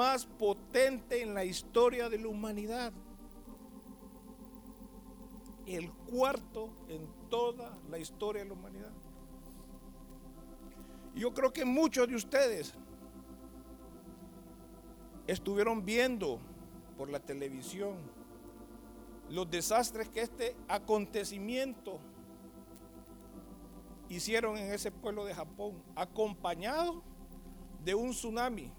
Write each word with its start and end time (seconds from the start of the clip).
más 0.00 0.24
potente 0.24 1.20
en 1.20 1.34
la 1.34 1.44
historia 1.44 2.08
de 2.08 2.16
la 2.16 2.28
humanidad. 2.28 2.90
El 5.66 5.92
cuarto 5.92 6.70
en 6.88 7.06
toda 7.28 7.78
la 7.90 7.98
historia 7.98 8.42
de 8.42 8.48
la 8.48 8.54
humanidad. 8.54 8.92
Yo 11.14 11.34
creo 11.34 11.52
que 11.52 11.66
muchos 11.66 12.08
de 12.08 12.16
ustedes 12.16 12.72
estuvieron 15.26 15.84
viendo 15.84 16.40
por 16.96 17.10
la 17.10 17.20
televisión 17.20 17.96
los 19.28 19.50
desastres 19.50 20.08
que 20.08 20.22
este 20.22 20.56
acontecimiento 20.66 21.98
hicieron 24.08 24.56
en 24.56 24.72
ese 24.72 24.90
pueblo 24.90 25.26
de 25.26 25.34
Japón, 25.34 25.74
acompañado 25.94 27.02
de 27.84 27.94
un 27.94 28.12
tsunami 28.12 28.72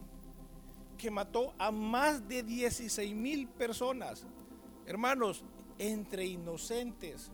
que 1.02 1.10
mató 1.10 1.56
a 1.58 1.72
más 1.72 2.28
de 2.28 2.44
16 2.44 3.16
mil 3.16 3.48
personas. 3.48 4.24
Hermanos, 4.86 5.44
entre 5.80 6.28
inocentes, 6.28 7.32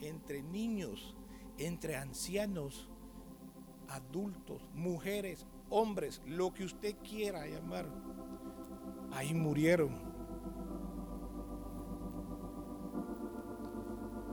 entre 0.00 0.40
niños, 0.40 1.16
entre 1.58 1.96
ancianos, 1.96 2.88
adultos, 3.88 4.62
mujeres, 4.72 5.44
hombres, 5.68 6.22
lo 6.26 6.54
que 6.54 6.62
usted 6.64 6.94
quiera 6.98 7.44
llamar, 7.48 7.86
ahí 9.10 9.34
murieron. 9.34 9.90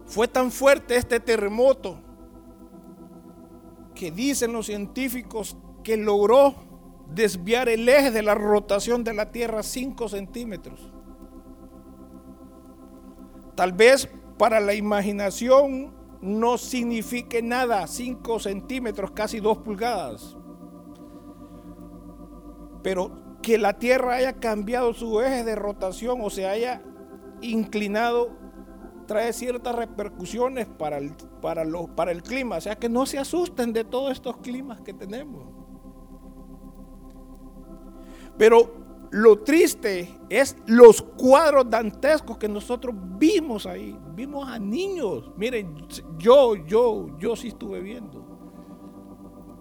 Fue 0.05 0.27
tan 0.27 0.51
fuerte 0.51 0.95
este 0.95 1.19
terremoto 1.19 1.97
que 3.95 4.11
dicen 4.11 4.53
los 4.53 4.67
científicos 4.67 5.57
que 5.83 5.97
logró 5.97 6.64
desviar 7.13 7.69
el 7.69 7.87
eje 7.87 8.11
de 8.11 8.21
la 8.21 8.35
rotación 8.35 9.03
de 9.03 9.13
la 9.13 9.31
Tierra 9.31 9.63
5 9.63 10.09
centímetros. 10.09 10.91
Tal 13.55 13.71
vez 13.71 14.09
para 14.37 14.59
la 14.59 14.73
imaginación 14.73 15.93
no 16.21 16.57
signifique 16.57 17.41
nada 17.41 17.85
5 17.87 18.39
centímetros, 18.39 19.11
casi 19.11 19.39
2 19.39 19.59
pulgadas. 19.59 20.35
Pero 22.83 23.37
que 23.41 23.57
la 23.57 23.73
Tierra 23.73 24.15
haya 24.15 24.33
cambiado 24.33 24.93
su 24.93 25.21
eje 25.21 25.43
de 25.43 25.55
rotación 25.55 26.19
o 26.21 26.29
se 26.29 26.47
haya 26.47 26.81
inclinado 27.41 28.45
trae 29.05 29.33
ciertas 29.33 29.75
repercusiones 29.75 30.65
para 30.65 30.97
el, 30.97 31.13
para, 31.41 31.63
para 31.95 32.11
el 32.11 32.23
clima. 32.23 32.57
O 32.57 32.61
sea 32.61 32.75
que 32.75 32.89
no 32.89 33.05
se 33.05 33.19
asusten 33.19 33.71
de 33.71 33.83
todos 33.83 34.11
estos 34.11 34.37
climas 34.37 34.81
que 34.81 34.93
tenemos. 34.93 35.64
Pero 38.37 38.73
lo 39.11 39.39
triste 39.39 40.19
es 40.29 40.57
los 40.65 41.01
cuadros 41.01 41.69
dantescos 41.69 42.37
que 42.37 42.49
nosotros 42.49 42.93
vimos 43.17 43.65
ahí. 43.65 43.97
Vimos 44.13 44.47
a 44.47 44.59
niños. 44.59 45.31
Miren, 45.37 45.87
yo, 46.17 46.55
yo, 46.55 47.17
yo 47.17 47.35
sí 47.35 47.49
estuve 47.49 47.79
viendo. 47.79 48.25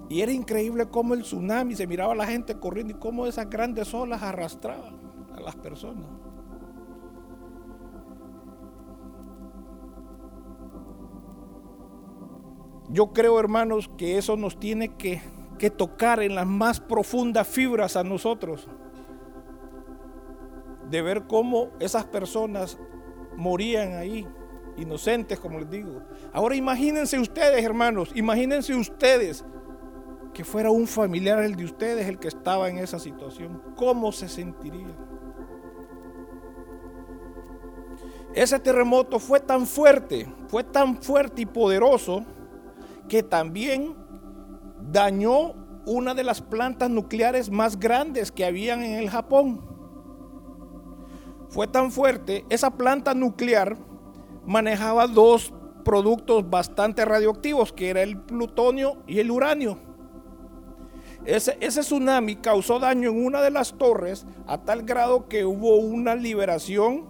Y 0.09 0.21
era 0.21 0.33
increíble 0.33 0.87
cómo 0.87 1.15
el 1.15 1.23
tsunami 1.23 1.75
se 1.75 1.87
miraba 1.87 2.13
a 2.13 2.17
la 2.17 2.27
gente 2.27 2.59
corriendo 2.59 2.93
y 2.95 2.99
cómo 2.99 3.27
esas 3.27 3.49
grandes 3.49 3.93
olas 3.95 4.23
arrastraban 4.23 4.99
a 5.35 5.41
las 5.41 5.57
personas. 5.57 6.07
Yo 12.91 13.13
creo, 13.13 13.41
hermanos, 13.41 13.91
que 13.97 14.19
eso 14.19 14.37
nos 14.37 14.59
tiene 14.61 14.95
que, 14.97 15.21
que 15.59 15.71
tocar 15.71 16.23
en 16.23 16.35
las 16.35 16.47
más 16.47 16.81
profundas 16.81 17.47
fibras 17.47 17.97
a 17.97 18.05
nosotros. 18.05 18.69
De 20.91 21.03
ver 21.03 21.25
cómo 21.27 21.71
esas 21.81 22.05
personas 22.05 22.79
morían 23.37 23.95
ahí, 23.95 24.27
inocentes, 24.77 25.41
como 25.41 25.59
les 25.59 25.71
digo. 25.71 26.03
Ahora 26.33 26.57
imagínense 26.57 27.19
ustedes, 27.19 27.65
hermanos, 27.65 28.11
imagínense 28.15 28.75
ustedes 28.75 29.45
que 30.33 30.45
fuera 30.45 30.71
un 30.71 30.87
familiar 30.87 31.43
el 31.43 31.55
de 31.55 31.65
ustedes 31.65 32.09
el 32.09 32.19
que 32.19 32.29
estaba 32.29 32.69
en 32.69 32.79
esa 32.79 32.99
situación. 32.99 33.63
¿Cómo 33.77 34.13
se 34.13 34.29
sentiría? 34.29 34.95
Ese 38.35 38.59
terremoto 38.59 39.21
fue 39.21 39.39
tan 39.39 39.65
fuerte, 39.65 40.27
fue 40.49 40.65
tan 40.65 41.01
fuerte 41.01 41.43
y 41.43 41.47
poderoso 41.47 42.25
que 43.09 43.23
también 43.23 43.95
dañó 44.91 45.55
una 45.87 46.15
de 46.15 46.25
las 46.25 46.41
plantas 46.41 46.91
nucleares 46.91 47.51
más 47.51 47.79
grandes 47.79 48.33
que 48.33 48.45
habían 48.45 48.83
en 48.83 48.95
el 48.95 49.11
Japón. 49.11 49.61
Fue 51.49 51.67
tan 51.67 51.93
fuerte, 51.93 52.45
esa 52.49 52.71
planta 52.71 53.15
nuclear 53.15 53.77
manejaba 54.47 55.07
dos 55.07 55.53
productos 55.85 56.49
bastante 56.49 57.05
radioactivos, 57.05 57.73
que 57.73 57.91
era 57.91 58.03
el 58.03 58.19
plutonio 58.19 59.03
y 59.07 59.21
el 59.21 59.31
uranio. 59.31 59.79
Ese, 61.25 61.57
tsunami 61.69 62.37
causó 62.37 62.79
daño 62.79 63.11
en 63.11 63.25
una 63.25 63.41
de 63.41 63.51
las 63.51 63.75
torres 63.75 64.27
a 64.47 64.59
tal 64.59 64.83
grado 64.83 65.29
que 65.29 65.45
hubo 65.45 65.77
una 65.77 66.15
liberación, 66.15 67.07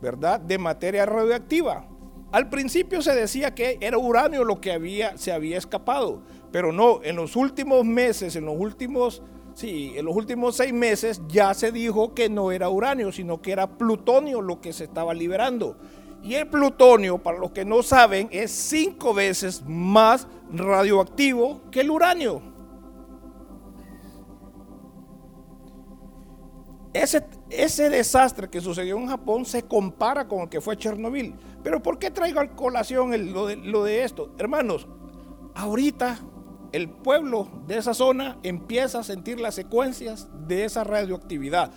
¿verdad?, 0.00 0.40
de 0.40 0.58
materia 0.58 1.06
radioactiva. 1.06 1.86
Al 2.32 2.48
principio 2.48 3.02
se 3.02 3.14
decía 3.14 3.54
que 3.54 3.78
era 3.80 3.98
uranio 3.98 4.44
lo 4.44 4.60
que 4.60 4.72
había, 4.72 5.16
se 5.16 5.32
había 5.32 5.58
escapado, 5.58 6.22
pero 6.52 6.70
no, 6.70 7.00
en 7.02 7.16
los 7.16 7.34
últimos 7.34 7.84
meses, 7.84 8.36
en 8.36 8.44
los 8.44 8.54
últimos, 8.56 9.22
sí, 9.54 9.94
en 9.96 10.04
los 10.04 10.14
últimos 10.14 10.54
seis 10.54 10.72
meses 10.72 11.22
ya 11.26 11.54
se 11.54 11.72
dijo 11.72 12.14
que 12.14 12.28
no 12.28 12.52
era 12.52 12.68
uranio, 12.68 13.10
sino 13.10 13.40
que 13.40 13.52
era 13.52 13.78
plutonio 13.78 14.42
lo 14.42 14.60
que 14.60 14.74
se 14.74 14.84
estaba 14.84 15.14
liberando. 15.14 15.78
Y 16.22 16.34
el 16.34 16.46
plutonio, 16.46 17.18
para 17.18 17.38
los 17.38 17.50
que 17.52 17.64
no 17.64 17.82
saben, 17.82 18.28
es 18.30 18.52
cinco 18.52 19.14
veces 19.14 19.64
más 19.66 20.28
radioactivo 20.52 21.62
que 21.70 21.80
el 21.80 21.90
uranio. 21.90 22.42
Ese, 26.92 27.88
desastre 27.88 28.50
que 28.50 28.60
sucedió 28.60 28.98
en 28.98 29.06
Japón 29.06 29.46
se 29.46 29.62
compara 29.62 30.28
con 30.28 30.42
el 30.42 30.48
que 30.50 30.60
fue 30.60 30.76
Chernobyl. 30.76 31.34
Pero 31.62 31.82
¿por 31.82 31.98
qué 31.98 32.10
traigo 32.10 32.40
a 32.40 32.48
colación 32.48 33.32
lo, 33.32 33.46
de, 33.46 33.56
lo 33.56 33.82
de 33.82 34.04
esto? 34.04 34.34
Hermanos, 34.38 34.86
ahorita 35.54 36.20
el 36.72 36.88
pueblo 36.88 37.48
de 37.66 37.76
esa 37.78 37.94
zona 37.94 38.38
empieza 38.42 39.00
a 39.00 39.04
sentir 39.04 39.38
las 39.38 39.54
secuencias 39.54 40.28
de 40.46 40.64
esa 40.64 40.84
radioactividad. 40.84 41.70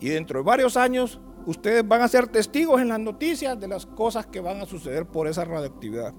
Y 0.00 0.08
dentro 0.08 0.40
de 0.40 0.44
varios 0.44 0.76
años 0.76 1.20
ustedes 1.44 1.86
van 1.86 2.02
a 2.02 2.08
ser 2.08 2.28
testigos 2.28 2.80
en 2.80 2.88
las 2.88 2.98
noticias 2.98 3.58
de 3.58 3.68
las 3.68 3.86
cosas 3.86 4.26
que 4.26 4.40
van 4.40 4.60
a 4.60 4.66
suceder 4.66 5.06
por 5.06 5.26
esa 5.28 5.44
radioactividad. 5.44 6.14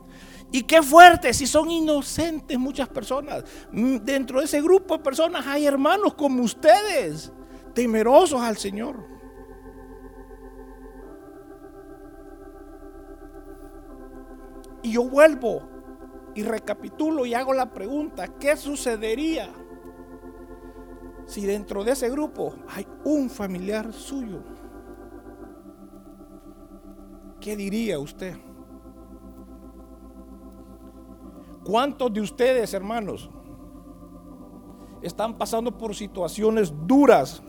Y 0.51 0.63
qué 0.63 0.81
fuerte, 0.81 1.34
si 1.34 1.45
son 1.45 1.69
inocentes 1.69 2.57
muchas 2.57 2.88
personas. 2.88 3.44
Mm, 3.72 3.97
dentro 3.97 4.40
de 4.40 4.46
ese 4.46 4.61
grupo 4.61 4.97
de 4.97 5.03
personas 5.03 5.46
hay 5.46 5.66
hermanos 5.66 6.13
como 6.13 6.44
ustedes 6.44 7.31
temerosos 7.73 8.41
al 8.41 8.57
Señor. 8.57 9.07
Y 14.81 14.94
yo 14.94 15.03
vuelvo 15.03 15.78
y 16.35 16.44
recapitulo 16.44 17.25
y 17.25 17.34
hago 17.34 17.53
la 17.53 17.73
pregunta, 17.73 18.28
¿qué 18.40 18.56
sucedería 18.56 19.51
si 21.25 21.45
dentro 21.45 21.84
de 21.84 21.91
ese 21.91 22.09
grupo 22.09 22.53
hay 22.67 22.88
un 23.03 23.29
familiar 23.29 23.94
suyo? 23.94 24.44
¿Qué 27.40 27.56
diría 27.56 28.00
usted? 28.00 28.35
¿Cuántos 31.63 32.12
de 32.13 32.22
ustedes, 32.22 32.73
hermanos, 32.73 33.29
están 35.01 35.38
pasando 35.38 35.78
por 35.78 35.96
situaciones 35.96 36.73
duras 36.85 37.41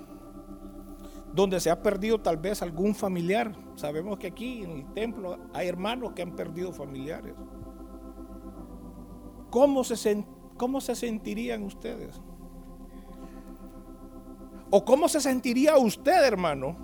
donde 1.33 1.61
se 1.61 1.71
ha 1.71 1.83
perdido 1.83 2.21
tal 2.21 2.37
vez 2.37 2.63
algún 2.63 2.95
familiar. 2.95 3.55
Sabemos 3.77 4.19
que 4.19 4.27
aquí 4.29 4.63
en 4.63 4.71
el 4.73 4.93
templo 4.93 5.39
hay 5.53 5.69
hermanos 5.69 6.13
que 6.13 6.23
han 6.23 6.35
perdido 6.35 6.73
familiares. 6.73 7.35
¿Cómo 9.51 9.85
se, 9.85 10.25
cómo 10.57 10.81
se 10.81 10.95
sentirían 10.95 11.63
ustedes? 11.63 12.21
¿O 14.71 14.85
cómo 14.85 15.09
se 15.09 15.21
sentiría 15.21 15.77
usted, 15.77 16.25
hermano, 16.25 16.77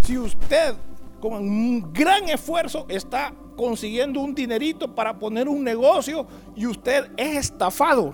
si 0.00 0.18
usted 0.18 0.74
con 1.20 1.34
un 1.34 1.92
gran 1.92 2.28
esfuerzo 2.28 2.86
está 2.88 3.32
consiguiendo 3.56 4.20
un 4.20 4.34
dinerito 4.34 4.92
para 4.92 5.16
poner 5.16 5.48
un 5.48 5.62
negocio 5.62 6.26
y 6.56 6.66
usted 6.66 7.12
es 7.16 7.36
estafado? 7.36 8.12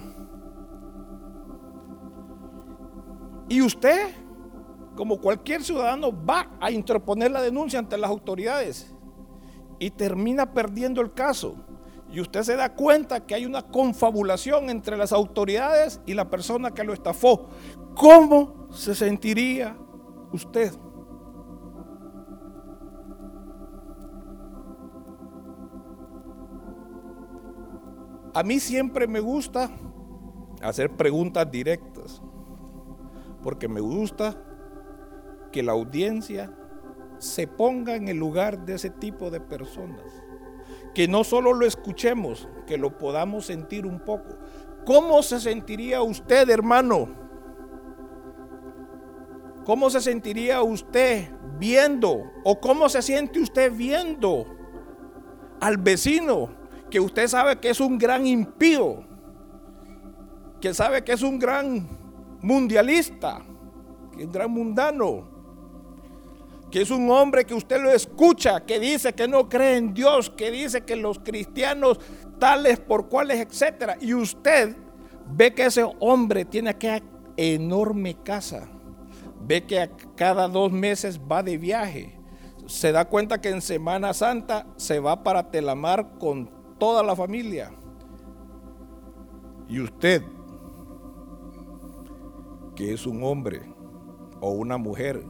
Y 3.49 3.63
usted 3.63 4.15
como 4.99 5.21
cualquier 5.21 5.63
ciudadano, 5.63 6.11
va 6.13 6.51
a 6.59 6.73
interponer 6.73 7.31
la 7.31 7.41
denuncia 7.41 7.79
ante 7.79 7.97
las 7.97 8.11
autoridades 8.11 8.93
y 9.79 9.91
termina 9.91 10.53
perdiendo 10.53 11.01
el 11.01 11.13
caso. 11.13 11.55
Y 12.11 12.21
usted 12.21 12.43
se 12.43 12.57
da 12.57 12.75
cuenta 12.75 13.27
que 13.27 13.35
hay 13.35 13.45
una 13.45 13.63
confabulación 13.63 14.71
entre 14.71 14.97
las 14.97 15.13
autoridades 15.13 16.01
y 16.07 16.15
la 16.15 16.31
persona 16.31 16.71
que 16.71 16.85
lo 16.85 16.95
estafó. 16.95 17.49
¿Cómo 17.95 18.69
se 18.71 18.95
sentiría 18.95 19.77
usted? 20.33 20.73
A 28.35 28.43
mí 28.43 28.61
siempre 28.61 29.07
me 29.07 29.21
gusta 29.21 29.71
hacer 30.63 30.97
preguntas 30.97 31.51
directas, 31.51 32.23
porque 33.43 33.69
me 33.69 33.81
gusta 33.81 34.37
que 35.51 35.63
la 35.63 35.73
audiencia 35.73 36.53
se 37.19 37.47
ponga 37.47 37.97
en 37.97 38.09
el 38.09 38.17
lugar 38.17 38.65
de 38.65 38.75
ese 38.75 38.91
tipo 38.91 39.31
de 39.31 39.41
personas. 39.41 40.28
Que 40.99 41.07
no 41.07 41.23
solo 41.23 41.53
lo 41.53 41.65
escuchemos, 41.65 42.49
que 42.67 42.77
lo 42.77 42.99
podamos 42.99 43.47
sentir 43.47 43.87
un 43.87 44.01
poco. 44.01 44.37
¿Cómo 44.85 45.23
se 45.23 45.39
sentiría 45.39 46.03
usted, 46.03 46.51
hermano? 46.51 47.09
¿Cómo 49.65 49.91
se 49.91 50.01
sentiría 50.01 50.61
usted 50.61 51.31
viendo? 51.57 52.25
¿O 52.43 52.59
cómo 52.59 52.89
se 52.89 53.01
siente 53.01 53.39
usted 53.39 53.73
viendo 53.73 54.45
al 55.61 55.77
vecino 55.77 56.51
que 56.91 56.99
usted 56.99 57.29
sabe 57.29 57.61
que 57.61 57.71
es 57.71 57.79
un 57.79 57.97
gran 57.97 58.27
impío? 58.27 59.05
Que 60.61 60.75
sabe 60.75 61.05
que 61.05 61.13
es 61.13 61.23
un 61.23 61.39
gran 61.39 61.87
mundialista, 62.43 63.41
que 64.11 64.23
es 64.23 64.27
un 64.27 64.33
gran 64.33 64.51
mundano 64.51 65.38
que 66.71 66.83
es 66.83 66.91
un 66.91 67.11
hombre 67.11 67.45
que 67.45 67.55
usted 67.55 67.83
lo 67.83 67.91
escucha, 67.91 68.65
que 68.65 68.79
dice 68.79 69.13
que 69.15 69.27
no 69.27 69.49
cree 69.49 69.77
en 69.77 69.95
Dios, 69.95 70.31
que 70.31 70.51
dice 70.51 70.83
que 70.83 70.97
los 70.97 71.19
cristianos 71.19 71.99
tales 72.39 72.79
por 72.79 73.09
cuales, 73.09 73.41
etcétera, 73.41 73.97
y 74.01 74.15
usted 74.15 74.77
ve 75.31 75.55
que 75.55 75.67
ese 75.67 75.85
hombre 76.01 76.45
tiene 76.45 76.71
aquella 76.71 77.03
enorme 77.37 78.17
casa, 78.23 78.69
ve 79.41 79.65
que 79.65 79.91
cada 80.15 80.49
dos 80.49 80.71
meses 80.71 81.21
va 81.21 81.43
de 81.43 81.57
viaje, 81.57 82.19
se 82.67 82.93
da 82.93 83.07
cuenta 83.07 83.41
que 83.41 83.49
en 83.49 83.63
Semana 83.63 84.13
Santa 84.13 84.67
se 84.77 85.01
va 85.01 85.23
para 85.23 85.51
Telamar 85.51 86.19
con 86.19 86.51
toda 86.79 87.03
la 87.03 87.17
familia. 87.17 87.73
Y 89.69 89.81
usted, 89.81 90.23
que 92.77 92.93
es 92.93 93.07
un 93.07 93.23
hombre 93.23 93.63
o 94.41 94.51
una 94.51 94.77
mujer 94.77 95.25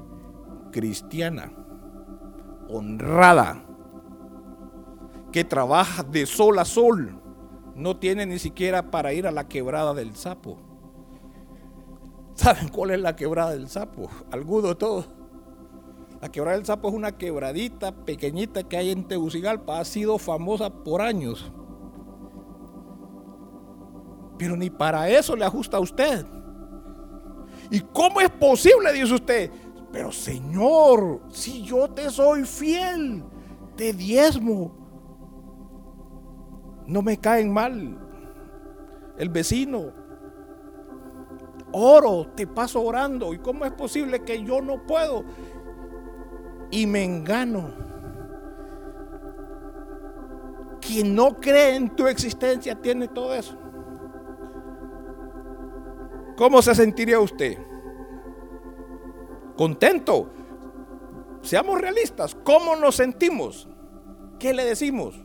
cristiana, 0.71 1.53
honrada, 2.69 3.65
que 5.33 5.45
trabaja 5.45 6.03
de 6.03 6.27
sol 6.27 6.59
a 6.59 6.65
sol, 6.65 7.21
no 7.75 7.97
tiene 7.97 8.27
ni 8.27 8.39
siquiera 8.39 8.91
para 8.91 9.13
ir 9.13 9.27
a 9.27 9.31
la 9.31 9.49
quebrada 9.49 9.95
del 9.95 10.17
sapo. 10.17 10.59
¿Saben 12.35 12.69
cuál 12.69 12.93
es 12.93 13.01
la 13.01 13.17
quebrada 13.17 13.51
del 13.51 13.69
sapo? 13.69 14.09
Alguno 14.31 14.77
todo. 14.77 15.05
La 16.21 16.29
quebrada 16.31 16.57
del 16.57 16.67
sapo 16.67 16.89
es 16.89 16.95
una 16.95 17.17
quebradita 17.17 17.93
pequeñita 17.93 18.65
que 18.65 18.77
hay 18.77 18.91
en 18.91 19.07
Tegucigalpa, 19.07 19.81
ha 19.81 19.85
sido 19.85 20.19
famosa 20.19 20.71
por 20.71 21.03
años. 21.03 21.53
Pero 24.39 24.57
ni 24.57 24.71
para 24.71 25.09
eso 25.09 25.37
le 25.37 25.45
ajusta 25.45 25.77
a 25.77 25.81
usted. 25.81 26.27
¿Y 27.71 27.81
cómo 27.81 28.21
es 28.21 28.31
posible, 28.31 28.93
dice 28.93 29.15
usted? 29.15 29.51
Pero 29.93 30.13
Señor, 30.13 31.23
si 31.31 31.63
yo 31.63 31.89
te 31.89 32.11
soy 32.11 32.45
fiel, 32.45 33.25
te 33.77 33.93
diezmo. 33.93 34.73
No 36.87 37.03
me 37.03 37.19
caen 37.19 37.53
mal. 37.53 37.99
El 39.17 39.29
vecino. 39.31 39.93
Oro, 41.73 42.29
te 42.35 42.47
paso 42.47 42.83
orando. 42.83 43.33
¿Y 43.33 43.39
cómo 43.39 43.65
es 43.65 43.73
posible 43.73 44.25
que 44.25 44.43
yo 44.43 44.61
no 44.61 44.87
puedo? 44.87 45.25
Y 46.71 46.87
me 46.87 47.05
engano. 47.05 47.73
Quien 50.81 51.15
no 51.15 51.41
cree 51.41 51.77
en 51.77 51.95
tu 51.95 52.07
existencia 52.07 52.81
tiene 52.81 53.09
todo 53.09 53.35
eso. 53.35 53.57
¿Cómo 56.37 56.63
se 56.63 56.75
sentiría 56.75 57.19
usted? 57.19 57.59
Contento. 59.59 60.31
Seamos 61.43 61.81
realistas. 61.81 62.35
¿Cómo 62.45 62.77
nos 62.77 62.95
sentimos? 62.95 63.69
¿Qué 64.39 64.55
le 64.55 64.65
decimos? 64.65 65.21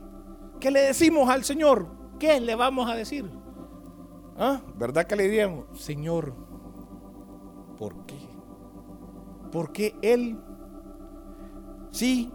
¿Qué 0.60 0.72
le 0.72 0.82
decimos 0.82 1.30
al 1.30 1.44
Señor? 1.44 1.88
¿Qué 2.20 2.42
le 2.42 2.56
vamos 2.56 2.90
a 2.90 2.96
decir? 2.96 3.30
¿Ah? 4.36 4.62
¿Verdad 4.76 5.06
que 5.06 5.16
le 5.16 5.24
diríamos, 5.24 5.80
Señor, 5.80 6.34
¿por 7.78 8.06
qué? 8.08 8.18
¿Por 9.52 9.72
qué 9.72 9.96
Él 10.02 10.40
sí 11.92 12.32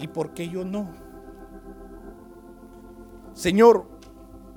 y 0.00 0.08
por 0.08 0.34
qué 0.34 0.48
yo 0.48 0.64
no? 0.64 0.92
Señor, 3.34 3.86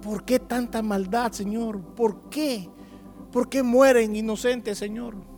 ¿por 0.02 0.24
qué 0.24 0.40
tanta 0.40 0.82
maldad, 0.82 1.32
Señor? 1.34 1.82
¿Por 1.94 2.30
qué? 2.30 2.68
¿Por 3.32 3.48
qué 3.48 3.62
mueren 3.62 4.16
inocentes, 4.16 4.80
Señor? 4.80 5.37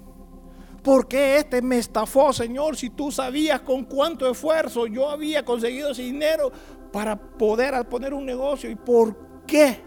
¿Por 0.83 1.07
qué 1.07 1.37
este 1.37 1.61
me 1.61 1.77
estafó, 1.77 2.31
Señor? 2.31 2.75
Si 2.77 2.89
tú 2.89 3.11
sabías 3.11 3.61
con 3.61 3.83
cuánto 3.83 4.29
esfuerzo 4.29 4.87
yo 4.87 5.09
había 5.09 5.43
conseguido 5.43 5.91
ese 5.91 6.03
dinero 6.03 6.51
para 6.91 7.15
poder 7.15 7.87
poner 7.87 8.13
un 8.13 8.25
negocio. 8.25 8.69
¿Y 8.69 8.75
por 8.75 9.15
qué 9.45 9.81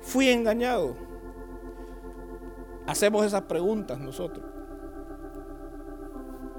fui 0.00 0.28
engañado? 0.28 0.96
Hacemos 2.86 3.26
esas 3.26 3.42
preguntas 3.42 3.98
nosotros. 3.98 4.44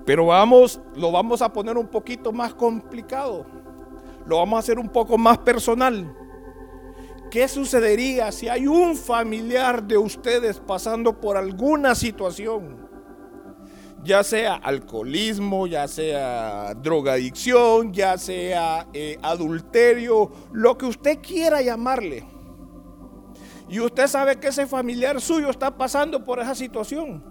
Pero 0.05 0.27
vamos, 0.27 0.79
lo 0.95 1.11
vamos 1.11 1.41
a 1.41 1.51
poner 1.51 1.77
un 1.77 1.87
poquito 1.87 2.31
más 2.31 2.53
complicado. 2.53 3.45
Lo 4.25 4.37
vamos 4.37 4.57
a 4.57 4.59
hacer 4.59 4.79
un 4.79 4.89
poco 4.89 5.17
más 5.17 5.37
personal. 5.39 6.15
¿Qué 7.29 7.47
sucedería 7.47 8.31
si 8.31 8.47
hay 8.47 8.67
un 8.67 8.95
familiar 8.95 9.83
de 9.83 9.97
ustedes 9.97 10.59
pasando 10.59 11.19
por 11.19 11.35
alguna 11.35 11.93
situación? 11.93 12.86
Ya 14.03 14.23
sea 14.23 14.55
alcoholismo, 14.55 15.67
ya 15.67 15.87
sea 15.87 16.73
drogadicción, 16.75 17.91
ya 17.93 18.17
sea 18.17 18.87
eh, 18.93 19.17
adulterio, 19.21 20.31
lo 20.51 20.77
que 20.77 20.85
usted 20.85 21.19
quiera 21.21 21.61
llamarle. 21.61 22.25
Y 23.69 23.79
usted 23.79 24.07
sabe 24.07 24.39
que 24.39 24.47
ese 24.47 24.65
familiar 24.65 25.19
suyo 25.19 25.49
está 25.49 25.75
pasando 25.75 26.23
por 26.23 26.39
esa 26.39 26.55
situación. 26.55 27.23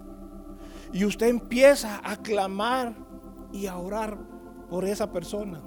Y 0.93 1.03
usted 1.03 1.27
empieza 1.27 1.99
a 2.03 2.15
clamar 2.17 2.93
y 3.51 3.65
a 3.65 3.77
orar 3.77 4.17
por 4.69 4.85
esa 4.85 5.11
persona. 5.11 5.61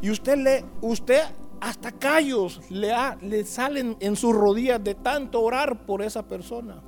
Y 0.00 0.10
usted 0.10 0.36
le, 0.38 0.64
usted 0.80 1.22
hasta 1.60 1.92
callos 1.92 2.60
le, 2.70 2.94
le 3.20 3.44
salen 3.44 3.96
en 4.00 4.16
sus 4.16 4.34
rodillas 4.34 4.82
de 4.82 4.94
tanto 4.94 5.42
orar 5.42 5.84
por 5.84 6.02
esa 6.02 6.22
persona. 6.22 6.82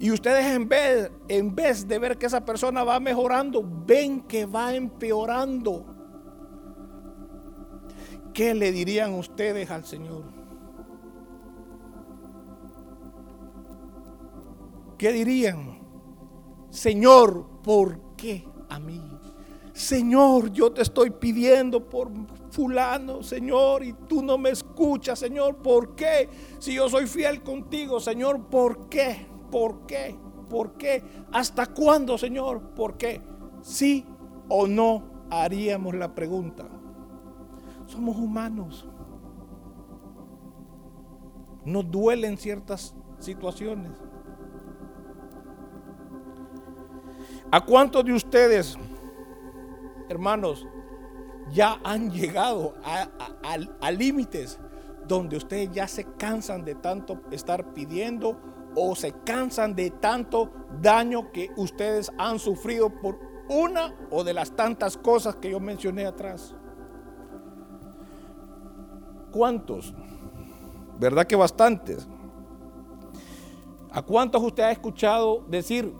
Y 0.00 0.10
ustedes 0.10 0.46
en 0.46 0.66
vez, 0.66 1.12
en 1.28 1.54
vez 1.54 1.86
de 1.86 1.98
ver 1.98 2.16
que 2.16 2.24
esa 2.24 2.42
persona 2.42 2.82
va 2.82 2.98
mejorando, 2.98 3.62
ven 3.86 4.22
que 4.22 4.46
va 4.46 4.74
empeorando. 4.74 5.84
¿Qué 8.32 8.54
le 8.54 8.72
dirían 8.72 9.12
ustedes 9.12 9.70
al 9.70 9.84
Señor? 9.84 10.24
¿Qué 14.96 15.12
dirían? 15.12 15.80
Señor, 16.70 17.60
¿por 17.62 18.16
qué 18.16 18.48
a 18.70 18.78
mí? 18.78 19.02
Señor, 19.74 20.50
yo 20.50 20.72
te 20.72 20.80
estoy 20.80 21.10
pidiendo 21.10 21.90
por 21.90 22.10
fulano, 22.50 23.22
Señor, 23.22 23.84
y 23.84 23.92
tú 24.08 24.22
no 24.22 24.38
me 24.38 24.48
escuchas, 24.48 25.18
Señor, 25.18 25.56
¿por 25.56 25.94
qué? 25.94 26.26
Si 26.58 26.72
yo 26.72 26.88
soy 26.88 27.06
fiel 27.06 27.42
contigo, 27.42 28.00
Señor, 28.00 28.48
¿por 28.48 28.88
qué? 28.88 29.26
¿Por 29.50 29.86
qué? 29.86 30.16
¿Por 30.48 30.72
qué? 30.74 31.02
¿Hasta 31.32 31.66
cuándo, 31.66 32.18
Señor? 32.18 32.74
¿Por 32.74 32.96
qué? 32.96 33.20
Sí 33.62 34.06
o 34.48 34.66
no 34.66 35.02
haríamos 35.30 35.94
la 35.94 36.14
pregunta. 36.14 36.68
Somos 37.86 38.16
humanos. 38.16 38.86
Nos 41.64 41.90
duelen 41.90 42.36
ciertas 42.36 42.94
situaciones. 43.18 43.92
¿A 47.52 47.64
cuántos 47.64 48.04
de 48.04 48.12
ustedes, 48.12 48.76
hermanos, 50.08 50.66
ya 51.50 51.80
han 51.82 52.10
llegado 52.10 52.74
a, 52.84 53.90
límites 53.90 54.58
donde 55.06 55.36
ustedes 55.36 55.70
ya 55.72 55.88
se 55.88 56.04
cansan 56.04 56.64
de 56.64 56.76
tanto 56.76 57.20
estar 57.32 57.74
pidiendo 57.74 58.38
o 58.74 58.94
se 58.94 59.12
cansan 59.24 59.74
de 59.74 59.90
tanto 59.90 60.50
daño 60.80 61.32
que 61.32 61.50
ustedes 61.56 62.10
han 62.18 62.38
sufrido 62.38 62.90
por 62.90 63.18
una 63.48 63.94
o 64.10 64.22
de 64.22 64.32
las 64.32 64.54
tantas 64.54 64.96
cosas 64.96 65.36
que 65.36 65.50
yo 65.50 65.60
mencioné 65.60 66.06
atrás. 66.06 66.54
¿Cuántos? 69.32 69.94
¿Verdad 70.98 71.26
que 71.26 71.36
bastantes? 71.36 72.06
¿A 73.92 74.02
cuántos 74.02 74.42
usted 74.42 74.62
ha 74.62 74.70
escuchado 74.70 75.44
decir, 75.48 75.92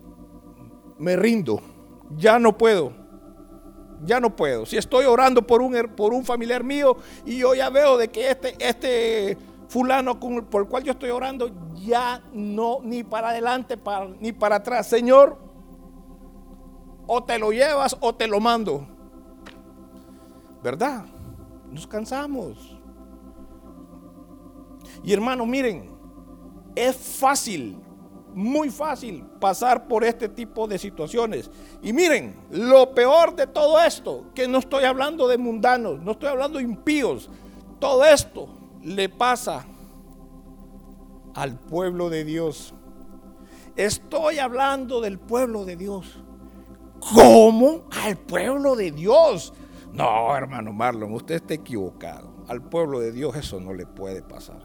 me 0.99 1.17
rindo, 1.17 1.61
ya 2.17 2.39
no 2.39 2.57
puedo? 2.57 2.93
Ya 4.05 4.21
no 4.21 4.35
puedo. 4.35 4.65
Si 4.65 4.77
estoy 4.77 5.05
orando 5.05 5.47
por 5.47 5.61
un, 5.61 5.75
por 5.97 6.15
un 6.15 6.25
familiar 6.25 6.65
mío 6.65 6.97
y 7.27 7.39
yo 7.39 7.55
ya 7.55 7.69
veo 7.69 7.99
de 7.99 8.09
que 8.09 8.31
este, 8.31 8.55
este 8.59 9.37
fulano 9.71 10.19
por 10.19 10.63
el 10.63 10.69
cual 10.69 10.83
yo 10.83 10.93
estoy 10.93 11.11
orando 11.11 11.49
ya 11.77 12.21
no, 12.33 12.81
ni 12.83 13.05
para 13.05 13.29
adelante 13.29 13.79
ni 14.19 14.33
para 14.33 14.57
atrás. 14.57 14.89
Señor, 14.89 15.39
o 17.07 17.23
te 17.23 17.39
lo 17.39 17.53
llevas 17.53 17.97
o 18.01 18.13
te 18.13 18.27
lo 18.27 18.41
mando. 18.41 18.85
¿Verdad? 20.61 21.05
Nos 21.71 21.87
cansamos. 21.87 22.77
Y 25.05 25.13
hermanos, 25.13 25.47
miren, 25.47 25.89
es 26.75 26.97
fácil, 26.97 27.79
muy 28.35 28.71
fácil 28.71 29.25
pasar 29.39 29.87
por 29.87 30.03
este 30.03 30.29
tipo 30.29 30.67
de 30.67 30.79
situaciones. 30.79 31.49
Y 31.81 31.93
miren, 31.93 32.35
lo 32.51 32.93
peor 32.93 33.37
de 33.37 33.47
todo 33.47 33.81
esto, 33.81 34.25
que 34.35 34.49
no 34.49 34.59
estoy 34.59 34.83
hablando 34.83 35.29
de 35.29 35.39
mundanos, 35.39 36.01
no 36.01 36.11
estoy 36.11 36.29
hablando 36.29 36.59
de 36.59 36.65
impíos, 36.65 37.31
todo 37.79 38.05
esto 38.05 38.60
le 38.83 39.09
pasa 39.09 39.65
al 41.35 41.59
pueblo 41.59 42.11
de 42.11 42.25
Dios. 42.25 42.75
Estoy 43.77 44.39
hablando 44.39 45.01
del 45.01 45.19
pueblo 45.19 45.65
de 45.65 45.77
Dios. 45.77 46.23
¿Cómo? 47.15 47.85
Al 48.05 48.17
pueblo 48.17 48.77
de 48.77 48.91
Dios. 48.91 49.55
No, 49.93 50.37
hermano 50.37 50.73
Marlon, 50.73 51.13
usted 51.15 51.37
está 51.37 51.55
equivocado. 51.55 52.31
Al 52.49 52.63
pueblo 52.63 53.01
de 53.01 53.13
Dios 53.13 53.37
eso 53.37 53.61
no 53.61 53.73
le 53.73 53.87
puede 53.87 54.23
pasar. 54.23 54.61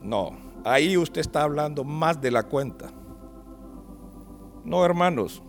No, 0.00 0.30
ahí 0.64 0.96
usted 0.96 1.20
está 1.20 1.42
hablando 1.42 1.84
más 1.84 2.20
de 2.20 2.30
la 2.30 2.44
cuenta. 2.44 2.90
No, 4.64 4.84
hermanos. 4.84 5.42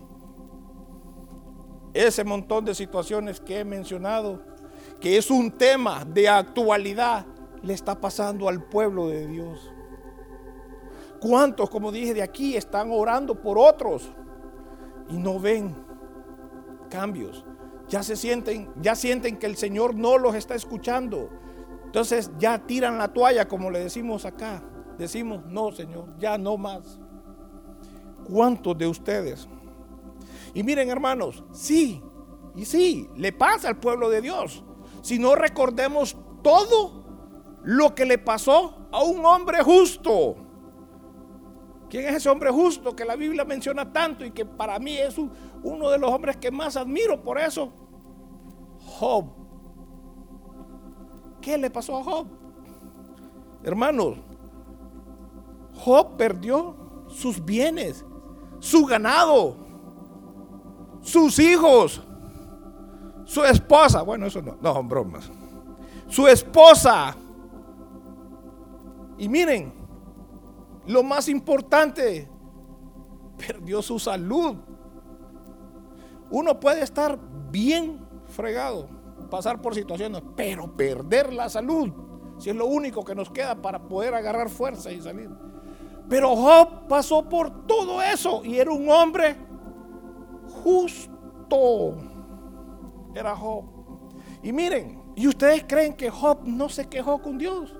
Ese 1.93 2.23
montón 2.23 2.65
de 2.65 2.75
situaciones 2.75 3.39
que 3.39 3.59
he 3.59 3.65
mencionado, 3.65 4.43
que 4.99 5.17
es 5.17 5.29
un 5.29 5.51
tema 5.51 6.05
de 6.05 6.27
actualidad, 6.27 7.25
le 7.61 7.73
está 7.73 7.99
pasando 7.99 8.47
al 8.47 8.63
pueblo 8.63 9.07
de 9.07 9.27
Dios. 9.27 9.71
¿Cuántos, 11.19 11.69
como 11.69 11.91
dije 11.91 12.13
de 12.13 12.21
aquí, 12.21 12.55
están 12.55 12.91
orando 12.91 13.35
por 13.35 13.57
otros 13.57 14.09
y 15.09 15.17
no 15.17 15.39
ven 15.39 15.75
cambios? 16.89 17.43
Ya 17.87 18.03
se 18.03 18.15
sienten, 18.15 18.69
ya 18.81 18.95
sienten 18.95 19.37
que 19.37 19.45
el 19.45 19.57
Señor 19.57 19.95
no 19.95 20.17
los 20.17 20.35
está 20.35 20.55
escuchando. 20.55 21.29
Entonces 21.85 22.31
ya 22.37 22.59
tiran 22.59 22.97
la 22.97 23.07
toalla, 23.07 23.47
como 23.47 23.71
le 23.71 23.79
decimos 23.79 24.25
acá. 24.25 24.63
Decimos, 24.97 25.45
no, 25.45 25.71
Señor, 25.71 26.17
ya 26.19 26.37
no 26.37 26.57
más. 26.57 26.99
¿Cuántos 28.25 28.77
de 28.77 28.87
ustedes? 28.87 29.47
Y 30.53 30.63
miren, 30.63 30.89
hermanos, 30.89 31.43
sí, 31.53 32.01
y 32.55 32.65
sí, 32.65 33.07
le 33.15 33.31
pasa 33.31 33.69
al 33.69 33.79
pueblo 33.79 34.09
de 34.09 34.21
Dios. 34.21 34.63
Si 35.07 35.17
no 35.17 35.35
recordemos 35.35 36.17
todo 36.43 36.91
lo 37.63 37.95
que 37.95 38.05
le 38.05 38.17
pasó 38.17 38.89
a 38.91 39.03
un 39.03 39.25
hombre 39.25 39.63
justo. 39.63 40.35
¿Quién 41.89 42.09
es 42.09 42.15
ese 42.15 42.27
hombre 42.27 42.51
justo 42.51 42.93
que 42.93 43.05
la 43.05 43.15
Biblia 43.15 43.45
menciona 43.45 43.93
tanto 43.93 44.25
y 44.25 44.31
que 44.31 44.43
para 44.43 44.77
mí 44.79 44.97
es 44.97 45.15
uno 45.63 45.89
de 45.89 45.97
los 45.97 46.11
hombres 46.11 46.35
que 46.35 46.51
más 46.51 46.75
admiro 46.75 47.23
por 47.23 47.39
eso? 47.39 47.71
Job. 48.85 49.27
¿Qué 51.39 51.57
le 51.57 51.69
pasó 51.69 51.99
a 51.99 52.03
Job? 52.03 52.27
Hermanos, 53.63 54.17
Job 55.85 56.17
perdió 56.17 56.75
sus 57.07 57.45
bienes, 57.45 58.03
su 58.59 58.85
ganado, 58.85 59.55
sus 60.99 61.39
hijos, 61.39 62.01
su 63.27 63.43
esposa. 63.43 64.01
Bueno, 64.01 64.25
eso 64.25 64.41
no, 64.41 64.57
no 64.59 64.73
son 64.73 64.87
bromas. 64.87 65.29
Su 66.07 66.27
esposa. 66.27 67.15
Y 69.19 69.29
miren, 69.29 69.73
lo 70.87 71.03
más 71.03 71.27
importante, 71.27 72.27
perdió 73.37 73.81
su 73.81 73.99
salud. 73.99 74.55
Uno 76.29 76.59
puede 76.59 76.81
estar 76.81 77.19
bien 77.51 78.05
fregado, 78.27 78.87
pasar 79.29 79.61
por 79.61 79.75
situaciones, 79.75 80.21
pero 80.35 80.75
perder 80.75 81.33
la 81.33 81.49
salud, 81.49 81.89
si 82.37 82.49
es 82.49 82.55
lo 82.55 82.65
único 82.65 83.03
que 83.03 83.15
nos 83.15 83.29
queda 83.29 83.55
para 83.55 83.79
poder 83.87 84.13
agarrar 84.13 84.49
fuerza 84.49 84.91
y 84.91 85.01
salir. 85.01 85.29
Pero 86.09 86.35
Job 86.35 86.87
pasó 86.87 87.27
por 87.27 87.65
todo 87.65 88.01
eso 88.01 88.41
y 88.43 88.57
era 88.57 88.71
un 88.71 88.89
hombre 88.89 89.35
justo. 90.63 92.06
Era 93.17 93.35
Job. 93.35 93.65
Y 94.43 94.53
miren, 94.53 95.01
¿y 95.15 95.27
ustedes 95.27 95.65
creen 95.67 95.93
que 95.93 96.09
Job 96.09 96.41
no 96.43 96.69
se 96.69 96.87
quejó 96.87 97.21
con 97.21 97.37
Dios? 97.37 97.75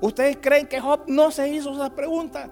¿Ustedes 0.00 0.38
creen 0.40 0.66
que 0.66 0.80
Job 0.80 1.04
no 1.06 1.30
se 1.30 1.48
hizo 1.48 1.72
esa 1.72 1.94
pregunta? 1.94 2.50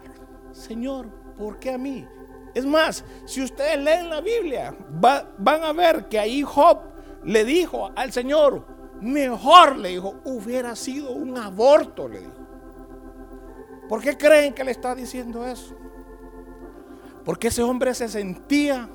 Señor, 0.52 1.08
¿por 1.36 1.58
qué 1.58 1.72
a 1.72 1.78
mí? 1.78 2.06
Es 2.54 2.64
más, 2.64 3.04
si 3.26 3.42
ustedes 3.42 3.78
leen 3.78 4.08
la 4.08 4.20
Biblia, 4.20 4.74
van 4.90 5.64
a 5.64 5.72
ver 5.72 6.08
que 6.08 6.18
ahí 6.18 6.42
Job 6.42 6.78
le 7.24 7.44
dijo 7.44 7.90
al 7.94 8.12
Señor, 8.12 8.64
mejor 9.00 9.76
le 9.76 9.90
dijo, 9.90 10.14
hubiera 10.24 10.74
sido 10.74 11.10
un 11.10 11.36
aborto, 11.36 12.08
le 12.08 12.20
dijo. 12.20 12.46
¿Por 13.88 14.00
qué 14.00 14.16
creen 14.16 14.54
que 14.54 14.64
le 14.64 14.70
está 14.70 14.94
diciendo 14.94 15.46
eso? 15.46 15.76
Porque 17.24 17.48
ese 17.48 17.62
hombre 17.62 17.94
se 17.94 18.08
sentía, 18.08 18.88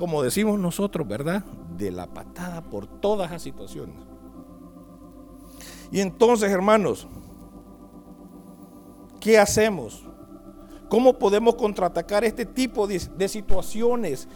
como 0.00 0.22
decimos 0.22 0.58
nosotros, 0.58 1.06
¿verdad? 1.06 1.44
De 1.76 1.92
la 1.92 2.06
patada 2.06 2.62
por 2.62 2.86
todas 2.86 3.30
las 3.30 3.42
situaciones. 3.42 3.94
Y 5.92 6.00
entonces, 6.00 6.50
hermanos, 6.50 7.06
¿qué 9.20 9.38
hacemos? 9.38 10.02
¿Cómo 10.88 11.18
podemos 11.18 11.54
contraatacar 11.54 12.24
este 12.24 12.46
tipo 12.46 12.86
de, 12.88 13.28
situaciones 13.28 14.26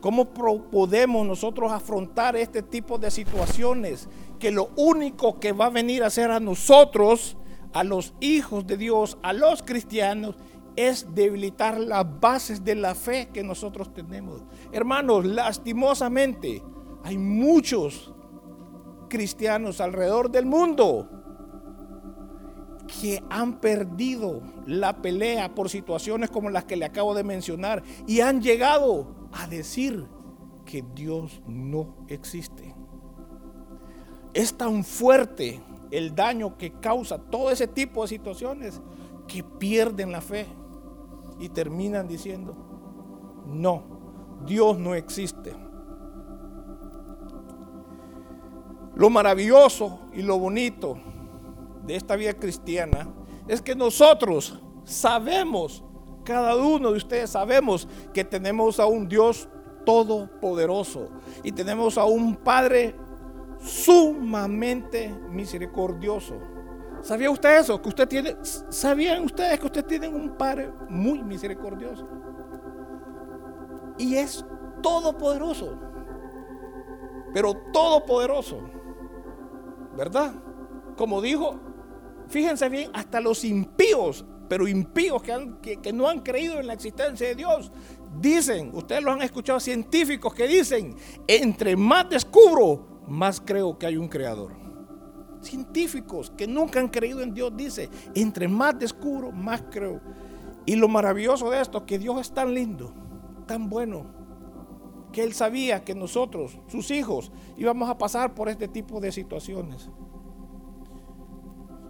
¿Cómo 0.00 0.26
podemos 0.34 1.26
nosotros 1.26 1.72
afrontar 1.72 2.36
este 2.36 2.62
tipo 2.62 2.98
de 2.98 3.10
situaciones? 3.10 4.06
Que 4.38 4.50
lo 4.50 4.68
único 4.76 5.40
que 5.40 5.52
va 5.52 5.66
a 5.66 5.70
venir 5.70 6.02
a 6.02 6.08
hacer 6.08 6.30
a 6.30 6.40
nosotros, 6.40 7.38
a 7.72 7.84
los 7.84 8.12
hijos 8.20 8.66
de 8.66 8.76
Dios, 8.76 9.16
a 9.22 9.32
los 9.32 9.62
cristianos, 9.62 10.36
es 10.76 11.14
debilitar 11.14 11.78
las 11.78 12.04
bases 12.20 12.64
de 12.64 12.74
la 12.74 12.94
fe 12.94 13.28
que 13.32 13.42
nosotros 13.42 13.92
tenemos. 13.92 14.42
Hermanos, 14.72 15.24
lastimosamente, 15.24 16.62
hay 17.02 17.18
muchos 17.18 18.12
cristianos 19.08 19.80
alrededor 19.80 20.30
del 20.30 20.46
mundo 20.46 21.08
que 23.00 23.22
han 23.30 23.60
perdido 23.60 24.42
la 24.66 25.00
pelea 25.00 25.54
por 25.54 25.70
situaciones 25.70 26.30
como 26.30 26.50
las 26.50 26.64
que 26.64 26.76
le 26.76 26.84
acabo 26.84 27.14
de 27.14 27.24
mencionar 27.24 27.82
y 28.06 28.20
han 28.20 28.42
llegado 28.42 29.28
a 29.32 29.46
decir 29.46 30.06
que 30.64 30.84
Dios 30.94 31.40
no 31.46 31.94
existe. 32.08 32.74
Es 34.32 34.54
tan 34.54 34.84
fuerte 34.84 35.60
el 35.90 36.14
daño 36.14 36.58
que 36.58 36.72
causa 36.72 37.18
todo 37.18 37.50
ese 37.50 37.68
tipo 37.68 38.02
de 38.02 38.08
situaciones 38.08 38.80
que 39.28 39.42
pierden 39.44 40.10
la 40.10 40.20
fe 40.20 40.46
y 41.38 41.48
terminan 41.48 42.06
diciendo, 42.08 42.54
no, 43.46 43.82
Dios 44.44 44.78
no 44.78 44.94
existe. 44.94 45.54
Lo 48.94 49.10
maravilloso 49.10 49.98
y 50.12 50.22
lo 50.22 50.38
bonito 50.38 50.96
de 51.84 51.96
esta 51.96 52.16
vida 52.16 52.32
cristiana 52.34 53.08
es 53.48 53.60
que 53.60 53.74
nosotros 53.74 54.60
sabemos 54.84 55.84
cada 56.24 56.56
uno 56.56 56.90
de 56.90 56.96
ustedes 56.96 57.30
sabemos 57.30 57.86
que 58.12 58.24
tenemos 58.24 58.80
a 58.80 58.86
un 58.86 59.06
Dios 59.06 59.46
todopoderoso 59.84 61.10
y 61.42 61.52
tenemos 61.52 61.98
a 61.98 62.06
un 62.06 62.34
Padre 62.34 62.94
sumamente 63.60 65.14
misericordioso. 65.30 66.36
¿Sabía 67.04 67.30
usted 67.30 67.60
eso? 67.60 67.80
Que 67.80 67.88
usted 67.88 68.08
tiene, 68.08 68.36
¿Sabían 68.42 69.24
ustedes 69.24 69.60
que 69.60 69.66
usted 69.66 69.84
tiene 69.84 70.08
un 70.08 70.36
Padre 70.36 70.72
muy 70.88 71.22
misericordioso? 71.22 72.08
Y 73.98 74.16
es 74.16 74.44
todopoderoso. 74.82 75.78
Pero 77.32 77.54
todopoderoso. 77.72 78.58
¿Verdad? 79.96 80.32
Como 80.96 81.20
dijo, 81.20 81.60
fíjense 82.26 82.68
bien, 82.68 82.90
hasta 82.94 83.20
los 83.20 83.44
impíos 83.44 84.24
pero 84.48 84.68
impíos 84.68 85.22
que, 85.22 85.92
no 85.92 86.08
han 86.08 86.20
creído 86.20 86.60
en 86.60 86.66
la 86.66 86.74
existencia 86.74 87.26
de 87.26 87.34
Dios, 87.34 87.72
dicen, 88.20 88.70
ustedes 88.74 89.02
lo 89.02 89.12
han 89.12 89.22
escuchado, 89.22 89.58
científicos 89.58 90.34
que 90.34 90.46
dicen, 90.46 90.96
entre 91.26 91.76
más 91.76 92.08
descubro, 92.08 93.02
más 93.08 93.40
creo 93.40 93.78
que 93.78 93.86
hay 93.86 93.96
un 93.96 94.08
creador. 94.08 94.63
Científicos 95.44 96.32
que 96.36 96.46
nunca 96.46 96.80
han 96.80 96.88
creído 96.88 97.20
en 97.20 97.34
Dios, 97.34 97.52
dice, 97.56 97.90
entre 98.14 98.48
más 98.48 98.78
descubro, 98.78 99.32
más 99.32 99.62
creo. 99.70 100.00
Y 100.66 100.76
lo 100.76 100.88
maravilloso 100.88 101.50
de 101.50 101.60
esto, 101.60 101.84
que 101.84 101.98
Dios 101.98 102.20
es 102.20 102.32
tan 102.32 102.54
lindo, 102.54 102.92
tan 103.46 103.68
bueno, 103.68 104.06
que 105.12 105.22
Él 105.22 105.34
sabía 105.34 105.84
que 105.84 105.94
nosotros, 105.94 106.58
sus 106.66 106.90
hijos, 106.90 107.30
íbamos 107.56 107.88
a 107.88 107.98
pasar 107.98 108.34
por 108.34 108.48
este 108.48 108.66
tipo 108.66 109.00
de 109.00 109.12
situaciones. 109.12 109.90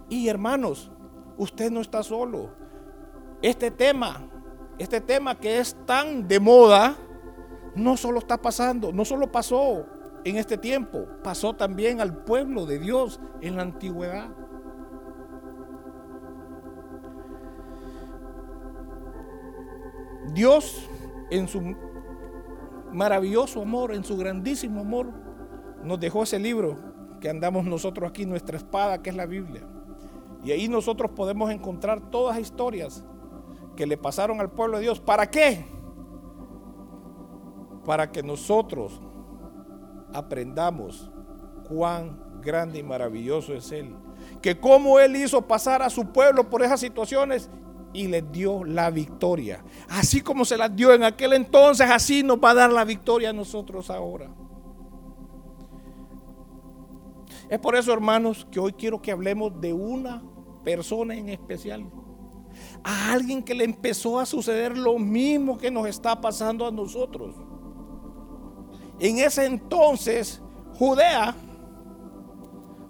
Y 0.09 0.27
hermanos, 0.27 0.91
usted 1.37 1.71
no 1.71 1.81
está 1.81 2.03
solo. 2.03 2.51
Este 3.41 3.71
tema, 3.71 4.29
este 4.77 5.01
tema 5.01 5.39
que 5.39 5.59
es 5.59 5.75
tan 5.85 6.27
de 6.27 6.39
moda, 6.39 6.95
no 7.75 7.97
solo 7.97 8.19
está 8.19 8.41
pasando, 8.41 8.91
no 8.91 9.03
solo 9.05 9.31
pasó 9.31 9.85
en 10.25 10.37
este 10.37 10.57
tiempo, 10.57 11.05
pasó 11.23 11.53
también 11.53 12.01
al 12.01 12.23
pueblo 12.23 12.65
de 12.65 12.79
Dios 12.79 13.19
en 13.41 13.55
la 13.55 13.61
antigüedad. 13.61 14.31
Dios 20.33 20.89
en 21.29 21.47
su 21.47 21.61
maravilloso 22.91 23.61
amor, 23.61 23.93
en 23.93 24.03
su 24.03 24.17
grandísimo 24.17 24.81
amor, 24.81 25.13
nos 25.83 25.99
dejó 25.99 26.23
ese 26.23 26.39
libro 26.39 26.75
que 27.21 27.29
andamos 27.29 27.65
nosotros 27.65 28.09
aquí, 28.09 28.25
nuestra 28.25 28.57
espada, 28.57 29.03
que 29.03 29.11
es 29.11 29.15
la 29.15 29.27
Biblia. 29.27 29.61
Y 30.43 30.51
ahí 30.51 30.67
nosotros 30.67 31.11
podemos 31.11 31.51
encontrar 31.51 32.09
todas 32.09 32.35
las 32.35 32.47
historias 32.47 33.05
que 33.75 33.85
le 33.85 33.95
pasaron 33.95 34.39
al 34.39 34.49
pueblo 34.49 34.77
de 34.77 34.83
Dios. 34.83 34.99
¿Para 34.99 35.29
qué? 35.29 35.65
Para 37.85 38.11
que 38.11 38.23
nosotros 38.23 38.99
aprendamos 40.13 41.11
cuán 41.67 42.19
grande 42.41 42.79
y 42.79 42.83
maravilloso 42.83 43.53
es 43.53 43.71
Él. 43.71 43.95
Que 44.41 44.59
cómo 44.59 44.99
Él 44.99 45.15
hizo 45.15 45.41
pasar 45.41 45.81
a 45.81 45.89
su 45.89 46.11
pueblo 46.11 46.49
por 46.49 46.63
esas 46.63 46.79
situaciones 46.79 47.49
y 47.93 48.07
les 48.07 48.29
dio 48.31 48.63
la 48.63 48.89
victoria. 48.91 49.63
Así 49.89 50.21
como 50.21 50.45
se 50.45 50.57
las 50.57 50.75
dio 50.75 50.93
en 50.93 51.03
aquel 51.03 51.33
entonces, 51.33 51.89
así 51.89 52.23
nos 52.23 52.37
va 52.37 52.51
a 52.51 52.55
dar 52.55 52.71
la 52.71 52.83
victoria 52.83 53.29
a 53.29 53.33
nosotros 53.33 53.89
ahora. 53.89 54.29
Es 57.49 57.59
por 57.59 57.75
eso, 57.75 57.93
hermanos, 57.93 58.47
que 58.51 58.59
hoy 58.59 58.73
quiero 58.73 59.01
que 59.01 59.11
hablemos 59.11 59.59
de 59.61 59.71
una 59.71 60.23
persona 60.63 61.15
en 61.15 61.29
especial. 61.29 61.85
A 62.83 63.13
alguien 63.13 63.43
que 63.43 63.53
le 63.53 63.63
empezó 63.63 64.19
a 64.19 64.25
suceder 64.25 64.77
lo 64.77 64.97
mismo 64.97 65.57
que 65.57 65.69
nos 65.69 65.87
está 65.87 66.19
pasando 66.19 66.65
a 66.65 66.71
nosotros. 66.71 67.35
En 68.99 69.19
ese 69.19 69.45
entonces, 69.45 70.41
Judea, 70.77 71.35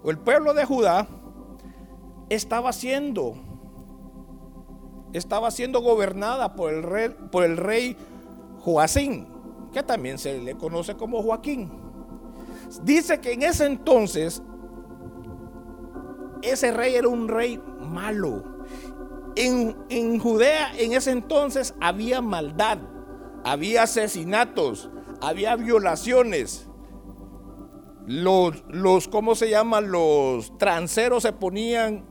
o 0.02 0.10
el 0.10 0.18
pueblo 0.18 0.54
de 0.54 0.64
Judá, 0.64 1.06
estaba 2.28 2.72
siendo, 2.72 3.34
estaba 5.12 5.50
siendo 5.50 5.80
gobernada 5.80 6.54
por 6.54 6.72
el 6.72 6.82
rey, 6.82 7.08
por 7.30 7.44
el 7.44 7.56
rey 7.56 7.96
Joacín, 8.60 9.26
que 9.72 9.82
también 9.82 10.18
se 10.18 10.38
le 10.38 10.56
conoce 10.56 10.96
como 10.96 11.22
Joaquín. 11.22 11.70
Dice 12.82 13.20
que 13.20 13.32
en 13.32 13.42
ese 13.42 13.66
entonces 13.66 14.42
ese 16.42 16.72
rey 16.72 16.94
era 16.94 17.08
un 17.08 17.28
rey 17.28 17.60
malo. 17.80 18.42
En, 19.34 19.76
en, 19.88 20.18
Judea 20.18 20.72
en 20.78 20.92
ese 20.92 21.10
entonces 21.10 21.74
había 21.80 22.22
maldad, 22.22 22.78
había 23.44 23.82
asesinatos, 23.82 24.90
había 25.20 25.56
violaciones. 25.56 26.68
Los, 28.06 28.62
los, 28.68 29.08
¿cómo 29.08 29.34
se 29.34 29.50
llaman? 29.50 29.90
Los 29.90 30.56
tranceros 30.58 31.24
se 31.24 31.32
ponían, 31.32 32.04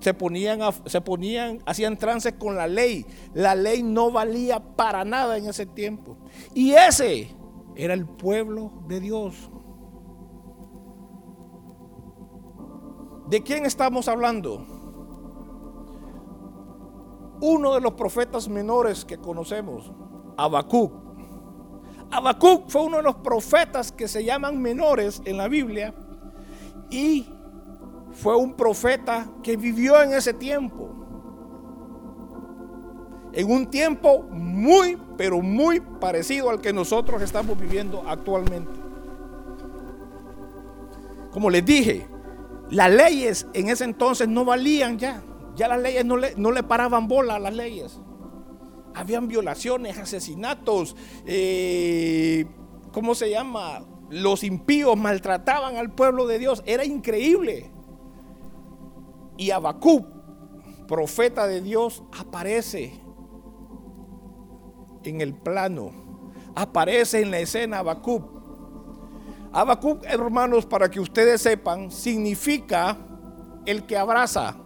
se 0.00 0.12
ponían, 0.12 0.60
se 0.86 1.00
ponían, 1.00 1.60
hacían 1.66 1.96
trance 1.96 2.36
con 2.36 2.56
la 2.56 2.66
ley. 2.66 3.06
La 3.32 3.54
ley 3.54 3.82
no 3.82 4.10
valía 4.10 4.60
para 4.60 5.04
nada 5.04 5.38
en 5.38 5.46
ese 5.46 5.66
tiempo. 5.66 6.18
Y 6.54 6.72
ese 6.72 7.34
era 7.76 7.94
el 7.94 8.06
pueblo 8.06 8.72
de 8.88 9.00
Dios. 9.00 9.50
¿De 13.28 13.42
quién 13.44 13.64
estamos 13.64 14.08
hablando? 14.08 14.66
Uno 17.40 17.74
de 17.74 17.80
los 17.80 17.92
profetas 17.92 18.48
menores 18.48 19.04
que 19.04 19.18
conocemos, 19.18 19.92
Habacuc. 20.36 20.99
Habacuc 22.10 22.68
fue 22.68 22.82
uno 22.82 22.96
de 22.98 23.02
los 23.04 23.16
profetas 23.16 23.92
que 23.92 24.08
se 24.08 24.24
llaman 24.24 24.60
menores 24.60 25.22
en 25.24 25.36
la 25.36 25.48
Biblia 25.48 25.94
y 26.90 27.26
fue 28.12 28.36
un 28.36 28.54
profeta 28.54 29.28
que 29.42 29.56
vivió 29.56 30.02
en 30.02 30.12
ese 30.12 30.34
tiempo. 30.34 30.88
En 33.32 33.50
un 33.50 33.70
tiempo 33.70 34.24
muy, 34.30 34.98
pero 35.16 35.40
muy 35.40 35.78
parecido 35.78 36.50
al 36.50 36.60
que 36.60 36.72
nosotros 36.72 37.22
estamos 37.22 37.58
viviendo 37.58 38.02
actualmente. 38.08 38.72
Como 41.30 41.48
les 41.48 41.64
dije, 41.64 42.08
las 42.70 42.90
leyes 42.90 43.46
en 43.54 43.68
ese 43.68 43.84
entonces 43.84 44.26
no 44.26 44.44
valían 44.44 44.98
ya. 44.98 45.22
Ya 45.54 45.68
las 45.68 45.80
leyes 45.80 46.04
no 46.04 46.16
le, 46.16 46.34
no 46.36 46.50
le 46.50 46.64
paraban 46.64 47.06
bola 47.06 47.36
a 47.36 47.38
las 47.38 47.54
leyes. 47.54 48.00
Habían 48.94 49.28
violaciones, 49.28 49.98
asesinatos, 49.98 50.96
eh, 51.24 52.46
¿cómo 52.92 53.14
se 53.14 53.30
llama? 53.30 53.84
Los 54.10 54.42
impíos 54.42 54.96
maltrataban 54.96 55.76
al 55.76 55.92
pueblo 55.92 56.26
de 56.26 56.38
Dios. 56.38 56.62
Era 56.66 56.84
increíble. 56.84 57.70
Y 59.36 59.52
Habacuc, 59.52 60.06
profeta 60.88 61.46
de 61.46 61.60
Dios, 61.60 62.02
aparece 62.18 63.00
en 65.04 65.20
el 65.20 65.34
plano. 65.34 65.92
Aparece 66.56 67.22
en 67.22 67.30
la 67.30 67.38
escena 67.38 67.78
Habacuc. 67.78 68.24
Habacuc, 69.52 70.04
hermanos, 70.04 70.66
para 70.66 70.90
que 70.90 71.00
ustedes 71.00 71.40
sepan, 71.40 71.90
significa 71.92 72.98
el 73.66 73.86
que 73.86 73.96
abraza. 73.96 74.56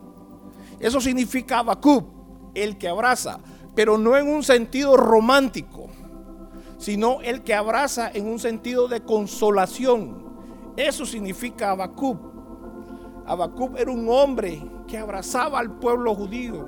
Eso 0.80 1.00
significa 1.00 1.58
Habacuc, 1.58 2.06
el 2.54 2.78
que 2.78 2.88
abraza 2.88 3.38
pero 3.74 3.98
no 3.98 4.16
en 4.16 4.28
un 4.28 4.42
sentido 4.42 4.96
romántico, 4.96 5.88
sino 6.78 7.20
el 7.22 7.42
que 7.42 7.54
abraza 7.54 8.10
en 8.12 8.26
un 8.26 8.38
sentido 8.38 8.88
de 8.88 9.02
consolación. 9.02 10.22
Eso 10.76 11.06
significa 11.06 11.70
Habacuc. 11.70 12.18
Habacuc 13.26 13.78
era 13.78 13.90
un 13.90 14.08
hombre 14.08 14.62
que 14.86 14.98
abrazaba 14.98 15.58
al 15.58 15.78
pueblo 15.78 16.14
judío. 16.14 16.66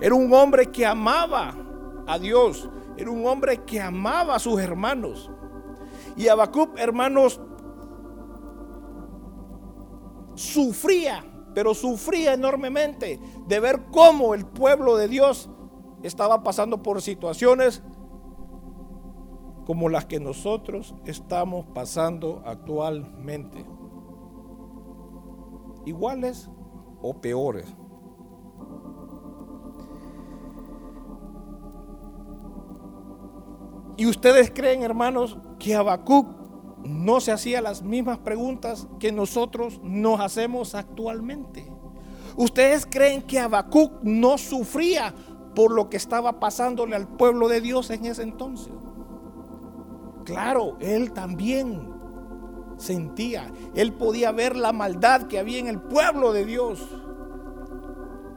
Era 0.00 0.14
un 0.14 0.32
hombre 0.32 0.70
que 0.70 0.86
amaba 0.86 1.54
a 2.06 2.18
Dios. 2.18 2.68
Era 2.96 3.10
un 3.10 3.26
hombre 3.26 3.64
que 3.64 3.80
amaba 3.80 4.36
a 4.36 4.38
sus 4.38 4.60
hermanos. 4.60 5.30
Y 6.16 6.28
Habacuc, 6.28 6.78
hermanos, 6.78 7.40
sufría, 10.34 11.24
pero 11.54 11.74
sufría 11.74 12.34
enormemente 12.34 13.20
de 13.46 13.60
ver 13.60 13.86
cómo 13.90 14.34
el 14.34 14.46
pueblo 14.46 14.96
de 14.96 15.08
Dios 15.08 15.48
estaba 16.02 16.42
pasando 16.42 16.82
por 16.82 17.02
situaciones 17.02 17.82
como 19.64 19.88
las 19.88 20.06
que 20.06 20.20
nosotros 20.20 20.94
estamos 21.04 21.66
pasando 21.66 22.42
actualmente. 22.44 23.64
Iguales 25.84 26.50
o 27.00 27.14
peores. 27.14 27.66
¿Y 33.96 34.06
ustedes 34.06 34.50
creen, 34.50 34.82
hermanos, 34.82 35.36
que 35.58 35.74
Habacuc 35.74 36.26
no 36.84 37.20
se 37.20 37.30
hacía 37.30 37.60
las 37.60 37.82
mismas 37.82 38.18
preguntas 38.18 38.88
que 38.98 39.12
nosotros 39.12 39.80
nos 39.82 40.20
hacemos 40.20 40.74
actualmente? 40.74 41.70
¿Ustedes 42.36 42.86
creen 42.86 43.22
que 43.22 43.38
Habacuc 43.38 44.02
no 44.02 44.38
sufría 44.38 45.14
por 45.54 45.72
lo 45.72 45.88
que 45.88 45.96
estaba 45.96 46.40
pasándole 46.40 46.96
al 46.96 47.08
pueblo 47.08 47.48
de 47.48 47.60
Dios 47.60 47.90
en 47.90 48.06
ese 48.06 48.22
entonces. 48.22 48.72
Claro, 50.24 50.76
él 50.80 51.12
también 51.12 51.92
sentía, 52.76 53.50
él 53.74 53.92
podía 53.92 54.32
ver 54.32 54.56
la 54.56 54.72
maldad 54.72 55.22
que 55.26 55.38
había 55.38 55.58
en 55.58 55.66
el 55.66 55.80
pueblo 55.80 56.32
de 56.32 56.44
Dios. 56.44 56.80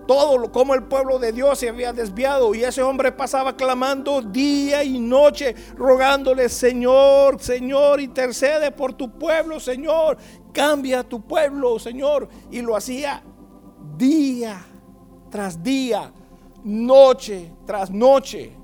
Todo 0.08 0.38
lo 0.38 0.52
como 0.52 0.76
el 0.76 0.84
pueblo 0.84 1.18
de 1.18 1.32
Dios 1.32 1.58
se 1.58 1.70
había 1.70 1.92
desviado 1.92 2.54
y 2.54 2.64
ese 2.64 2.84
hombre 2.84 3.12
pasaba 3.12 3.56
clamando 3.56 4.22
día 4.22 4.84
y 4.84 5.00
noche, 5.00 5.56
rogándole, 5.76 6.48
Señor, 6.48 7.42
Señor, 7.42 8.00
intercede 8.00 8.72
por 8.72 8.94
tu 8.94 9.18
pueblo, 9.18 9.60
Señor, 9.60 10.18
cambia 10.54 11.04
tu 11.04 11.22
pueblo, 11.22 11.80
Señor. 11.80 12.30
Y 12.52 12.62
lo 12.62 12.76
hacía 12.76 13.24
día 13.98 14.64
tras 15.32 15.64
día 15.64 16.14
noche 16.66 17.54
tras 17.66 17.90
noche. 17.90 18.58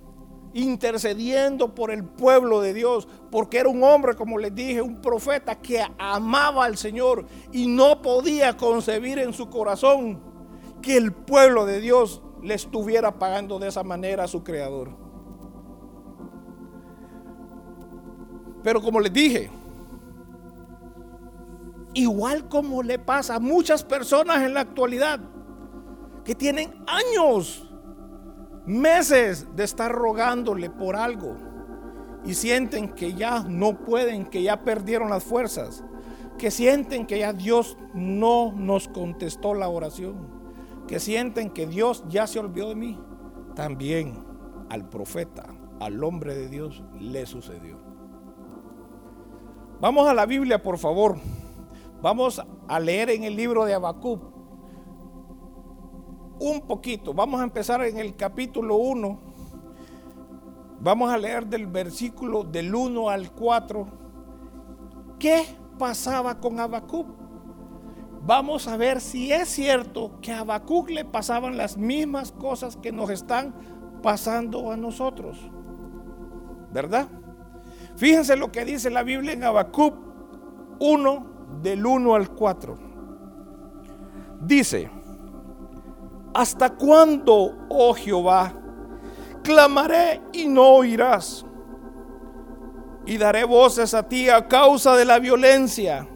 intercediendo 0.54 1.74
por 1.74 1.92
el 1.92 2.04
pueblo 2.04 2.60
de 2.60 2.74
Dios, 2.74 3.08
porque 3.32 3.58
era 3.58 3.70
un 3.70 3.82
hombre, 3.84 4.16
como 4.16 4.38
les 4.38 4.54
dije, 4.54 4.82
un 4.82 5.02
profeta 5.02 5.56
que 5.56 5.82
amaba 5.98 6.66
al 6.66 6.76
Señor 6.76 7.26
y 7.54 7.68
no 7.68 8.02
podía 8.02 8.58
concebir 8.58 9.18
en 9.20 9.32
su 9.32 9.50
corazón 9.50 10.20
que 10.82 10.98
el 10.98 11.14
pueblo 11.14 11.66
de 11.66 11.80
Dios 11.80 12.22
le 12.44 12.56
estuviera 12.56 13.18
pagando 13.18 13.60
de 13.60 13.70
esa 13.70 13.84
manera 13.84 14.26
a 14.26 14.28
su 14.28 14.44
creador. 14.44 14.90
Pero 18.64 18.82
como 18.82 19.00
les 19.00 19.14
dije, 19.14 19.50
igual 21.94 22.50
como 22.50 22.84
le 22.84 23.00
pasa 23.00 23.36
a 23.36 23.40
muchas 23.40 23.86
personas 23.86 24.42
en 24.42 24.54
la 24.54 24.60
actualidad, 24.60 25.20
que 26.26 26.36
tienen 26.36 26.84
años 26.88 27.71
meses 28.66 29.48
de 29.56 29.64
estar 29.64 29.92
rogándole 29.92 30.70
por 30.70 30.96
algo 30.96 31.36
y 32.24 32.36
sienten 32.36 32.90
que 32.90 33.14
ya 33.14 33.44
no 33.44 33.80
pueden, 33.80 34.26
que 34.26 34.44
ya 34.44 34.64
perdieron 34.64 35.10
las 35.10 35.24
fuerzas, 35.24 35.84
que 36.38 36.52
sienten 36.52 37.06
que 37.06 37.20
ya 37.20 37.34
Dios 37.34 37.78
no 37.94 38.52
nos 38.54 38.88
contestó 38.88 39.54
la 39.54 39.70
oración, 39.70 40.28
que 40.88 41.00
sienten 41.00 41.50
que 41.50 41.68
Dios 41.68 42.04
ya 42.08 42.28
se 42.28 42.40
olvidó 42.40 42.70
de 42.70 42.76
mí. 42.76 43.00
También 43.56 44.24
al 44.70 44.88
profeta, 44.88 45.46
al 45.80 46.04
hombre 46.04 46.36
de 46.36 46.48
Dios, 46.48 46.84
le 47.00 47.26
sucedió. 47.26 47.80
Vamos 49.80 50.08
a 50.08 50.14
la 50.14 50.26
Biblia, 50.26 50.62
por 50.62 50.78
favor. 50.78 51.18
Vamos 52.02 52.42
a 52.68 52.80
leer 52.80 53.10
en 53.10 53.24
el 53.24 53.36
libro 53.36 53.66
de 53.66 53.74
Habacuc 53.74 54.31
un 56.42 56.62
poquito. 56.62 57.14
Vamos 57.14 57.40
a 57.40 57.44
empezar 57.44 57.84
en 57.84 58.00
el 58.00 58.16
capítulo 58.16 58.76
1. 58.78 59.20
Vamos 60.80 61.12
a 61.12 61.18
leer 61.18 61.46
del 61.46 61.68
versículo 61.68 62.44
del 62.44 62.74
1 62.74 63.10
al 63.10 63.32
4. 63.32 63.88
¿Qué 65.20 65.46
pasaba 65.78 66.40
con 66.40 66.60
Habacuc? 66.60 67.08
Vamos 68.24 68.68
a 68.68 68.76
ver 68.76 69.02
si 69.02 69.32
es 69.32 69.50
cierto 69.50 70.20
que 70.20 70.32
a 70.32 70.40
Habacuc 70.40 70.90
le 70.90 71.06
pasaban 71.06 71.58
las 71.58 71.78
mismas 71.78 72.32
cosas 72.32 72.76
que 72.76 72.92
nos 72.92 73.12
están 73.12 73.54
pasando 74.02 74.72
a 74.72 74.78
nosotros. 74.78 75.38
¿Verdad? 76.74 77.08
Fíjense 77.98 78.36
lo 78.36 78.52
que 78.52 78.66
dice 78.66 78.90
la 78.90 79.04
Biblia 79.04 79.34
en 79.34 79.44
Habacuc 79.44 79.94
1 80.80 81.26
del 81.62 81.86
1 81.86 82.16
al 82.16 82.32
4. 82.32 82.78
Dice, 84.42 84.90
¿Hasta 86.34 86.70
cuándo, 86.70 87.58
oh 87.70 87.94
Jehová? 87.94 88.54
Clamaré 89.44 90.22
y 90.32 90.48
no 90.48 90.76
oirás. 90.76 91.46
Y 93.06 93.18
daré 93.18 93.44
voces 93.44 93.94
a 93.94 94.08
ti 94.08 94.30
a 94.30 94.48
causa 94.48 94.96
de 94.96 95.06
la 95.06 95.20
violencia 95.20 96.08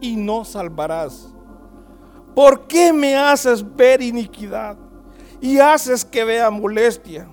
y 0.00 0.16
no 0.16 0.44
salvarás. 0.44 1.34
¿Por 2.34 2.66
qué 2.66 2.92
me 2.92 3.16
haces 3.16 3.64
ver 3.74 4.02
iniquidad 4.02 4.76
y 5.40 5.58
haces 5.58 6.04
que 6.04 6.24
vea 6.24 6.50
molestia? 6.50 7.26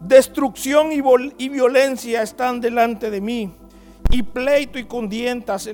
Destrucción 0.00 0.92
y, 0.92 1.48
violencia 1.48 2.22
están 2.22 2.60
delante 2.60 3.10
de 3.10 3.20
mí, 3.20 3.52
y 4.10 4.22
pleito 4.22 4.78
y 4.78 4.86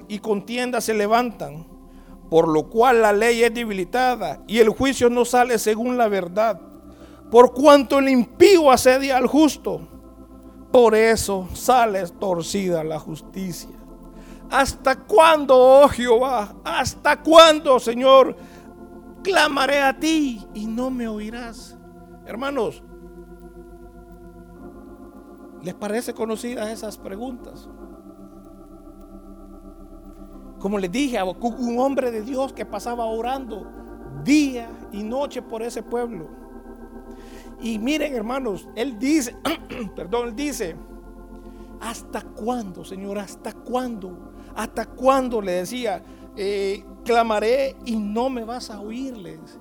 y 0.09 0.19
contienda 0.21 0.81
se 0.81 0.95
levantan 0.95 1.72
por 2.33 2.49
lo 2.49 2.71
cual 2.71 3.03
la 3.03 3.13
ley 3.13 3.43
es 3.43 3.53
debilitada 3.53 4.41
y 4.47 4.61
el 4.61 4.71
juicio 4.71 5.11
no 5.11 5.27
sale 5.27 5.59
según 5.59 5.99
la 5.99 6.09
verdad. 6.09 6.59
Por 7.31 7.53
cuanto 7.53 7.99
el 7.99 8.09
impío 8.09 8.71
asedia 8.71 9.19
al 9.19 9.27
justo, 9.27 9.83
por 10.73 10.95
eso 10.95 11.47
sale 11.53 12.03
torcida 12.19 12.83
la 12.85 12.99
justicia. 12.99 13.77
¿Hasta 14.51 14.97
cuándo, 14.97 15.55
oh 15.55 15.89
Jehová? 15.89 16.55
¿Hasta 16.65 17.21
cuándo, 17.21 17.79
Señor? 17.79 18.35
Clamaré 19.23 19.83
a 19.83 20.01
ti 20.01 20.43
y 20.55 20.65
no 20.65 20.89
me 20.89 21.09
oirás. 21.09 21.77
Hermanos, 22.25 22.83
¿les 25.63 25.75
parece 25.75 26.15
conocidas 26.15 26.71
esas 26.71 26.97
preguntas? 26.97 27.69
Como 30.63 30.79
les 30.79 30.93
dije, 30.93 31.19
un 31.21 31.79
hombre 31.81 32.13
de 32.13 32.23
Dios 32.23 32.53
que 32.53 32.65
pasaba 32.65 33.05
orando 33.07 33.67
día 34.23 34.71
y 34.93 35.03
noche 35.03 35.43
por 35.43 35.61
ese 35.61 35.83
pueblo. 35.83 36.29
Y 37.61 37.81
miren, 37.81 38.15
hermanos, 38.15 38.69
él 38.77 38.97
dice, 38.97 39.35
perdón, 39.97 40.29
él 40.29 40.37
dice, 40.37 40.77
¿hasta 41.81 42.21
cuándo, 42.23 42.85
Señor? 42.85 43.19
¿Hasta 43.19 43.53
cuándo? 43.53 44.35
¿Hasta 44.55 44.87
cuándo? 44.87 45.43
Le 45.43 45.51
decía, 45.51 46.01
eh, 46.37 46.85
clamaré 47.05 47.75
y 47.85 47.97
no 47.97 48.31
me 48.31 48.45
vas 48.45 48.71
a 48.71 48.81
oírles. 48.81 49.59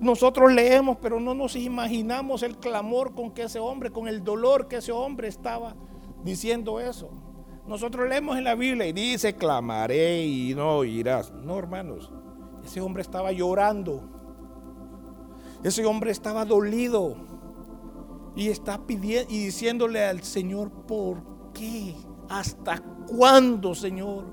Nosotros 0.00 0.52
leemos, 0.52 0.96
pero 1.00 1.20
no 1.20 1.34
nos 1.34 1.54
imaginamos 1.54 2.42
el 2.42 2.56
clamor 2.56 3.14
con 3.14 3.30
que 3.30 3.44
ese 3.44 3.60
hombre, 3.60 3.92
con 3.92 4.08
el 4.08 4.24
dolor 4.24 4.66
que 4.66 4.78
ese 4.78 4.90
hombre 4.90 5.28
estaba 5.28 5.76
diciendo 6.24 6.80
eso. 6.80 7.25
Nosotros 7.66 8.08
leemos 8.08 8.36
en 8.38 8.44
la 8.44 8.54
Biblia 8.54 8.86
y 8.86 8.92
dice, 8.92 9.34
clamaré 9.34 10.24
y 10.24 10.54
no 10.54 10.76
oirás. 10.76 11.32
No, 11.32 11.58
hermanos, 11.58 12.12
ese 12.64 12.80
hombre 12.80 13.02
estaba 13.02 13.32
llorando. 13.32 14.02
Ese 15.64 15.84
hombre 15.84 16.12
estaba 16.12 16.44
dolido. 16.44 17.16
Y 18.36 18.48
está 18.48 18.78
pidiendo 18.78 19.32
y 19.32 19.46
diciéndole 19.46 20.04
al 20.04 20.22
Señor, 20.22 20.70
¿por 20.70 21.52
qué? 21.54 21.94
¿Hasta 22.28 22.80
cuándo, 23.06 23.74
Señor? 23.74 24.24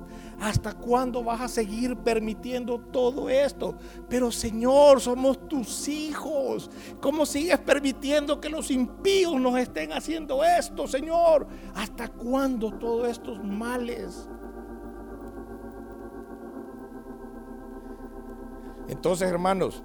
¿Hasta 0.44 0.74
cuándo 0.74 1.24
vas 1.24 1.40
a 1.40 1.48
seguir 1.48 1.96
permitiendo 1.96 2.78
todo 2.78 3.30
esto? 3.30 3.76
Pero 4.10 4.30
Señor, 4.30 5.00
somos 5.00 5.48
tus 5.48 5.88
hijos. 5.88 6.70
¿Cómo 7.00 7.26
sigues 7.26 7.60
permitiendo 7.60 8.42
que 8.42 8.50
los 8.50 8.70
impíos 8.70 9.40
nos 9.40 9.58
estén 9.58 9.94
haciendo 9.94 10.44
esto, 10.44 10.86
Señor? 10.86 11.48
¿Hasta 11.76 12.10
cuándo 12.10 12.72
todos 12.72 13.08
estos 13.08 13.42
males? 13.42 14.28
Entonces, 18.90 19.30
hermanos, 19.30 19.82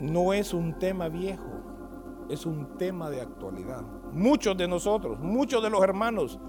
no 0.00 0.32
es 0.32 0.52
un 0.52 0.76
tema 0.80 1.08
viejo, 1.08 2.26
es 2.28 2.44
un 2.44 2.76
tema 2.76 3.08
de 3.08 3.20
actualidad. 3.20 3.82
Muchos 4.10 4.56
de 4.56 4.66
nosotros, 4.66 5.20
muchos 5.20 5.62
de 5.62 5.70
los 5.70 5.80
hermanos, 5.84 6.40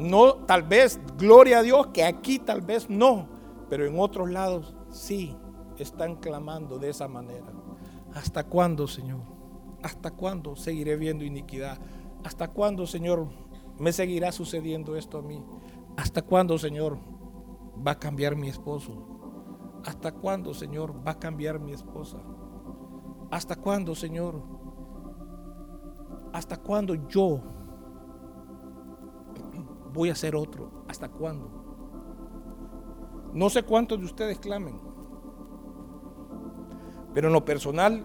no, 0.00 0.32
tal 0.46 0.62
vez, 0.62 0.98
gloria 1.18 1.58
a 1.58 1.62
Dios, 1.62 1.88
que 1.88 2.04
aquí 2.04 2.38
tal 2.38 2.62
vez 2.62 2.88
no, 2.88 3.28
pero 3.68 3.86
en 3.86 4.00
otros 4.00 4.30
lados 4.30 4.74
sí 4.90 5.36
están 5.76 6.16
clamando 6.16 6.78
de 6.78 6.88
esa 6.88 7.06
manera. 7.06 7.52
¿Hasta 8.14 8.44
cuándo, 8.44 8.86
Señor? 8.86 9.20
¿Hasta 9.82 10.10
cuándo 10.10 10.56
seguiré 10.56 10.96
viendo 10.96 11.22
iniquidad? 11.22 11.78
¿Hasta 12.24 12.48
cuándo, 12.48 12.86
Señor, 12.86 13.28
me 13.78 13.92
seguirá 13.92 14.32
sucediendo 14.32 14.96
esto 14.96 15.18
a 15.18 15.22
mí? 15.22 15.44
¿Hasta 15.98 16.22
cuándo, 16.22 16.56
Señor, 16.58 16.98
va 17.86 17.92
a 17.92 17.98
cambiar 17.98 18.36
mi 18.36 18.48
esposo? 18.48 18.92
¿Hasta 19.84 20.12
cuándo, 20.12 20.54
Señor, 20.54 21.06
va 21.06 21.12
a 21.12 21.18
cambiar 21.18 21.60
mi 21.60 21.72
esposa? 21.72 22.18
¿Hasta 23.30 23.56
cuándo, 23.56 23.94
Señor? 23.94 24.42
¿Hasta 26.32 26.56
cuándo 26.56 26.94
yo 26.94 27.42
voy 29.92 30.10
a 30.10 30.14
ser 30.14 30.36
otro. 30.36 30.84
¿Hasta 30.88 31.08
cuándo? 31.08 31.50
No 33.32 33.48
sé 33.48 33.62
cuántos 33.62 33.98
de 33.98 34.06
ustedes 34.06 34.38
clamen, 34.38 34.80
pero 37.14 37.28
en 37.28 37.32
lo 37.32 37.44
personal, 37.44 38.04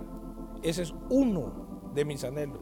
ese 0.62 0.84
es 0.84 0.94
uno 1.10 1.92
de 1.94 2.06
mis 2.06 2.24
anhelos. 2.24 2.60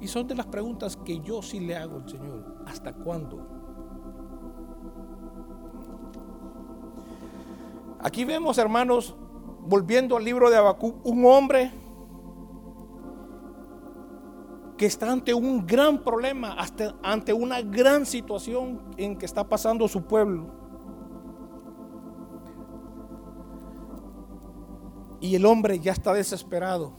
Y 0.00 0.08
son 0.08 0.26
de 0.26 0.34
las 0.34 0.46
preguntas 0.46 0.96
que 0.96 1.20
yo 1.20 1.42
sí 1.42 1.60
le 1.60 1.76
hago 1.76 1.96
al 1.96 2.08
Señor. 2.08 2.62
¿Hasta 2.66 2.92
cuándo? 2.92 3.46
Aquí 8.00 8.24
vemos, 8.24 8.58
hermanos, 8.58 9.16
volviendo 9.66 10.16
al 10.16 10.24
libro 10.24 10.50
de 10.50 10.56
Habacuc, 10.56 11.04
un 11.04 11.24
hombre 11.24 11.72
que 14.76 14.86
está 14.86 15.10
ante 15.10 15.32
un 15.32 15.66
gran 15.66 16.02
problema, 16.02 16.56
ante 17.02 17.32
una 17.32 17.62
gran 17.62 18.04
situación 18.04 18.82
en 18.96 19.16
que 19.16 19.24
está 19.24 19.48
pasando 19.48 19.88
su 19.88 20.02
pueblo. 20.02 20.48
Y 25.20 25.34
el 25.34 25.46
hombre 25.46 25.80
ya 25.80 25.92
está 25.92 26.12
desesperado. 26.12 26.92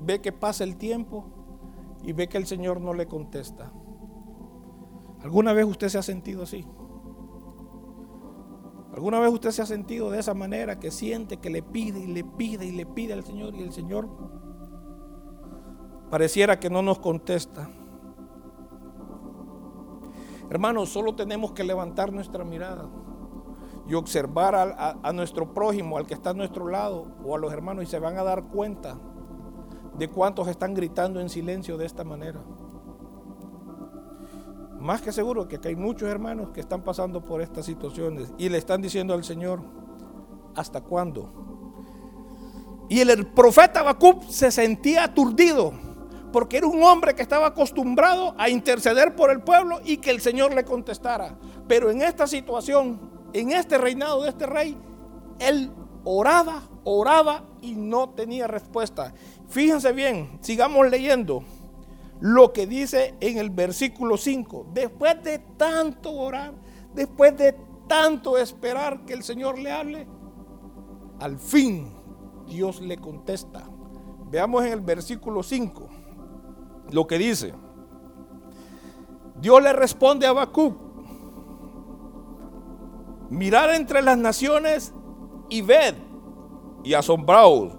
Ve 0.00 0.20
que 0.20 0.32
pasa 0.32 0.64
el 0.64 0.76
tiempo 0.76 1.26
y 2.02 2.12
ve 2.12 2.28
que 2.28 2.38
el 2.38 2.46
Señor 2.46 2.80
no 2.80 2.94
le 2.94 3.06
contesta. 3.06 3.70
¿Alguna 5.22 5.52
vez 5.52 5.66
usted 5.66 5.88
se 5.88 5.98
ha 5.98 6.02
sentido 6.02 6.42
así? 6.42 6.66
¿Alguna 8.94 9.18
vez 9.20 9.32
usted 9.32 9.50
se 9.50 9.60
ha 9.60 9.66
sentido 9.66 10.10
de 10.10 10.20
esa 10.20 10.34
manera 10.34 10.78
que 10.78 10.90
siente 10.90 11.38
que 11.38 11.50
le 11.50 11.62
pide 11.62 12.00
y 12.00 12.06
le 12.06 12.24
pide 12.24 12.66
y 12.66 12.72
le 12.72 12.86
pide 12.86 13.12
al 13.12 13.24
Señor 13.24 13.54
y 13.56 13.60
el 13.60 13.72
Señor 13.72 14.08
Pareciera 16.14 16.60
que 16.60 16.70
no 16.70 16.80
nos 16.80 17.00
contesta. 17.00 17.68
Hermanos, 20.48 20.90
solo 20.90 21.16
tenemos 21.16 21.50
que 21.50 21.64
levantar 21.64 22.12
nuestra 22.12 22.44
mirada 22.44 22.88
y 23.88 23.94
observar 23.94 24.54
a, 24.54 25.12
nuestro 25.12 25.52
prójimo, 25.52 25.96
al 25.96 26.06
que 26.06 26.14
está 26.14 26.30
a 26.30 26.34
nuestro 26.34 26.68
lado, 26.68 27.08
o 27.24 27.34
a 27.34 27.38
los 27.40 27.52
hermanos, 27.52 27.82
y 27.82 27.86
se 27.88 27.98
van 27.98 28.16
a 28.16 28.22
dar 28.22 28.44
cuenta 28.44 28.96
de 29.98 30.06
cuántos 30.06 30.46
están 30.46 30.72
gritando 30.72 31.18
en 31.18 31.28
silencio 31.28 31.76
de 31.76 31.86
esta 31.86 32.04
manera. 32.04 32.44
Más 34.78 35.02
que 35.02 35.10
seguro 35.10 35.48
que 35.48 35.58
hay 35.64 35.74
muchos 35.74 36.08
hermanos 36.08 36.50
que 36.50 36.60
están 36.60 36.82
pasando 36.82 37.24
por 37.24 37.42
estas 37.42 37.66
situaciones 37.66 38.32
y 38.38 38.50
le 38.50 38.58
están 38.58 38.80
diciendo 38.80 39.14
al 39.14 39.24
Señor, 39.24 39.62
¿hasta 40.54 40.80
cuándo? 40.80 41.28
Y 42.88 43.00
el 43.00 43.26
profeta 43.26 43.80
Habacuc 43.80 44.22
se 44.28 44.52
sentía 44.52 45.02
aturdido 45.02 45.82
porque 46.34 46.56
era 46.56 46.66
un 46.66 46.82
hombre 46.82 47.14
que 47.14 47.22
estaba 47.22 47.46
acostumbrado 47.46 48.34
a 48.36 48.48
interceder 48.48 49.14
por 49.14 49.30
el 49.30 49.42
pueblo 49.42 49.80
y 49.84 49.98
que 49.98 50.10
el 50.10 50.20
Señor 50.20 50.52
le 50.52 50.64
contestara. 50.64 51.38
Pero 51.68 51.92
en 51.92 52.02
esta 52.02 52.26
situación, 52.26 52.98
en 53.32 53.52
este 53.52 53.78
reinado 53.78 54.20
de 54.20 54.30
este 54.30 54.44
rey, 54.44 54.76
él 55.38 55.70
oraba, 56.02 56.64
oraba 56.82 57.44
y 57.62 57.74
no 57.76 58.08
tenía 58.08 58.48
respuesta. 58.48 59.14
Fíjense 59.46 59.92
bien, 59.92 60.40
sigamos 60.40 60.90
leyendo 60.90 61.44
lo 62.18 62.52
que 62.52 62.66
dice 62.66 63.14
en 63.20 63.38
el 63.38 63.50
versículo 63.50 64.16
5. 64.16 64.70
Después 64.74 65.22
de 65.22 65.38
tanto 65.38 66.10
orar, 66.10 66.52
después 66.96 67.36
de 67.36 67.54
tanto 67.86 68.38
esperar 68.38 69.04
que 69.04 69.12
el 69.12 69.22
Señor 69.22 69.56
le 69.56 69.70
hable, 69.70 70.08
al 71.20 71.38
fin 71.38 71.92
Dios 72.48 72.80
le 72.80 72.96
contesta. 72.96 73.70
Veamos 74.32 74.64
en 74.64 74.72
el 74.72 74.80
versículo 74.80 75.44
5 75.44 75.93
lo 76.94 77.08
que 77.08 77.18
dice. 77.18 77.52
Dios 79.40 79.60
le 79.62 79.72
responde 79.72 80.26
a 80.26 80.30
Habacuc, 80.30 80.76
mirad 83.30 83.74
entre 83.74 84.00
las 84.00 84.16
naciones 84.16 84.94
y 85.48 85.60
ved 85.60 85.96
y 86.84 86.94
asombraos, 86.94 87.72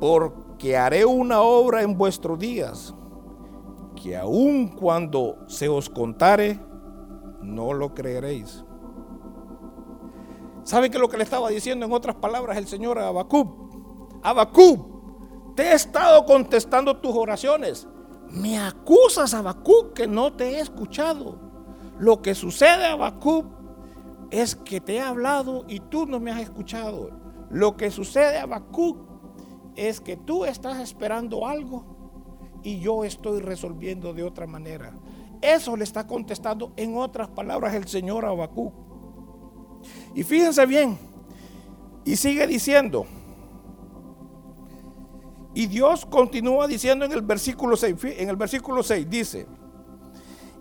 porque 0.00 0.76
haré 0.76 1.04
una 1.04 1.40
obra 1.42 1.82
en 1.82 1.96
vuestros 1.96 2.38
días, 2.40 2.92
que 3.94 4.16
aun 4.16 4.68
cuando 4.68 5.36
se 5.46 5.68
os 5.68 5.88
contare, 5.88 6.58
no 7.40 7.72
lo 7.72 7.94
creeréis. 7.94 8.64
¿Saben 10.64 10.90
qué 10.90 10.96
es 10.96 11.00
lo 11.00 11.08
que 11.08 11.18
le 11.18 11.22
estaba 11.22 11.48
diciendo 11.50 11.86
en 11.86 11.92
otras 11.92 12.16
palabras 12.16 12.56
el 12.56 12.66
Señor 12.66 12.98
a 12.98 13.06
Habacuc? 13.06 13.48
Habacuc, 14.24 14.95
te 15.56 15.62
he 15.62 15.72
estado 15.72 16.24
contestando 16.26 16.98
tus 16.98 17.16
oraciones. 17.16 17.88
Me 18.30 18.58
acusas, 18.58 19.32
Habacuc, 19.32 19.94
que 19.94 20.06
no 20.06 20.34
te 20.34 20.50
he 20.50 20.60
escuchado. 20.60 21.38
Lo 21.98 22.20
que 22.20 22.34
sucede, 22.34 22.86
Habacuc, 22.86 23.46
es 24.30 24.54
que 24.54 24.80
te 24.80 24.96
he 24.96 25.00
hablado 25.00 25.64
y 25.66 25.80
tú 25.80 26.04
no 26.06 26.20
me 26.20 26.30
has 26.30 26.40
escuchado. 26.40 27.10
Lo 27.50 27.76
que 27.76 27.90
sucede, 27.90 28.38
Habacuc, 28.38 28.98
es 29.74 30.00
que 30.00 30.16
tú 30.16 30.44
estás 30.44 30.78
esperando 30.78 31.46
algo 31.46 32.60
y 32.62 32.78
yo 32.80 33.04
estoy 33.04 33.40
resolviendo 33.40 34.12
de 34.12 34.24
otra 34.24 34.46
manera. 34.46 34.92
Eso 35.40 35.74
le 35.76 35.84
está 35.84 36.06
contestando 36.06 36.72
en 36.76 36.96
otras 36.98 37.28
palabras 37.28 37.74
el 37.74 37.88
Señor 37.88 38.26
a 38.26 38.28
Habacuc. 38.28 38.74
Y 40.14 40.22
fíjense 40.22 40.66
bien, 40.66 40.98
y 42.04 42.16
sigue 42.16 42.46
diciendo, 42.46 43.06
y 45.56 45.68
Dios 45.68 46.04
continúa 46.04 46.66
diciendo 46.66 47.06
en 47.06 47.12
el 47.12 47.22
versículo 47.22 47.78
6, 47.78 47.96
en 48.18 48.28
el 48.28 48.36
versículo 48.36 48.82
6 48.82 49.08
dice, 49.08 49.46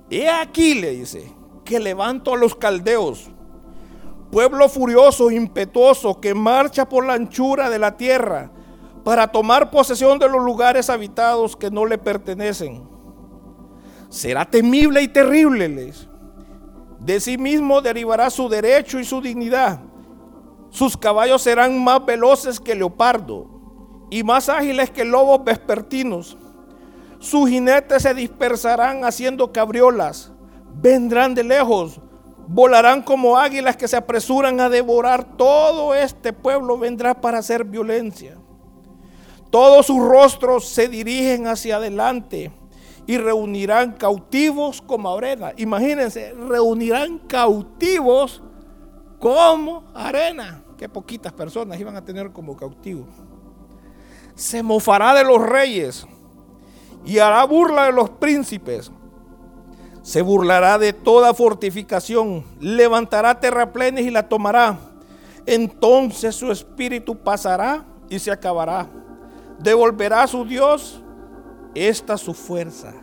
he 0.10 0.30
aquí 0.30 0.74
le 0.76 0.92
dice, 0.92 1.34
que 1.66 1.82
levanto 1.82 2.34
a 2.34 2.38
los 2.38 2.56
caldeos, 2.56 3.30
pueblo 4.32 4.70
furioso, 4.70 5.32
impetuoso, 5.32 6.22
que 6.22 6.34
marcha 6.34 6.88
por 6.88 7.06
la 7.06 7.16
anchura 7.16 7.70
de 7.70 7.78
la 7.78 7.98
tierra 7.98 8.50
para 9.04 9.28
tomar 9.28 9.70
posesión 9.70 10.18
de 10.18 10.30
los 10.30 10.42
lugares 10.42 10.90
habitados 10.90 11.58
que 11.58 11.70
no 11.70 11.86
le 11.86 11.98
pertenecen. 11.98 12.88
Será 14.08 14.46
temible 14.46 15.02
y 15.02 15.10
terrible. 15.10 15.92
De 17.02 17.20
sí 17.20 17.38
mismo 17.38 17.82
derivará 17.82 18.30
su 18.30 18.48
derecho 18.48 18.98
y 18.98 19.04
su 19.04 19.20
dignidad. 19.20 19.82
Sus 20.70 20.96
caballos 20.96 21.42
serán 21.42 21.84
más 21.84 22.06
veloces 22.06 22.62
que 22.62 22.76
leopardo 22.76 23.55
y 24.10 24.24
más 24.24 24.50
ágiles 24.50 24.90
que 24.90 25.06
lobos 25.06 25.44
vespertinos. 25.44 26.38
Sus 27.20 27.50
jinetes 27.50 28.04
se 28.04 28.14
dispersarán 28.14 29.04
haciendo 29.04 29.52
cabriolas, 29.52 30.32
vendrán 30.76 31.34
de 31.34 31.44
lejos, 31.44 32.00
volarán 32.48 33.02
como 33.02 33.38
águilas 33.38 33.78
que 33.78 33.88
se 33.88 33.98
apresuran 33.98 34.60
a 34.60 34.70
devorar. 34.70 35.36
Todo 35.38 35.96
este 35.96 36.34
pueblo 36.34 36.78
vendrá 36.78 37.20
para 37.20 37.40
hacer 37.40 37.64
violencia. 37.64 38.38
Todos 39.50 39.88
sus 39.88 40.00
rostros 40.00 40.68
se 40.68 40.88
dirigen 40.88 41.48
hacia 41.48 41.78
adelante 41.78 42.52
y 43.08 43.18
reunirán 43.18 43.94
cautivos 43.94 44.82
como 44.82 45.16
arena. 45.16 45.54
Imagínense, 45.58 46.34
reunirán 46.34 47.20
cautivos 47.20 48.44
como 49.20 49.84
arena. 49.94 50.64
Qué 50.78 50.90
poquitas 50.90 51.32
personas 51.32 51.80
iban 51.80 51.96
a 51.96 52.04
tener 52.04 52.32
como 52.32 52.56
cautivos 52.58 53.08
se 54.36 54.62
mofará 54.62 55.14
de 55.14 55.24
los 55.24 55.42
reyes 55.42 56.06
y 57.06 57.20
hará 57.20 57.44
burla 57.46 57.86
de 57.86 57.94
los 57.94 58.10
príncipes. 58.10 58.92
Se 60.02 60.22
burlará 60.22 60.78
de 60.78 60.94
toda 60.94 61.34
fortificación, 61.34 62.46
levantará 62.60 63.40
terraplenes 63.40 64.06
y 64.06 64.12
la 64.12 64.28
tomará. 64.28 64.78
Entonces 65.46 66.36
su 66.36 66.52
espíritu 66.52 67.18
pasará 67.18 67.86
y 68.10 68.20
se 68.20 68.32
acabará. 68.32 68.88
Devolverá 69.58 70.24
a 70.24 70.28
su 70.28 70.46
Dios 70.46 71.02
esta 71.74 72.18
su 72.18 72.34
fuerza. 72.34 72.94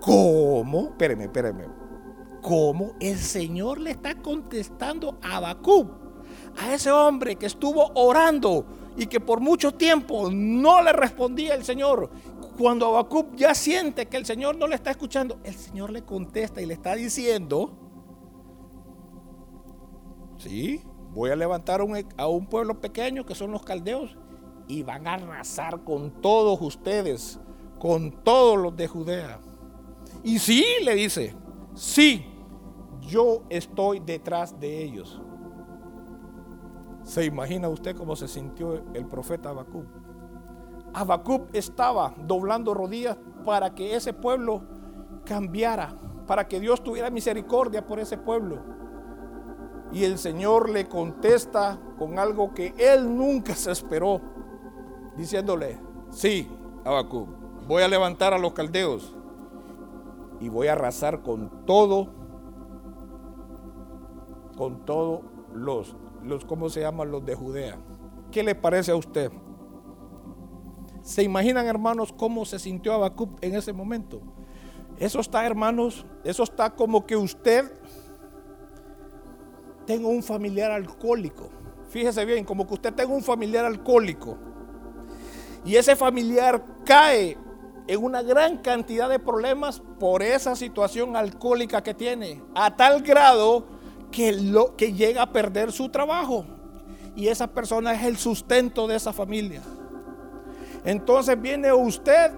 ¿Cómo? 0.00 0.88
Espéreme, 0.90 1.24
espéreme. 1.24 1.64
¿Cómo 2.42 2.92
el 3.00 3.18
Señor 3.18 3.80
le 3.80 3.92
está 3.92 4.16
contestando 4.16 5.18
a 5.22 5.36
Habacuc? 5.36 5.88
A 6.58 6.74
ese 6.74 6.92
hombre 6.92 7.36
que 7.36 7.46
estuvo 7.46 7.90
orando 7.94 8.66
y 8.96 9.06
que 9.06 9.20
por 9.20 9.40
mucho 9.40 9.72
tiempo 9.72 10.30
no 10.30 10.82
le 10.82 10.92
respondía 10.92 11.54
el 11.54 11.64
Señor. 11.64 12.10
Cuando 12.58 12.86
Habacuc 12.86 13.34
ya 13.34 13.54
siente 13.54 14.06
que 14.06 14.16
el 14.16 14.24
Señor 14.24 14.56
no 14.56 14.66
le 14.66 14.76
está 14.76 14.90
escuchando, 14.90 15.38
el 15.44 15.54
Señor 15.54 15.90
le 15.90 16.02
contesta 16.02 16.60
y 16.60 16.66
le 16.66 16.74
está 16.74 16.94
diciendo, 16.94 17.72
sí, 20.38 20.82
voy 21.12 21.30
a 21.30 21.36
levantar 21.36 21.80
a 22.16 22.26
un 22.28 22.46
pueblo 22.46 22.80
pequeño 22.80 23.26
que 23.26 23.34
son 23.34 23.50
los 23.50 23.62
caldeos 23.62 24.16
y 24.68 24.82
van 24.82 25.06
a 25.06 25.14
arrasar 25.14 25.82
con 25.84 26.20
todos 26.20 26.60
ustedes, 26.60 27.40
con 27.78 28.22
todos 28.22 28.58
los 28.58 28.76
de 28.76 28.86
Judea. 28.86 29.40
Y 30.22 30.38
sí, 30.38 30.64
le 30.82 30.94
dice, 30.94 31.34
sí, 31.74 32.24
yo 33.00 33.42
estoy 33.50 34.00
detrás 34.00 34.58
de 34.58 34.82
ellos. 34.84 35.20
¿Se 37.04 37.24
imagina 37.24 37.68
usted 37.68 37.94
cómo 37.94 38.16
se 38.16 38.26
sintió 38.26 38.82
el 38.94 39.06
profeta 39.06 39.50
Habacuc? 39.50 39.84
Habacuc 40.94 41.54
estaba 41.54 42.14
doblando 42.18 42.72
rodillas 42.72 43.18
para 43.44 43.74
que 43.74 43.94
ese 43.94 44.14
pueblo 44.14 44.62
cambiara, 45.24 45.94
para 46.26 46.48
que 46.48 46.60
Dios 46.60 46.82
tuviera 46.82 47.10
misericordia 47.10 47.86
por 47.86 48.00
ese 48.00 48.16
pueblo. 48.16 48.58
Y 49.92 50.04
el 50.04 50.18
Señor 50.18 50.70
le 50.70 50.88
contesta 50.88 51.78
con 51.98 52.18
algo 52.18 52.54
que 52.54 52.74
él 52.78 53.16
nunca 53.16 53.54
se 53.54 53.70
esperó, 53.70 54.20
diciéndole, 55.16 55.78
sí, 56.10 56.48
Habacuc, 56.84 57.28
voy 57.68 57.82
a 57.82 57.88
levantar 57.88 58.32
a 58.32 58.38
los 58.38 58.54
caldeos 58.54 59.14
y 60.40 60.48
voy 60.48 60.68
a 60.68 60.72
arrasar 60.72 61.22
con 61.22 61.66
todo, 61.66 62.08
con 64.56 64.84
todos 64.86 65.20
los 65.52 65.96
los, 66.24 66.44
¿cómo 66.44 66.68
se 66.68 66.80
llaman 66.80 67.10
los 67.10 67.24
de 67.24 67.34
Judea? 67.34 67.78
¿Qué 68.30 68.42
le 68.42 68.54
parece 68.54 68.92
a 68.92 68.96
usted? 68.96 69.30
¿Se 71.02 71.22
imaginan, 71.22 71.66
hermanos, 71.66 72.12
cómo 72.12 72.44
se 72.44 72.58
sintió 72.58 72.94
Habacuc 72.94 73.42
en 73.42 73.54
ese 73.54 73.72
momento? 73.72 74.22
Eso 74.98 75.20
está, 75.20 75.44
hermanos, 75.44 76.06
eso 76.24 76.42
está 76.42 76.70
como 76.70 77.04
que 77.04 77.16
usted 77.16 77.70
tenga 79.86 80.08
un 80.08 80.22
familiar 80.22 80.70
alcohólico. 80.70 81.50
Fíjese 81.90 82.24
bien, 82.24 82.44
como 82.44 82.66
que 82.66 82.74
usted 82.74 82.94
tenga 82.94 83.12
un 83.12 83.22
familiar 83.22 83.64
alcohólico. 83.64 84.38
Y 85.64 85.76
ese 85.76 85.96
familiar 85.96 86.64
cae 86.84 87.38
en 87.86 88.02
una 88.02 88.22
gran 88.22 88.58
cantidad 88.58 89.08
de 89.08 89.18
problemas 89.18 89.82
por 89.98 90.22
esa 90.22 90.56
situación 90.56 91.16
alcohólica 91.16 91.82
que 91.82 91.94
tiene. 91.94 92.42
A 92.54 92.74
tal 92.74 93.02
grado 93.02 93.66
que, 94.14 94.92
llega 94.92 95.22
a 95.22 95.32
perder 95.32 95.72
su 95.72 95.88
trabajo. 95.88 96.46
Y 97.16 97.28
esa 97.28 97.46
persona 97.46 97.92
es 97.94 98.04
el 98.04 98.16
sustento 98.16 98.86
de 98.86 98.96
esa 98.96 99.12
familia. 99.12 99.62
Entonces 100.84 101.40
viene 101.40 101.72
usted 101.72 102.32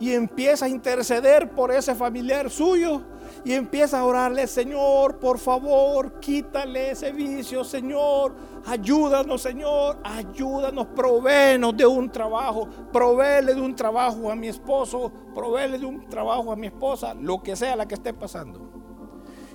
y 0.00 0.12
empieza 0.12 0.64
a 0.64 0.68
interceder 0.68 1.50
por 1.50 1.70
ese 1.70 1.94
familiar 1.94 2.50
suyo 2.50 3.02
y 3.44 3.52
empieza 3.52 4.00
a 4.00 4.04
orarle, 4.04 4.46
Señor, 4.46 5.18
por 5.18 5.38
favor, 5.38 6.18
quítale 6.20 6.92
ese 6.92 7.12
vicio, 7.12 7.62
Señor, 7.64 8.34
ayúdanos, 8.66 9.42
Señor, 9.42 9.98
ayúdanos, 10.02 10.86
provéenos 10.88 11.76
de 11.76 11.86
un 11.86 12.10
trabajo, 12.10 12.68
provéele 12.92 13.54
de 13.54 13.60
un 13.60 13.74
trabajo 13.74 14.30
a 14.30 14.36
mi 14.36 14.48
esposo, 14.48 15.12
provéele 15.34 15.78
de 15.78 15.86
un 15.86 16.08
trabajo 16.08 16.52
a 16.52 16.56
mi 16.56 16.68
esposa, 16.68 17.14
lo 17.14 17.42
que 17.42 17.54
sea 17.54 17.76
la 17.76 17.86
que 17.86 17.94
esté 17.94 18.12
pasando. 18.12 18.60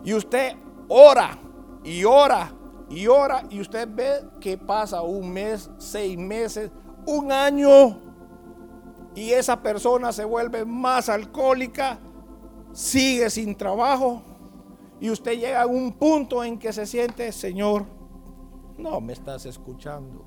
Y 0.04 0.14
usted 0.14 0.56
ora 0.88 1.38
y 1.84 2.04
ora 2.04 2.52
y 2.90 3.08
ora 3.08 3.44
y 3.50 3.60
usted 3.60 3.88
ve 3.92 4.22
que 4.40 4.58
pasa 4.58 5.02
un 5.02 5.32
mes, 5.32 5.70
seis 5.78 6.18
meses, 6.18 6.72
un 7.06 7.32
año 7.32 8.02
y 9.16 9.32
esa 9.32 9.62
persona 9.62 10.12
se 10.12 10.24
vuelve 10.24 10.64
más 10.64 11.10
alcohólica, 11.10 12.00
sigue 12.72 13.30
sin 13.30 13.56
trabajo 13.56 14.22
y 15.00 15.10
usted 15.10 15.34
llega 15.34 15.64
a 15.64 15.68
un 15.68 15.94
punto 15.94 16.44
en 16.44 16.58
que 16.58 16.72
se 16.72 16.86
siente, 16.86 17.32
Señor, 17.32 17.86
no 18.78 19.02
me 19.02 19.14
estás 19.14 19.46
escuchando. 19.46 20.26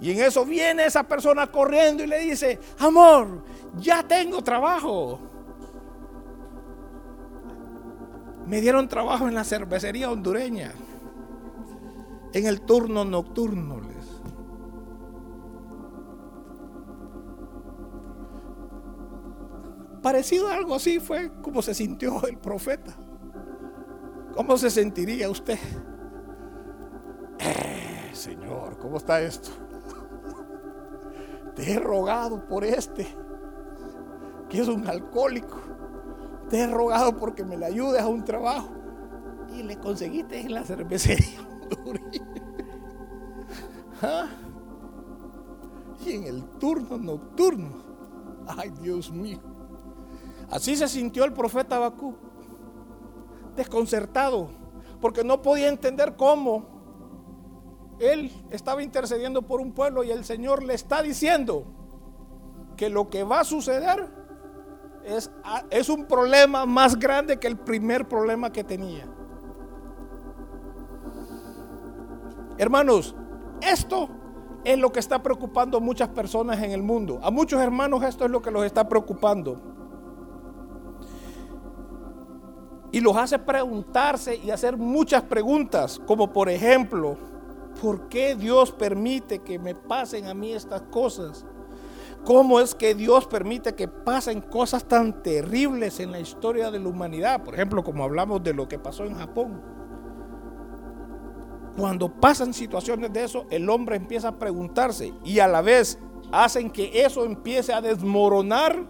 Y 0.00 0.10
en 0.10 0.20
eso 0.20 0.44
viene 0.44 0.84
esa 0.84 1.02
persona 1.02 1.50
corriendo 1.50 2.04
y 2.04 2.06
le 2.06 2.18
dice, 2.20 2.58
amor, 2.78 3.42
ya 3.78 4.02
tengo 4.02 4.42
trabajo. 4.42 5.18
Me 8.46 8.60
dieron 8.60 8.88
trabajo 8.88 9.28
en 9.28 9.34
la 9.34 9.44
cervecería 9.44 10.10
hondureña, 10.10 10.72
en 12.32 12.46
el 12.46 12.60
turno 12.62 13.04
nocturno. 13.04 13.80
Parecido 20.06 20.46
a 20.46 20.54
algo 20.54 20.76
así 20.76 21.00
fue 21.00 21.32
como 21.42 21.62
se 21.62 21.74
sintió 21.74 22.24
el 22.28 22.38
profeta. 22.38 22.94
¿Cómo 24.36 24.56
se 24.56 24.70
sentiría 24.70 25.28
usted? 25.28 25.58
Eh, 27.40 28.10
Señor, 28.12 28.78
¿cómo 28.78 28.98
está 28.98 29.20
esto? 29.20 29.50
Te 31.56 31.72
he 31.72 31.80
rogado 31.80 32.46
por 32.46 32.62
este, 32.64 33.08
que 34.48 34.60
es 34.60 34.68
un 34.68 34.86
alcohólico. 34.86 35.58
Te 36.50 36.60
he 36.60 36.66
rogado 36.66 37.16
porque 37.16 37.44
me 37.44 37.56
le 37.56 37.66
ayudes 37.66 38.00
a 38.00 38.08
un 38.08 38.24
trabajo. 38.24 38.70
Y 39.54 39.62
le 39.62 39.78
conseguiste 39.78 40.40
en 40.40 40.54
la 40.54 40.64
cervecería. 40.64 41.46
¿Ah? 44.02 44.26
Y 46.04 46.12
en 46.12 46.24
el 46.24 46.44
turno 46.58 46.98
nocturno. 46.98 47.84
Ay, 48.46 48.70
Dios 48.80 49.10
mío. 49.10 49.40
Así 50.50 50.76
se 50.76 50.88
sintió 50.88 51.24
el 51.24 51.32
profeta 51.32 51.78
Bakú, 51.78 52.14
desconcertado, 53.56 54.48
porque 55.00 55.24
no 55.24 55.42
podía 55.42 55.68
entender 55.68 56.14
cómo 56.16 56.76
él 57.98 58.30
estaba 58.50 58.82
intercediendo 58.82 59.42
por 59.42 59.60
un 59.60 59.72
pueblo 59.72 60.04
y 60.04 60.10
el 60.10 60.24
Señor 60.24 60.62
le 60.62 60.74
está 60.74 61.02
diciendo 61.02 61.64
que 62.76 62.90
lo 62.90 63.08
que 63.08 63.24
va 63.24 63.40
a 63.40 63.44
suceder 63.44 64.06
es, 65.70 65.88
un 65.88 66.04
problema 66.06 66.66
más 66.66 66.98
grande 66.98 67.38
que 67.38 67.46
el 67.46 67.56
primer 67.56 68.08
problema 68.08 68.50
que 68.50 68.64
tenía. 68.64 69.06
Hermanos, 72.58 73.14
esto 73.60 74.08
es 74.64 74.78
lo 74.78 74.90
que 74.90 75.00
está 75.00 75.22
preocupando 75.22 75.78
a 75.78 75.80
muchas 75.80 76.08
personas 76.08 76.62
en 76.62 76.72
el 76.72 76.82
mundo. 76.82 77.20
A 77.22 77.30
muchos 77.30 77.60
hermanos 77.60 78.02
esto 78.02 78.24
es 78.24 78.30
lo 78.30 78.42
que 78.42 78.50
los 78.50 78.64
está 78.64 78.88
preocupando. 78.88 79.74
y 82.96 83.00
los 83.00 83.14
hace 83.14 83.38
preguntarse 83.38 84.36
y 84.36 84.50
hacer 84.50 84.78
muchas 84.78 85.22
preguntas, 85.22 86.00
como 86.06 86.32
por 86.32 86.48
ejemplo, 86.48 87.18
¿por 87.82 88.08
qué 88.08 88.34
Dios 88.34 88.72
permite 88.72 89.40
que 89.40 89.58
me 89.58 89.74
pasen 89.74 90.24
a 90.28 90.32
mí 90.32 90.52
estas 90.52 90.80
cosas? 90.82 91.44
¿Cómo 92.26 92.58
es 92.58 92.74
que 92.74 92.96
Dios 92.96 93.24
permite 93.28 93.76
que 93.76 93.86
pasen 93.86 94.40
cosas 94.40 94.84
tan 94.88 95.22
terribles 95.22 96.00
en 96.00 96.10
la 96.10 96.18
historia 96.18 96.72
de 96.72 96.80
la 96.80 96.88
humanidad? 96.88 97.44
Por 97.44 97.54
ejemplo, 97.54 97.84
como 97.84 98.02
hablamos 98.02 98.42
de 98.42 98.52
lo 98.52 98.66
que 98.66 98.80
pasó 98.80 99.04
en 99.04 99.14
Japón. 99.14 99.62
Cuando 101.78 102.12
pasan 102.12 102.52
situaciones 102.52 103.12
de 103.12 103.22
eso, 103.22 103.46
el 103.48 103.70
hombre 103.70 103.94
empieza 103.94 104.26
a 104.26 104.38
preguntarse 104.40 105.14
y 105.22 105.38
a 105.38 105.46
la 105.46 105.62
vez 105.62 106.00
hacen 106.32 106.72
que 106.72 107.04
eso 107.04 107.24
empiece 107.24 107.72
a 107.72 107.80
desmoronar 107.80 108.84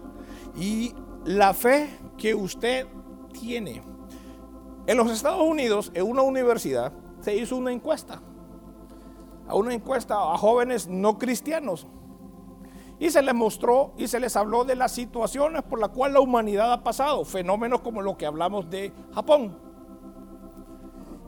y 0.55 0.95
la 1.23 1.53
fe 1.53 1.95
que 2.17 2.33
usted 2.33 2.87
tiene. 3.33 3.83
En 4.87 4.97
los 4.97 5.11
Estados 5.11 5.43
Unidos, 5.43 5.91
en 5.93 6.09
una 6.09 6.23
universidad, 6.23 6.91
se 7.21 7.35
hizo 7.35 7.55
una 7.55 7.71
encuesta. 7.71 8.19
A 9.47 9.53
una 9.53 9.75
encuesta 9.75 10.15
a 10.15 10.35
jóvenes 10.39 10.87
no 10.87 11.19
cristianos. 11.19 11.85
Y 12.99 13.09
se 13.11 13.21
les 13.21 13.35
mostró 13.35 13.93
y 13.97 14.07
se 14.07 14.19
les 14.19 14.35
habló 14.35 14.63
de 14.63 14.75
las 14.75 14.91
situaciones 14.91 15.61
por 15.63 15.79
las 15.79 15.89
cuales 15.89 16.15
la 16.15 16.19
humanidad 16.19 16.73
ha 16.73 16.83
pasado, 16.83 17.23
fenómenos 17.25 17.81
como 17.81 18.01
lo 18.01 18.17
que 18.17 18.25
hablamos 18.25 18.69
de 18.69 18.91
Japón. 19.13 19.57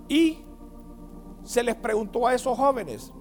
Y 0.08 0.39
se 1.43 1.62
les 1.63 1.75
preguntó 1.75 2.27
a 2.27 2.34
esos 2.34 2.58
jóvenes, 2.58 3.13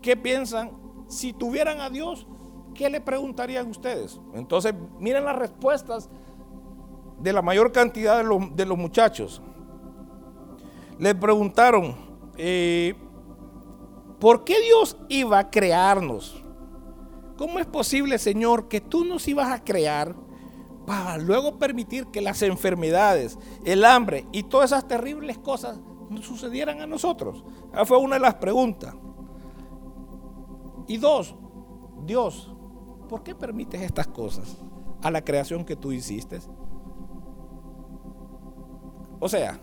¿qué 0.00 0.16
piensan? 0.16 0.72
Si 1.08 1.32
tuvieran 1.34 1.80
a 1.80 1.90
Dios, 1.90 2.26
¿qué 2.74 2.88
le 2.88 3.00
preguntarían 3.00 3.68
ustedes? 3.68 4.18
Entonces, 4.32 4.74
miren 4.98 5.24
las 5.24 5.36
respuestas 5.36 6.08
de 7.20 7.32
la 7.32 7.42
mayor 7.42 7.72
cantidad 7.72 8.18
de 8.18 8.64
los, 8.66 8.78
muchachos. 8.78 9.42
Le 10.98 11.14
preguntaron, 11.14 11.96
eh, 12.36 12.94
¿por 14.18 14.44
qué 14.44 14.60
Dios 14.60 14.96
iba 15.08 15.38
a 15.38 15.50
crearnos? 15.50 16.44
¿Cómo 17.38 17.60
es 17.60 17.66
posible, 17.66 18.18
Señor, 18.18 18.66
que 18.66 18.80
tú 18.80 19.04
nos 19.04 19.28
ibas 19.28 19.48
a 19.52 19.62
crear 19.62 20.16
para 20.84 21.16
luego 21.18 21.56
permitir 21.56 22.08
que 22.08 22.20
las 22.20 22.42
enfermedades, 22.42 23.38
el 23.64 23.84
hambre 23.84 24.26
y 24.32 24.42
todas 24.42 24.72
esas 24.72 24.88
terribles 24.88 25.38
cosas 25.38 25.78
sucedieran 26.20 26.80
a 26.80 26.86
nosotros? 26.88 27.44
Esa 27.72 27.86
fue 27.86 27.98
una 27.98 28.16
de 28.16 28.22
las 28.22 28.34
preguntas. 28.34 28.92
Y 30.88 30.96
dos, 30.96 31.36
Dios, 32.04 32.52
¿por 33.08 33.22
qué 33.22 33.36
permites 33.36 33.82
estas 33.82 34.08
cosas 34.08 34.56
a 35.00 35.08
la 35.08 35.24
creación 35.24 35.64
que 35.64 35.76
tú 35.76 35.92
hiciste? 35.92 36.40
O 39.20 39.28
sea, 39.28 39.60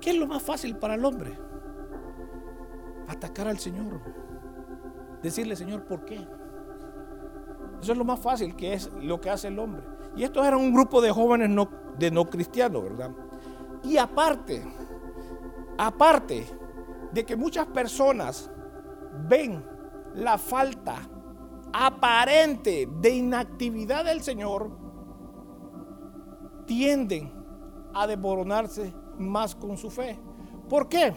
¿qué 0.00 0.10
es 0.10 0.16
lo 0.16 0.28
más 0.28 0.44
fácil 0.44 0.76
para 0.76 0.94
el 0.94 1.04
hombre? 1.04 1.36
Atacar 3.08 3.48
al 3.48 3.58
Señor. 3.58 4.21
Decirle, 5.22 5.56
Señor, 5.56 5.84
¿por 5.84 6.04
qué? 6.04 6.16
Eso 7.80 7.92
es 7.92 7.98
lo 7.98 8.04
más 8.04 8.20
fácil 8.20 8.54
que 8.54 8.74
es 8.74 8.90
lo 9.00 9.20
que 9.20 9.30
hace 9.30 9.48
el 9.48 9.58
hombre. 9.58 9.82
Y 10.16 10.24
estos 10.24 10.46
eran 10.46 10.60
un 10.60 10.72
grupo 10.72 11.00
de 11.00 11.10
jóvenes 11.10 11.48
no, 11.48 11.68
de 11.98 12.10
no 12.10 12.28
cristianos, 12.28 12.82
¿verdad? 12.82 13.10
Y 13.82 13.96
aparte, 13.96 14.62
aparte 15.78 16.46
de 17.12 17.24
que 17.24 17.36
muchas 17.36 17.66
personas 17.66 18.50
ven 19.28 19.64
la 20.14 20.38
falta 20.38 20.96
aparente 21.72 22.88
de 23.00 23.10
inactividad 23.10 24.04
del 24.04 24.22
Señor, 24.22 24.70
tienden 26.66 27.32
a 27.94 28.06
desmoronarse 28.06 28.94
más 29.18 29.54
con 29.54 29.76
su 29.76 29.90
fe. 29.90 30.18
¿Por 30.68 30.88
qué? 30.88 31.12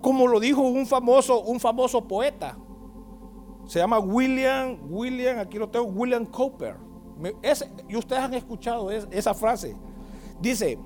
Como 0.00 0.26
lo 0.26 0.38
dijo 0.40 0.60
un 0.60 0.86
famoso, 0.86 1.42
un 1.42 1.58
famoso 1.58 2.06
poeta. 2.06 2.56
Se 3.66 3.78
llama 3.78 3.98
William, 3.98 4.78
William, 4.88 5.38
aquí 5.38 5.58
lo 5.58 5.68
tengo, 5.68 5.86
William 5.86 6.26
Cooper. 6.26 6.76
y 7.88 7.96
ustedes 7.96 8.22
han 8.22 8.34
escuchado 8.34 8.90
esa 8.90 9.34
frase. 9.34 9.76
Dice, 10.40 10.78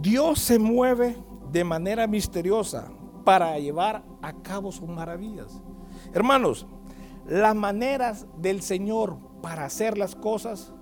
Dios 0.00 0.40
se 0.40 0.58
mueve 0.58 1.16
de 1.52 1.64
manera 1.64 2.06
misteriosa 2.06 2.90
para 3.24 3.58
llevar 3.58 4.02
a 4.22 4.32
cabo 4.32 4.72
sus 4.72 4.88
maravillas. 4.88 5.62
Hermanos, 6.12 6.66
las 7.26 7.54
maneras 7.54 8.26
del 8.38 8.62
Señor 8.62 9.18
para 9.42 9.64
hacer 9.64 9.98
las 9.98 10.14
cosas 10.14 10.72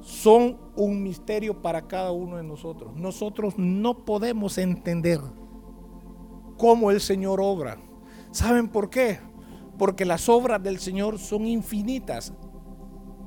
son 0.00 0.58
un 0.74 1.02
misterio 1.02 1.62
para 1.62 1.86
cada 1.86 2.10
uno 2.10 2.36
de 2.36 2.42
nosotros. 2.42 2.94
Nosotros 2.96 3.54
no 3.56 4.04
podemos 4.04 4.58
entender 4.58 5.20
cómo 6.56 6.90
el 6.90 7.00
Señor 7.00 7.40
obra. 7.40 7.78
¿Saben 8.32 8.68
por 8.68 8.90
qué? 8.90 9.20
Porque 9.82 10.04
las 10.04 10.28
obras 10.28 10.62
del 10.62 10.78
Señor 10.78 11.18
son 11.18 11.44
infinitas 11.44 12.32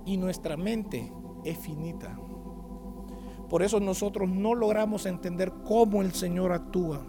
y 0.06 0.16
nuestra 0.16 0.56
mente 0.56 1.12
es 1.44 1.58
finita. 1.58 2.18
Por 3.50 3.62
eso 3.62 3.82
nosotros 3.82 4.30
no 4.30 4.56
logramos 4.56 5.06
entender 5.06 5.52
cómo 5.66 6.02
el 6.02 6.14
Señor 6.14 6.54
actúa. 6.54 7.06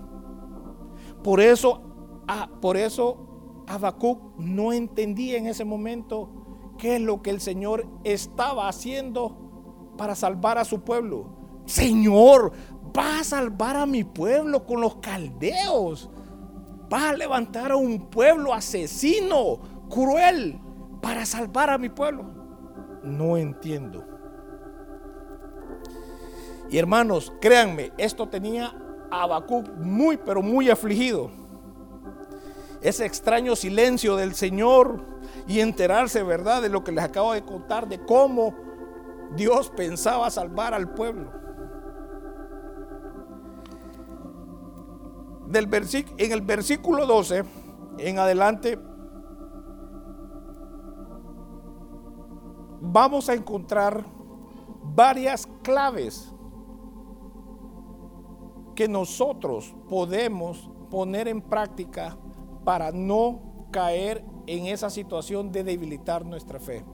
Por 1.23 1.41
eso 1.41 1.81
ah, 2.27 2.51
por 2.61 2.77
eso 2.77 3.65
no 4.37 4.73
entendía 4.73 5.39
en 5.39 5.47
ese 5.47 5.65
momento 5.65 6.29
qué 6.77 6.97
es 6.97 7.03
lo 7.03 7.23
que 7.23 7.31
el 7.31 7.41
Señor 7.41 7.87
estaba 8.03 8.67
haciendo 8.67 9.95
para 9.97 10.17
salvar 10.17 10.59
a 10.59 10.65
su 10.65 10.81
pueblo. 10.81 11.29
Señor, 11.67 12.51
va 12.99 13.21
a 13.21 13.23
salvar 13.23 13.77
a 13.77 13.87
mi 13.87 14.03
pueblo 14.03 14.67
con 14.67 14.81
los 14.81 14.97
caldeos. 14.97 16.11
Va 16.93 17.11
a 17.11 17.15
levantar 17.15 17.73
a 17.73 17.77
un 17.77 18.09
pueblo 18.11 18.55
asesino, 18.55 19.59
cruel, 19.89 20.61
para 21.01 21.27
salvar 21.27 21.71
a 21.71 21.79
mi 21.79 21.89
pueblo. 21.89 22.25
No 23.03 23.37
entiendo. 23.37 24.05
Y 26.69 26.79
hermanos, 26.79 27.33
créanme, 27.41 27.93
esto 27.97 28.29
tenía 28.29 28.75
a 29.11 29.23
Habacuc 29.23 29.69
muy, 29.79 30.17
pero 30.17 30.43
muy 30.43 30.69
afligido. 30.71 31.31
Ese 32.81 33.07
extraño 33.07 33.57
silencio 33.57 34.17
del 34.17 34.35
Señor 34.35 35.05
y 35.47 35.61
enterarse, 35.61 36.23
¿verdad?, 36.23 36.63
de 36.63 36.69
lo 36.69 36.83
que 36.83 36.93
les 36.93 37.05
acabo 37.05 37.33
de 37.33 37.43
contar, 37.43 37.89
de 37.89 38.05
cómo 38.05 38.55
Dios 39.35 39.71
pensaba 39.71 40.31
salvar 40.31 40.75
al 40.75 40.93
pueblo. 40.93 41.46
Del 45.49 45.69
en 46.19 46.33
el 46.33 46.41
versículo 46.43 47.07
12 47.07 47.45
en 47.99 48.19
adelante 48.19 48.79
vamos 52.81 53.29
a 53.29 53.35
encontrar 53.35 54.05
varias 54.83 55.47
claves 55.63 56.33
que 58.75 58.89
nosotros 58.89 59.75
podemos 59.89 60.71
poner 60.91 61.29
en 61.29 61.41
práctica 61.41 62.17
para 62.65 62.93
no 62.93 63.69
caer 63.71 64.25
en 64.47 64.67
esa 64.67 64.91
situación 64.91 65.51
de 65.51 65.65
debilitar 65.65 66.25
nuestra 66.25 66.61
fe. 66.61 66.85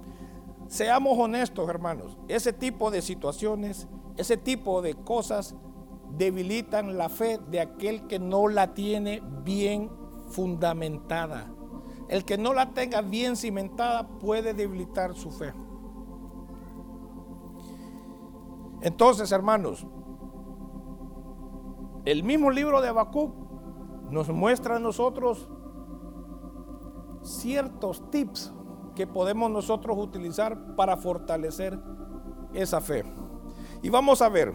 Seamos 0.69 1.19
honestos, 1.19 1.69
hermanos, 1.69 2.17
ese 2.29 2.53
tipo 2.53 2.91
de 2.91 3.03
situaciones, 3.03 3.87
ese 4.17 4.37
tipo 4.37 4.81
de 4.81 4.95
cosas 4.95 5.55
debilitan 6.17 6.97
la 6.99 7.09
fe 7.09 7.39
de 7.51 7.61
aquel 7.61 8.07
que 8.07 8.19
no 8.19 8.49
la 8.49 8.75
tiene 8.75 9.23
bien 9.45 9.91
fundamentada. 10.29 11.51
El 12.09 12.25
que 12.25 12.37
no 12.37 12.53
la 12.53 12.73
tenga 12.75 13.01
bien 13.01 13.37
cimentada 13.37 14.07
puede 14.19 14.55
debilitar 14.55 15.15
su 15.15 15.31
fe. 15.31 15.53
Entonces, 18.83 19.31
hermanos, 19.33 19.87
el 22.05 22.25
mismo 22.25 22.51
libro 22.51 22.81
de 22.81 22.89
Habacuc 22.89 23.33
nos 24.11 24.29
muestra 24.29 24.77
a 24.77 24.81
nosotros 24.81 25.49
ciertos 27.23 28.11
tips 28.11 28.53
que 28.95 29.07
podemos 29.07 29.51
nosotros 29.51 29.97
utilizar 29.99 30.75
para 30.75 30.97
fortalecer 30.97 31.79
esa 32.53 32.81
fe. 32.81 33.05
Y 33.83 33.89
vamos 33.89 34.21
a 34.21 34.29
ver, 34.29 34.53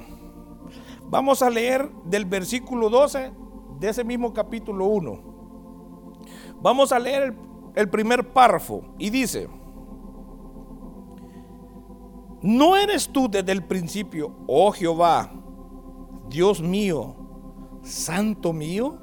vamos 1.10 1.41
a 1.41 1.49
leer 1.49 1.89
del 2.05 2.26
versículo 2.26 2.89
12 2.89 3.32
de 3.80 3.89
ese 3.89 4.03
mismo 4.03 4.34
capítulo 4.34 4.86
1. 4.86 5.38
Vamos 6.62 6.91
a 6.91 6.99
leer 6.99 7.36
el, 7.76 7.89
primer 7.89 8.34
párrafo 8.34 8.84
y 8.97 9.10
dice, 9.10 9.47
¿no 12.41 12.76
eres 12.76 13.08
tú 13.10 13.28
desde 13.30 13.51
el 13.51 13.64
principio, 13.64 14.36
oh 14.47 14.72
Jehová, 14.72 15.32
Dios 16.30 16.62
mío, 16.62 17.16
santo 17.84 18.53
mío? 18.53 18.97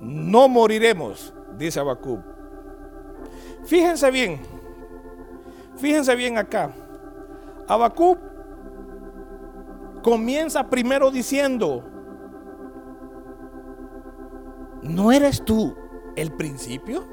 No 0.00 0.48
moriremos, 0.48 1.32
dice 1.56 1.78
Habacuc. 1.78 2.20
Fíjense 3.64 4.10
bien, 4.10 4.40
fíjense 5.76 6.16
bien 6.16 6.38
acá. 6.38 6.72
Habacuc 7.68 8.18
comienza 10.02 10.68
primero 10.68 11.10
diciendo, 11.10 11.84
¿no 14.82 15.12
eres 15.12 15.44
tú 15.44 15.74
el 16.16 16.32
principio? 16.32 17.04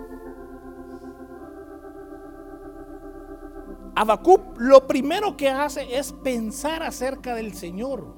Habacuc 3.95 4.59
lo 4.59 4.85
primero 4.85 5.35
que 5.35 5.49
hace 5.49 5.97
es 5.97 6.13
pensar 6.13 6.83
acerca 6.83 7.33
del 7.33 7.53
Señor. 7.53 8.15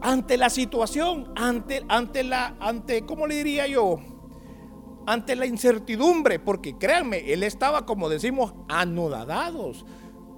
Ante 0.00 0.36
la 0.36 0.50
situación, 0.50 1.32
ante, 1.34 1.84
ante 1.88 2.22
la, 2.24 2.54
ante, 2.60 3.04
¿cómo 3.06 3.26
le 3.26 3.36
diría 3.36 3.66
yo? 3.66 3.98
ante 5.08 5.34
la 5.36 5.46
incertidumbre, 5.46 6.38
porque 6.38 6.76
créanme, 6.76 7.32
él 7.32 7.42
estaba, 7.42 7.86
como 7.86 8.10
decimos, 8.10 8.52
anodadados 8.68 9.86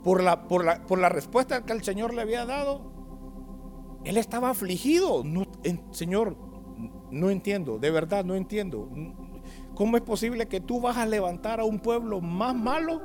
por 0.03 0.23
la, 0.23 0.49
por 0.49 0.65
la, 0.65 0.87
por 0.87 0.99
la 0.99 1.09
respuesta 1.09 1.65
que 1.65 1.73
el 1.73 1.83
Señor 1.83 2.15
le 2.15 2.23
había 2.23 2.45
dado. 2.45 2.91
Él 4.05 4.17
estaba 4.17 4.51
afligido. 4.51 5.23
señor, 5.91 6.37
no 7.11 7.31
entiendo, 7.31 7.79
de 7.79 7.91
verdad 7.91 8.25
no 8.25 8.35
entiendo. 8.35 8.89
¿Cómo 9.75 9.97
es 9.97 10.03
posible 10.03 10.47
que 10.47 10.61
tú 10.61 10.81
vas 10.81 10.97
a 10.97 11.07
levantar 11.07 11.61
a 11.61 11.65
un 11.65 11.79
pueblo 11.79 12.21
más 12.21 12.55
malo? 12.55 13.03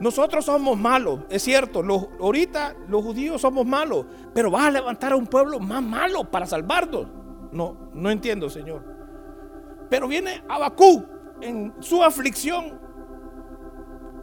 Nosotros 0.00 0.44
somos 0.44 0.76
malos, 0.76 1.20
es 1.30 1.42
cierto. 1.42 1.82
Los, 1.82 2.08
ahorita 2.20 2.74
los 2.88 3.02
judíos 3.02 3.40
somos 3.40 3.64
malos, 3.64 4.06
pero 4.34 4.50
vas 4.50 4.66
a 4.66 4.70
levantar 4.70 5.12
a 5.12 5.16
un 5.16 5.26
pueblo 5.26 5.60
más 5.60 5.82
malo 5.82 6.30
para 6.30 6.46
salvarnos. 6.46 7.06
No, 7.52 7.90
no 7.94 8.10
entiendo, 8.10 8.50
Señor. 8.50 8.84
Pero 9.88 10.08
viene 10.08 10.42
Abacú 10.48 11.04
en 11.40 11.74
su 11.80 12.02
aflicción, 12.02 12.80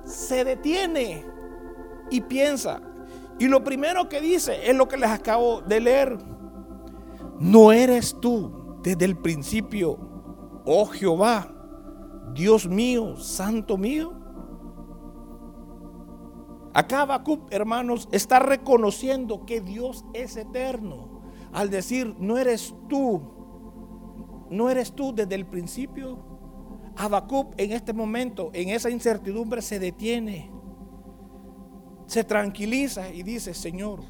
se 0.03 0.43
detiene 0.43 1.25
y 2.11 2.21
piensa. 2.21 2.81
Y 3.39 3.47
lo 3.47 3.63
primero 3.63 4.07
que 4.07 4.21
dice 4.21 4.69
es 4.69 4.75
lo 4.75 4.87
que 4.87 4.97
les 4.97 5.09
acabo 5.09 5.61
de 5.61 5.79
leer. 5.79 6.17
No 7.39 7.71
eres 7.71 8.15
tú 8.21 8.77
desde 8.83 9.05
el 9.05 9.17
principio, 9.17 9.97
oh 10.65 10.85
Jehová, 10.85 11.51
Dios 12.35 12.67
mío, 12.67 13.17
santo 13.17 13.77
mío. 13.77 14.13
Acá 16.73 17.01
Habacuc, 17.01 17.51
hermanos, 17.51 18.07
está 18.11 18.39
reconociendo 18.39 19.45
que 19.45 19.59
Dios 19.59 20.05
es 20.13 20.37
eterno. 20.37 21.21
Al 21.51 21.69
decir, 21.69 22.15
no 22.19 22.37
eres 22.37 22.75
tú, 22.87 23.41
¿No 24.51 24.69
eres 24.69 24.91
tú 24.91 25.13
desde 25.15 25.35
el 25.35 25.45
principio? 25.45 26.19
Habacuc 26.97 27.53
en 27.57 27.71
este 27.71 27.93
momento, 27.93 28.51
en 28.53 28.67
esa 28.67 28.89
incertidumbre, 28.89 29.61
se 29.61 29.79
detiene, 29.79 30.51
se 32.11 32.25
tranquiliza 32.25 33.09
y 33.09 33.23
dice, 33.23 33.53
Señor, 33.53 34.01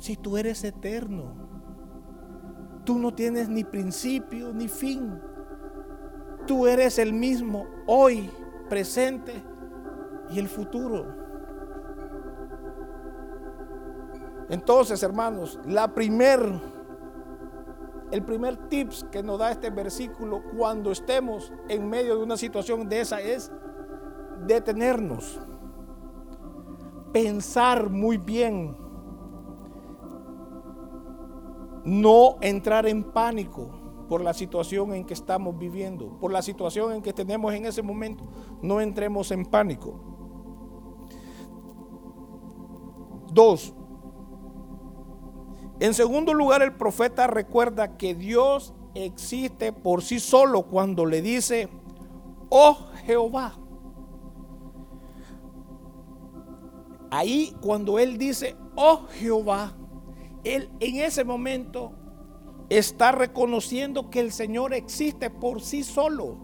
si 0.00 0.16
tú 0.16 0.36
eres 0.36 0.64
eterno, 0.64 1.36
tú 2.84 2.98
no 2.98 3.14
tienes 3.14 3.48
ni 3.48 3.62
principio 3.62 4.52
ni 4.52 4.66
fin. 4.66 5.20
Tú 6.48 6.66
eres 6.66 6.98
el 6.98 7.12
mismo 7.12 7.64
hoy, 7.86 8.28
presente 8.68 9.40
y 10.30 10.40
el 10.40 10.48
futuro. 10.48 11.06
Entonces, 14.48 15.00
hermanos, 15.04 15.60
la 15.64 15.94
primer 15.94 16.60
el 18.10 18.24
primer 18.24 18.68
tips 18.68 19.06
que 19.12 19.22
nos 19.22 19.38
da 19.38 19.52
este 19.52 19.70
versículo 19.70 20.42
cuando 20.56 20.90
estemos 20.90 21.52
en 21.68 21.88
medio 21.88 22.16
de 22.16 22.24
una 22.24 22.36
situación 22.36 22.88
de 22.88 23.00
esa 23.00 23.20
es 23.20 23.52
detenernos, 24.44 25.40
pensar 27.14 27.90
muy 27.90 28.18
bien, 28.18 28.76
no 31.84 32.38
entrar 32.40 32.88
en 32.88 33.04
pánico 33.04 33.70
por 34.08 34.20
la 34.20 34.34
situación 34.34 34.92
en 34.94 35.04
que 35.04 35.14
estamos 35.14 35.56
viviendo, 35.56 36.18
por 36.18 36.32
la 36.32 36.42
situación 36.42 36.92
en 36.92 37.02
que 37.02 37.12
tenemos 37.12 37.54
en 37.54 37.66
ese 37.66 37.82
momento. 37.82 38.24
No 38.62 38.80
entremos 38.80 39.30
en 39.30 39.46
pánico. 39.46 39.94
Dos, 43.32 43.72
en 45.78 45.94
segundo 45.94 46.34
lugar, 46.34 46.62
el 46.62 46.74
profeta 46.74 47.28
recuerda 47.28 47.96
que 47.96 48.16
Dios 48.16 48.74
existe 48.94 49.72
por 49.72 50.02
sí 50.02 50.18
solo 50.18 50.62
cuando 50.62 51.06
le 51.06 51.22
dice, 51.22 51.68
oh 52.48 52.76
Jehová. 53.06 53.54
Ahí 57.14 57.54
cuando 57.60 58.00
él 58.00 58.18
dice, 58.18 58.56
oh 58.74 59.06
Jehová, 59.20 59.72
él 60.42 60.68
en 60.80 60.96
ese 60.96 61.22
momento 61.22 61.92
está 62.68 63.12
reconociendo 63.12 64.10
que 64.10 64.18
el 64.18 64.32
Señor 64.32 64.74
existe 64.74 65.30
por 65.30 65.60
sí 65.60 65.84
solo, 65.84 66.36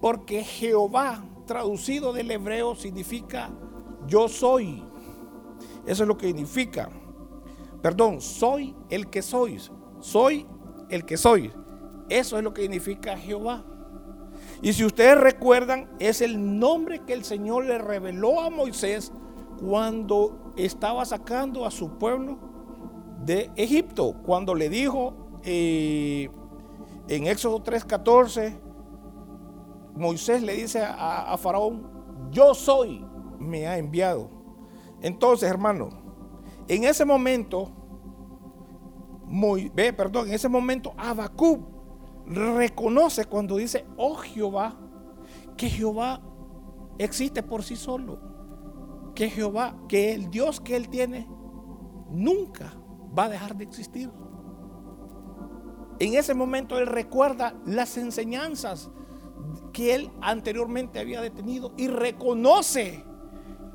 porque 0.00 0.44
Jehová, 0.44 1.24
traducido 1.44 2.12
del 2.12 2.30
hebreo, 2.30 2.76
significa 2.76 3.50
yo 4.06 4.28
soy. 4.28 4.84
Eso 5.86 6.04
es 6.04 6.08
lo 6.08 6.16
que 6.16 6.28
significa. 6.28 6.88
Perdón, 7.82 8.20
soy 8.20 8.76
el 8.90 9.10
que 9.10 9.22
sois. 9.22 9.72
Soy 9.98 10.46
el 10.88 11.04
que 11.04 11.16
soy. 11.16 11.50
Eso 12.08 12.38
es 12.38 12.44
lo 12.44 12.54
que 12.54 12.62
significa 12.62 13.16
Jehová. 13.16 13.64
Y 14.62 14.72
si 14.72 14.84
ustedes 14.84 15.18
recuerdan, 15.18 15.90
es 15.98 16.20
el 16.20 16.60
nombre 16.60 17.00
que 17.04 17.12
el 17.12 17.24
Señor 17.24 17.64
le 17.64 17.78
reveló 17.78 18.40
a 18.40 18.50
Moisés 18.50 19.10
cuando 19.62 20.52
estaba 20.56 21.04
sacando 21.04 21.64
a 21.64 21.70
su 21.70 21.96
pueblo 21.96 22.36
de 23.24 23.50
Egipto, 23.54 24.14
cuando 24.24 24.54
le 24.54 24.68
dijo 24.68 25.14
eh, 25.44 26.28
en 27.08 27.26
Éxodo 27.28 27.62
3:14, 27.62 28.58
Moisés 29.94 30.42
le 30.42 30.54
dice 30.54 30.82
a, 30.84 31.36
Faraón, 31.38 31.88
yo 32.30 32.54
soy, 32.54 33.06
me 33.38 33.66
ha 33.68 33.78
enviado. 33.78 34.30
Entonces, 35.00 35.48
hermano, 35.48 35.90
en 36.66 36.84
ese 36.84 37.04
momento, 37.04 37.70
muy, 39.26 39.70
ve, 39.74 39.92
perdón, 39.92 40.28
en 40.28 40.34
ese 40.34 40.48
momento 40.48 40.92
Abacub 40.96 41.60
reconoce 42.26 43.26
cuando 43.26 43.56
dice, 43.56 43.84
oh 43.96 44.14
Jehová, 44.16 44.74
que 45.56 45.68
Jehová 45.68 46.20
existe 46.98 47.42
por 47.42 47.62
sí 47.62 47.76
solo. 47.76 48.31
Que 49.14 49.28
Jehová, 49.28 49.76
que 49.88 50.14
el 50.14 50.30
Dios 50.30 50.60
que 50.60 50.76
él 50.76 50.88
tiene, 50.88 51.28
nunca 52.10 52.72
va 53.16 53.24
a 53.24 53.28
dejar 53.28 53.56
de 53.56 53.64
existir. 53.64 54.10
En 55.98 56.14
ese 56.14 56.34
momento 56.34 56.78
él 56.78 56.86
recuerda 56.86 57.54
las 57.64 57.96
enseñanzas 57.96 58.90
que 59.72 59.94
él 59.94 60.10
anteriormente 60.20 60.98
había 60.98 61.20
detenido 61.20 61.72
y 61.76 61.88
reconoce 61.88 63.04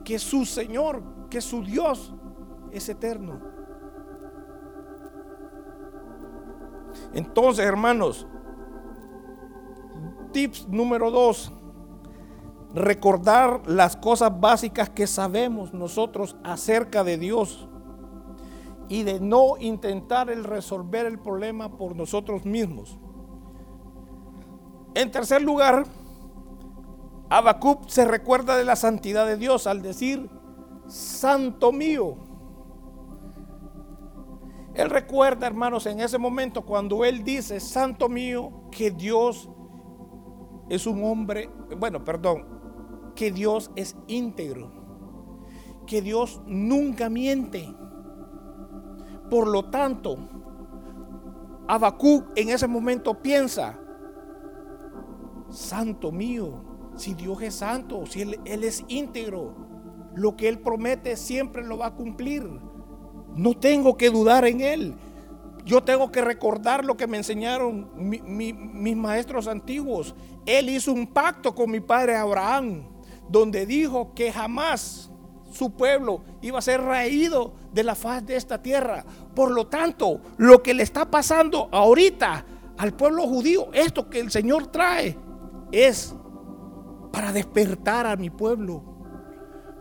que 0.03 0.19
su 0.19 0.45
Señor, 0.45 1.03
que 1.29 1.41
su 1.41 1.63
Dios 1.63 2.13
es 2.71 2.89
eterno. 2.89 3.41
Entonces, 7.13 7.65
hermanos, 7.65 8.27
tips 10.31 10.67
número 10.67 11.09
dos, 11.11 11.51
recordar 12.73 13.61
las 13.65 13.95
cosas 13.95 14.39
básicas 14.39 14.89
que 14.89 15.07
sabemos 15.07 15.73
nosotros 15.73 16.35
acerca 16.43 17.03
de 17.03 17.17
Dios 17.17 17.67
y 18.89 19.03
de 19.03 19.19
no 19.19 19.57
intentar 19.59 20.29
el 20.29 20.43
resolver 20.43 21.05
el 21.05 21.19
problema 21.19 21.77
por 21.77 21.95
nosotros 21.95 22.45
mismos. 22.45 22.97
En 24.95 25.11
tercer 25.11 25.41
lugar, 25.41 25.85
Habacuc 27.29 27.87
se 27.87 28.05
recuerda 28.05 28.55
de 28.55 28.63
la 28.63 28.75
santidad 28.75 29.25
de 29.27 29.37
Dios 29.37 29.67
al 29.67 29.81
decir, 29.81 30.29
Santo 30.87 31.71
mío. 31.71 32.15
Él 34.73 34.89
recuerda, 34.89 35.47
hermanos, 35.47 35.85
en 35.87 35.99
ese 35.99 36.17
momento 36.17 36.63
cuando 36.63 37.03
él 37.03 37.23
dice, 37.23 37.59
Santo 37.59 38.07
mío, 38.07 38.51
que 38.71 38.91
Dios 38.91 39.49
es 40.69 40.85
un 40.85 41.03
hombre, 41.03 41.49
bueno, 41.77 42.03
perdón, 42.03 42.56
que 43.17 43.31
Dios 43.31 43.71
es 43.75 43.97
íntegro, 44.07 44.71
que 45.87 46.01
Dios 46.01 46.39
nunca 46.45 47.09
miente. 47.09 47.67
Por 49.29 49.47
lo 49.47 49.65
tanto, 49.65 50.17
Habacuc 51.67 52.25
en 52.35 52.49
ese 52.49 52.67
momento 52.67 53.21
piensa, 53.21 53.77
Santo 55.49 56.11
mío, 56.11 56.63
si 56.95 57.13
Dios 57.13 57.41
es 57.41 57.55
santo, 57.55 58.05
si 58.05 58.21
él, 58.21 58.39
él, 58.45 58.63
es 58.63 58.83
íntegro, 58.87 59.55
lo 60.13 60.35
que 60.35 60.47
Él 60.49 60.59
promete 60.59 61.15
siempre 61.15 61.63
lo 61.63 61.77
va 61.77 61.87
a 61.87 61.95
cumplir. 61.95 62.43
No 63.35 63.53
tengo 63.53 63.97
que 63.97 64.09
dudar 64.09 64.45
en 64.45 64.61
Él. 64.61 64.95
Yo 65.63 65.83
tengo 65.83 66.11
que 66.11 66.21
recordar 66.21 66.83
lo 66.83 66.97
que 66.97 67.07
me 67.07 67.17
enseñaron 67.17 67.89
mis 67.95 68.95
maestros 68.95 69.47
antiguos. 69.47 70.15
Él 70.45 70.69
hizo 70.69 70.91
un 70.91 71.07
pacto 71.07 71.53
con 71.53 71.69
mi 71.69 71.79
padre 71.79 72.15
Abraham, 72.15 72.96
donde 73.29 73.65
dijo 73.65 74.13
que 74.13 74.31
jamás 74.31 75.11
su 75.51 75.71
pueblo 75.71 76.21
iba 76.41 76.59
a 76.59 76.61
ser 76.61 76.81
raído 76.81 77.53
de 77.73 77.83
la 77.83 77.95
faz 77.95 78.25
de 78.25 78.35
esta 78.35 78.61
tierra. 78.61 79.05
Por 79.33 79.51
lo 79.51 79.67
tanto, 79.67 80.21
lo 80.37 80.61
que 80.61 80.73
le 80.73 80.83
está 80.83 81.09
pasando 81.09 81.69
ahorita 81.71 82.45
al 82.77 82.93
pueblo 82.93 83.27
judío, 83.27 83.69
esto 83.73 84.09
que 84.09 84.19
el 84.19 84.31
Señor 84.31 84.67
trae, 84.67 85.17
es 85.71 86.13
para 87.11 87.31
despertar 87.31 88.05
a 88.05 88.15
mi 88.15 88.29
pueblo. 88.29 88.83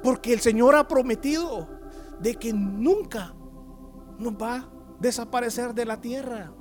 Porque 0.02 0.32
el 0.32 0.40
Señor 0.40 0.74
ha 0.74 0.88
prometido 0.88 1.68
de 2.20 2.34
que 2.34 2.52
nunca 2.52 3.34
nos 4.18 4.34
va 4.34 4.56
a 4.56 4.68
desaparecer 5.00 5.74
de 5.74 5.84
la 5.84 6.00
tierra. 6.00 6.52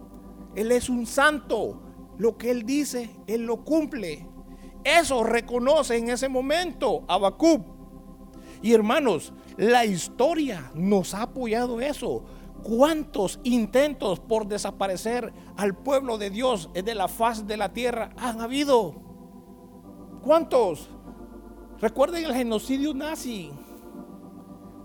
Él 0.55 0.71
es 0.71 0.89
un 0.89 1.05
santo. 1.05 1.81
Lo 2.17 2.37
que 2.37 2.51
Él 2.51 2.63
dice, 2.63 3.15
Él 3.27 3.45
lo 3.45 3.63
cumple. 3.63 4.27
Eso 4.85 5.23
reconoce 5.23 5.97
en 5.97 6.09
ese 6.09 6.29
momento 6.29 7.03
Abacub. 7.07 7.63
Y 8.61 8.73
hermanos, 8.73 9.33
la 9.57 9.83
historia 9.83 10.71
nos 10.75 11.15
ha 11.15 11.23
apoyado 11.23 11.81
eso. 11.81 12.23
¿Cuántos 12.61 13.39
intentos 13.43 14.19
por 14.19 14.47
desaparecer 14.47 15.33
al 15.57 15.75
pueblo 15.75 16.17
de 16.19 16.29
Dios 16.29 16.69
de 16.73 16.95
la 16.95 17.07
faz 17.07 17.47
de 17.47 17.57
la 17.57 17.73
tierra 17.73 18.11
han 18.17 18.41
habido? 18.41 18.95
¿Cuántos? 20.23 20.89
Recuerden 21.79 22.25
el 22.25 22.33
genocidio 22.33 22.93
nazi. 22.93 23.51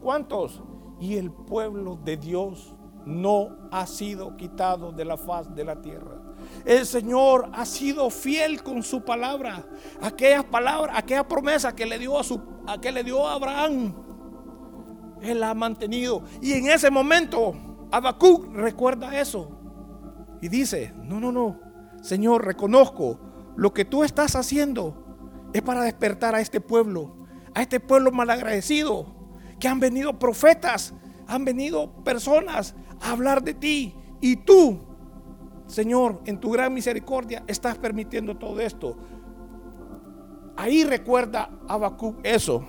¿Cuántos? 0.01 0.63
Y 0.99 1.17
el 1.17 1.31
pueblo 1.31 1.99
de 2.03 2.17
Dios 2.17 2.75
no 3.05 3.69
ha 3.71 3.87
sido 3.87 4.37
quitado 4.37 4.93
de 4.93 5.05
la 5.05 5.17
faz 5.17 5.55
de 5.55 5.65
la 5.65 5.81
tierra. 5.81 6.20
El 6.65 6.87
Señor 6.87 7.51
ha 7.53 7.65
sido 7.65 8.11
fiel 8.11 8.63
con 8.63 8.83
su 8.83 9.05
palabra. 9.05 9.67
Aquellas 10.01 10.45
palabras, 10.45 10.97
aquella 10.99 11.27
promesa 11.27 11.75
que 11.75 11.87
le 11.87 11.99
dio 11.99 12.19
a 12.19 12.25
su 12.25 12.41
que 12.81 12.93
le 12.93 13.03
dio 13.03 13.27
a 13.27 13.35
Abraham. 13.35 13.95
Él 15.23 15.41
la 15.41 15.51
ha 15.51 15.55
mantenido 15.55 16.23
y 16.41 16.53
en 16.53 16.71
ese 16.71 16.91
momento 16.91 17.55
Habacuc 17.91 18.53
recuerda 18.55 19.19
eso 19.19 19.51
y 20.41 20.49
dice, 20.49 20.95
"No, 21.03 21.21
no, 21.21 21.33
no. 21.33 21.61
Señor, 22.03 22.45
reconozco 22.45 23.19
lo 23.57 23.75
que 23.75 23.85
tú 23.85 24.05
estás 24.05 24.37
haciendo 24.37 25.51
es 25.53 25.63
para 25.63 25.83
despertar 25.83 26.35
a 26.35 26.41
este 26.41 26.61
pueblo, 26.61 27.27
a 27.55 27.63
este 27.63 27.81
pueblo 27.81 28.11
malagradecido, 28.13 29.07
que 29.59 29.69
han 29.69 29.81
venido 29.81 30.19
profetas, 30.19 30.95
han 31.27 31.45
venido 31.45 31.93
personas 32.03 32.75
a 33.01 33.13
hablar 33.13 33.43
de 33.43 33.55
ti. 33.55 33.95
Y 34.21 34.37
tú, 34.37 34.81
Señor, 35.71 36.21
en 36.25 36.41
tu 36.41 36.51
gran 36.51 36.75
misericordia, 36.75 37.45
estás 37.47 37.79
permitiendo 37.79 38.37
todo 38.37 38.61
esto. 38.61 38.97
Ahí 40.57 40.83
recuerda 40.83 41.49
Habacuc 41.68 42.18
eso. 42.25 42.64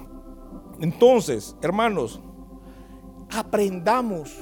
Entonces, 0.80 1.56
hermanos, 1.62 2.22
aprendamos 3.32 4.38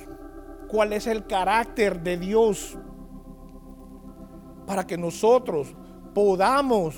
cuál 0.67 0.91
es 0.91 1.07
el 1.07 1.25
carácter 1.25 2.03
de 2.03 2.17
Dios 2.17 2.77
para 4.67 4.85
que 4.85 4.97
nosotros 4.97 5.73
podamos 6.13 6.95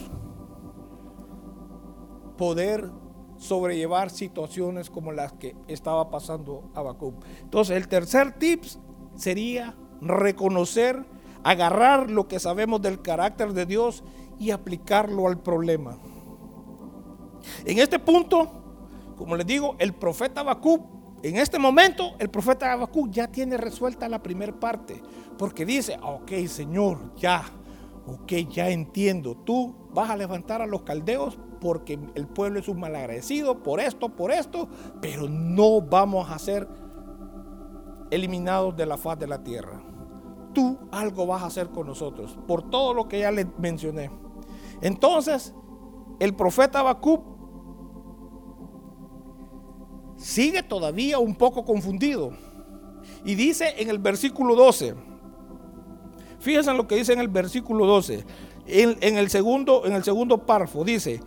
poder 2.37 2.89
sobrellevar 3.37 4.09
situaciones 4.09 4.89
como 4.89 5.11
las 5.11 5.33
que 5.33 5.55
estaba 5.67 6.09
pasando 6.09 6.71
Habacuc. 6.73 7.23
Entonces, 7.43 7.77
el 7.77 7.87
tercer 7.87 8.33
tip 8.39 8.63
sería 9.15 9.75
reconocer, 10.01 11.05
agarrar 11.43 12.09
lo 12.09 12.27
que 12.27 12.39
sabemos 12.39 12.81
del 12.81 13.01
carácter 13.01 13.53
de 13.53 13.65
Dios 13.65 14.03
y 14.39 14.51
aplicarlo 14.51 15.27
al 15.27 15.39
problema. 15.39 15.97
En 17.65 17.79
este 17.79 17.99
punto, 17.99 19.13
como 19.15 19.35
les 19.35 19.45
digo, 19.45 19.75
el 19.79 19.93
profeta 19.93 20.41
Habacuc, 20.41 20.81
en 21.23 21.37
este 21.37 21.59
momento, 21.59 22.13
el 22.19 22.29
profeta 22.29 22.71
Habacuc 22.71 23.11
ya 23.11 23.27
tiene 23.27 23.57
resuelta 23.57 24.09
la 24.09 24.23
primera 24.23 24.59
parte, 24.59 25.01
porque 25.37 25.65
dice, 25.65 25.97
ok, 26.01 26.31
Señor, 26.47 27.15
ya, 27.15 27.43
ok, 28.07 28.31
ya 28.49 28.69
entiendo, 28.69 29.35
tú 29.35 29.75
vas 29.93 30.09
a 30.09 30.17
levantar 30.17 30.61
a 30.61 30.67
los 30.67 30.81
caldeos 30.83 31.37
porque 31.59 31.99
el 32.15 32.27
pueblo 32.27 32.59
es 32.59 32.67
un 32.67 32.79
malagradecido 32.79 33.61
por 33.61 33.79
esto, 33.79 34.09
por 34.09 34.31
esto, 34.31 34.67
pero 34.99 35.29
no 35.29 35.81
vamos 35.81 36.29
a 36.31 36.39
ser 36.39 36.67
eliminados 38.09 38.75
de 38.75 38.87
la 38.87 38.97
faz 38.97 39.19
de 39.19 39.27
la 39.27 39.43
tierra. 39.43 39.81
Tú 40.53 40.77
algo 40.91 41.25
vas 41.27 41.43
a 41.43 41.47
hacer 41.47 41.69
con 41.69 41.87
nosotros, 41.87 42.37
por 42.47 42.69
todo 42.69 42.93
lo 42.93 43.07
que 43.07 43.19
ya 43.19 43.31
les 43.31 43.47
mencioné. 43.57 44.11
Entonces, 44.81 45.53
el 46.19 46.35
profeta 46.35 46.79
Habacuc 46.79 47.23
sigue 50.17 50.63
todavía 50.63 51.19
un 51.19 51.35
poco 51.35 51.65
confundido. 51.65 52.31
Y 53.25 53.35
dice 53.35 53.75
en 53.77 53.89
el 53.89 53.99
versículo 53.99 54.55
12, 54.55 54.95
fíjense 56.39 56.71
en 56.71 56.77
lo 56.77 56.87
que 56.87 56.95
dice 56.95 57.13
en 57.13 57.19
el 57.19 57.27
versículo 57.27 57.85
12, 57.85 58.25
en, 58.67 59.17
el, 59.17 59.29
segundo, 59.29 59.85
en 59.85 59.93
el 59.93 60.03
segundo 60.03 60.45
párrafo, 60.45 60.83
dice, 60.83 61.21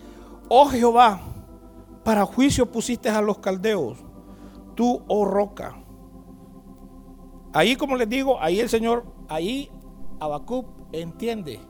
oh 0.49 0.66
Jehová, 0.66 1.20
para 2.05 2.25
juicio 2.25 2.70
pusiste 2.70 3.09
a 3.09 3.20
los 3.20 3.39
caldeos, 3.39 3.99
tú, 4.75 5.03
oh 5.09 5.25
roca. 5.25 5.77
Ahí, 7.53 7.77
como 7.77 7.97
les 7.97 8.09
digo, 8.09 8.41
ahí 8.41 8.61
el 8.61 8.68
Señor, 8.68 9.05
ahí 9.35 9.70
Habacuc 10.20 10.66
entiende 10.93 11.61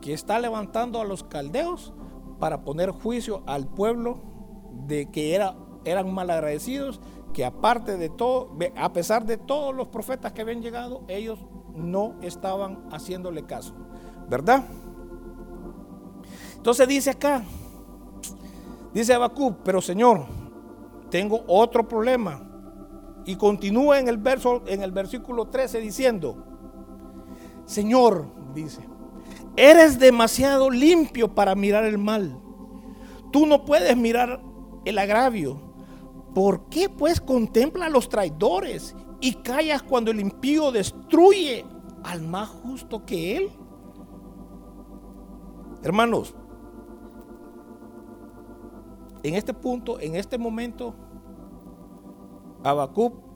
que 0.00 0.12
está 0.12 0.38
levantando 0.38 1.00
a 1.00 1.04
los 1.04 1.22
caldeos 1.22 1.92
para 2.38 2.64
poner 2.64 2.90
juicio 2.90 3.42
al 3.46 3.68
pueblo 3.68 4.20
de 4.86 5.10
que 5.10 5.34
era, 5.34 5.54
eran 5.84 6.12
malagradecidos, 6.12 7.00
que 7.32 7.44
aparte 7.44 7.96
de 7.96 8.08
todo, 8.08 8.56
a 8.76 8.92
pesar 8.92 9.24
de 9.24 9.38
todos 9.38 9.74
los 9.74 9.88
profetas 9.88 10.32
que 10.32 10.42
habían 10.42 10.60
llegado, 10.60 11.02
ellos 11.08 11.38
no 11.74 12.16
estaban 12.20 12.84
haciéndole 12.90 13.44
caso, 13.44 13.74
¿verdad? 14.28 14.64
Entonces 16.56 16.88
dice 16.88 17.10
acá, 17.10 17.42
dice 18.92 19.14
Abacú, 19.14 19.56
pero 19.64 19.80
Señor, 19.80 20.26
tengo 21.10 21.44
otro 21.46 21.86
problema. 21.86 22.48
Y 23.24 23.36
continúa 23.36 24.00
en 24.00 24.08
el 24.08 24.16
verso 24.16 24.62
en 24.66 24.82
el 24.82 24.90
versículo 24.90 25.46
13 25.46 25.80
diciendo, 25.80 26.51
Señor, 27.72 28.26
dice, 28.52 28.86
eres 29.56 29.98
demasiado 29.98 30.68
limpio 30.68 31.34
para 31.34 31.54
mirar 31.54 31.84
el 31.84 31.96
mal. 31.96 32.38
Tú 33.32 33.46
no 33.46 33.64
puedes 33.64 33.96
mirar 33.96 34.42
el 34.84 34.98
agravio. 34.98 35.58
¿Por 36.34 36.68
qué 36.68 36.90
pues 36.90 37.18
contempla 37.18 37.86
a 37.86 37.88
los 37.88 38.10
traidores 38.10 38.94
y 39.22 39.36
callas 39.36 39.82
cuando 39.82 40.10
el 40.10 40.20
impío 40.20 40.70
destruye 40.70 41.64
al 42.04 42.20
más 42.20 42.50
justo 42.50 43.06
que 43.06 43.38
él? 43.38 43.50
Hermanos, 45.82 46.34
en 49.22 49.34
este 49.34 49.54
punto, 49.54 49.98
en 49.98 50.16
este 50.16 50.36
momento, 50.36 50.94
Abacub 52.62 53.31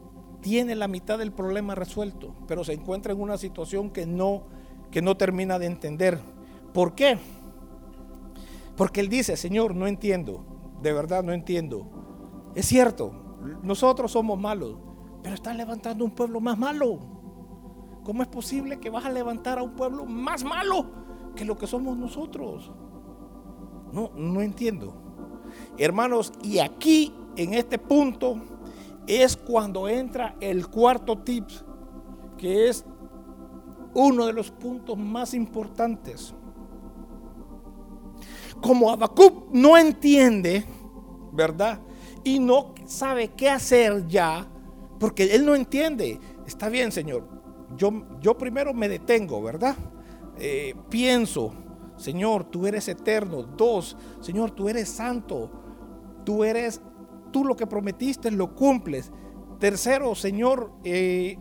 tiene 0.47 0.77
la 0.77 0.87
mitad 0.87 1.19
del 1.19 1.33
problema 1.33 1.75
resuelto, 1.75 2.33
pero 2.47 2.63
se 2.63 2.73
encuentra 2.73 3.13
en 3.13 3.21
una 3.21 3.37
situación 3.37 3.91
que 3.91 4.07
no, 4.07 4.45
que 4.93 5.03
no 5.03 5.17
termina 5.17 5.59
de 5.59 5.67
entender. 5.67 6.21
¿Por 6.73 6.95
qué? 6.95 7.19
Porque 8.77 9.01
él 9.01 9.09
dice, 9.09 9.37
Señor, 9.37 9.75
no 9.75 9.89
entiendo, 9.89 10.45
de 10.81 10.93
verdad 10.93 11.25
no 11.25 11.33
entiendo. 11.33 11.89
Es 12.55 12.67
cierto, 12.67 13.11
nosotros 13.65 14.13
somos 14.13 14.39
malos, 14.39 14.77
pero 15.21 15.35
estás 15.35 15.57
levantando 15.57 16.05
un 16.05 16.13
pueblo 16.13 16.41
más 16.41 16.57
malo. 16.57 17.01
¿Cómo 18.05 18.23
es 18.23 18.29
posible 18.29 18.79
que 18.79 18.89
vas 18.89 19.05
a 19.05 19.11
levantar 19.11 19.59
a 19.59 19.65
un 19.65 19.75
pueblo 19.75 20.07
más 20.07 20.45
malo 20.45 20.87
que 21.35 21.45
lo 21.45 21.59
que 21.59 21.67
somos 21.67 21.97
nosotros? 21.97 22.71
No, 23.93 24.13
no 24.15 24.41
entiendo. 24.41 24.95
Hermanos, 25.77 26.33
y 26.45 26.61
aquí, 26.61 27.13
en 27.35 27.55
este 27.55 27.81
punto, 27.81 28.41
es 29.07 29.37
cuando 29.37 29.89
entra 29.89 30.37
el 30.41 30.69
cuarto 30.69 31.19
tip, 31.19 31.45
que 32.37 32.69
es 32.69 32.85
uno 33.95 34.27
de 34.27 34.33
los 34.33 34.51
puntos 34.51 34.99
más 34.99 35.35
importantes. 35.35 36.35
Como 38.61 38.91
Abacub 38.91 39.49
no 39.53 39.77
entiende, 39.77 40.65
¿verdad? 41.33 41.81
Y 42.25 42.39
no 42.39 42.75
sabe 42.87 43.29
qué 43.29 43.49
hacer 43.49 44.07
ya, 44.09 44.47
porque 44.99 45.35
él 45.35 45.47
no 45.47 45.55
entiende. 45.55 46.19
Está 46.47 46.69
bien, 46.69 46.91
Señor. 46.91 47.29
Yo, 47.77 47.91
yo 48.21 48.37
primero 48.37 48.73
me 48.73 48.89
detengo, 48.89 49.43
¿verdad? 49.43 49.77
Eh, 50.39 50.75
pienso, 50.89 51.53
Señor, 51.97 52.45
tú 52.45 52.67
eres 52.67 52.89
eterno. 52.89 53.43
Dos, 53.43 53.97
Señor, 54.21 54.51
tú 54.51 54.69
eres 54.69 54.89
santo. 54.89 55.51
Tú 56.25 56.45
eres 56.45 56.81
tú 57.37 57.45
lo 57.45 57.55
que 57.55 57.67
prometiste 57.67 58.31
lo 58.31 58.55
cumples. 58.55 59.13
Tercero, 59.59 60.15
Señor, 60.15 60.73
eh, 60.85 61.39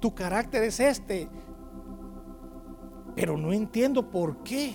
tu 0.00 0.14
carácter 0.14 0.62
es 0.62 0.80
este. 0.80 1.28
Pero 3.14 3.36
no 3.36 3.52
entiendo 3.52 4.10
por 4.10 4.42
qué 4.42 4.72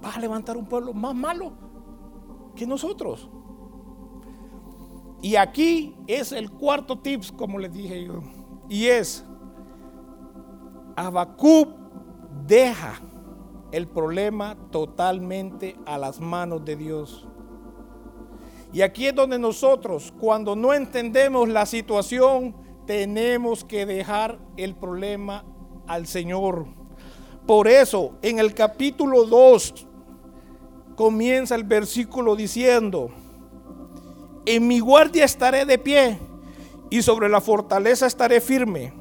vas 0.00 0.16
a 0.16 0.20
levantar 0.20 0.56
un 0.56 0.66
pueblo 0.66 0.94
más 0.94 1.16
malo 1.16 1.52
que 2.54 2.64
nosotros. 2.64 3.28
Y 5.20 5.34
aquí 5.34 5.96
es 6.06 6.30
el 6.30 6.48
cuarto 6.52 7.00
tips, 7.00 7.32
como 7.32 7.58
les 7.58 7.72
dije 7.72 8.04
yo. 8.04 8.20
Y 8.68 8.86
es, 8.86 9.24
Abacub 10.94 11.74
deja 12.46 13.00
el 13.72 13.88
problema 13.88 14.56
totalmente 14.70 15.76
a 15.86 15.98
las 15.98 16.20
manos 16.20 16.64
de 16.64 16.76
Dios. 16.76 17.26
Y 18.72 18.80
aquí 18.80 19.06
es 19.06 19.14
donde 19.14 19.38
nosotros, 19.38 20.12
cuando 20.18 20.56
no 20.56 20.72
entendemos 20.72 21.48
la 21.48 21.66
situación, 21.66 22.56
tenemos 22.86 23.64
que 23.64 23.84
dejar 23.84 24.38
el 24.56 24.74
problema 24.74 25.44
al 25.86 26.06
Señor. 26.06 26.66
Por 27.46 27.68
eso, 27.68 28.14
en 28.22 28.38
el 28.38 28.54
capítulo 28.54 29.24
2, 29.24 29.86
comienza 30.96 31.54
el 31.54 31.64
versículo 31.64 32.34
diciendo, 32.34 33.10
en 34.46 34.66
mi 34.66 34.80
guardia 34.80 35.24
estaré 35.24 35.64
de 35.64 35.78
pie 35.78 36.18
y 36.90 37.02
sobre 37.02 37.28
la 37.28 37.40
fortaleza 37.40 38.06
estaré 38.06 38.40
firme. 38.40 38.92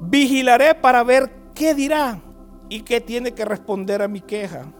Vigilaré 0.00 0.74
para 0.74 1.04
ver 1.04 1.30
qué 1.54 1.74
dirá 1.74 2.20
y 2.68 2.82
qué 2.82 3.00
tiene 3.00 3.32
que 3.32 3.44
responder 3.44 4.02
a 4.02 4.08
mi 4.08 4.20
queja. 4.20 4.72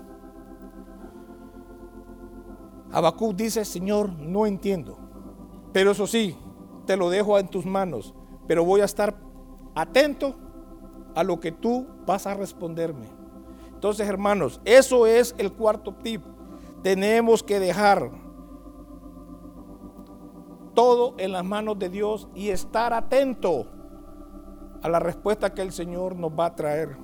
Habacuc 2.93 3.35
dice, 3.35 3.65
Señor, 3.65 4.13
no 4.13 4.47
entiendo. 4.47 4.99
Pero 5.73 5.93
eso 5.93 6.07
sí, 6.07 6.37
te 6.87 6.97
lo 6.97 7.09
dejo 7.09 7.39
en 7.39 7.49
tus 7.49 7.65
manos. 7.65 8.15
Pero 8.47 8.65
voy 8.65 8.83
a 8.83 8.85
estar 8.85 9.17
atento 9.75 10.35
a 11.15 11.25
lo 11.25 11.41
que 11.41 11.53
tú 11.53 11.87
vas 12.07 12.27
a 12.27 12.35
responderme. 12.35 13.07
Entonces, 13.73 14.07
hermanos, 14.07 14.61
eso 14.65 15.07
es 15.07 15.35
el 15.39 15.53
cuarto 15.53 15.95
tip. 16.03 16.23
Tenemos 16.83 17.43
que 17.43 17.59
dejar 17.59 18.11
todo 20.75 21.15
en 21.19 21.33
las 21.33 21.45
manos 21.45 21.79
de 21.79 21.89
Dios 21.89 22.29
y 22.35 22.51
estar 22.51 22.93
atento 22.93 23.67
a 24.83 24.89
la 24.89 24.99
respuesta 24.99 25.55
que 25.55 25.63
el 25.63 25.73
Señor 25.73 26.17
nos 26.17 26.33
va 26.33 26.47
a 26.47 26.57
traer. 26.57 26.97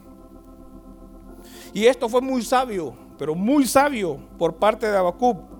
Y 1.72 1.86
esto 1.86 2.09
fue 2.09 2.20
muy 2.20 2.43
sabio, 2.43 2.95
pero 3.16 3.34
muy 3.34 3.66
sabio 3.66 4.18
por 4.36 4.57
parte 4.57 4.91
de 4.91 4.97
Habacuc 4.97 5.57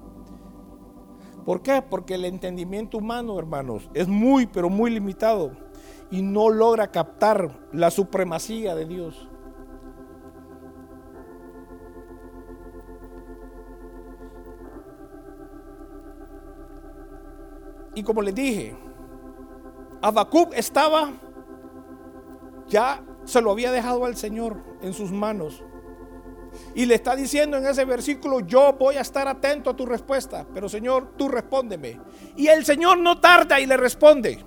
¿Por 1.49 1.63
qué? 1.63 1.81
Porque 1.81 2.17
el 2.17 2.27
entendimiento 2.27 2.99
humano, 2.99 3.39
hermanos, 3.39 3.89
es 3.95 4.07
muy, 4.07 4.45
pero 4.45 4.69
muy 4.69 4.91
limitado 4.91 5.53
y 6.11 6.21
no 6.21 6.51
logra 6.51 6.91
captar 6.91 7.59
la 7.73 7.91
supremacía 7.91 8.75
de 8.75 8.85
Dios. 8.85 9.31
Y 17.95 18.03
como 18.03 18.21
les 18.21 18.35
dije, 18.35 18.77
Habacuc 20.03 20.53
estaba, 20.53 21.13
ya 22.67 23.03
se 23.25 23.41
lo 23.41 23.53
había 23.53 23.73
dejado 23.73 24.05
al 24.05 24.17
Señor 24.17 24.63
en 24.83 24.93
sus 24.93 25.11
manos. 25.11 25.65
Y 26.75 26.87
le 26.87 26.95
está 26.95 27.17
diciendo 27.17 27.57
en 27.57 27.67
ese 27.67 27.85
versículo, 27.85 28.41
yo 28.41 28.75
voy 28.79 28.97
a 28.97 29.01
estar 29.01 29.27
atento 29.27 29.71
a 29.71 29.77
tu 29.77 29.85
respuesta, 29.85 30.47
pero 30.55 30.69
Señor, 30.69 31.15
tú 31.17 31.29
respóndeme. 31.29 31.99
Y 32.37 32.47
el 32.47 32.65
Señor 32.65 32.99
no 32.99 33.21
tarda 33.21 33.59
y 33.59 33.67
le 33.67 33.77
responde. 33.77 34.45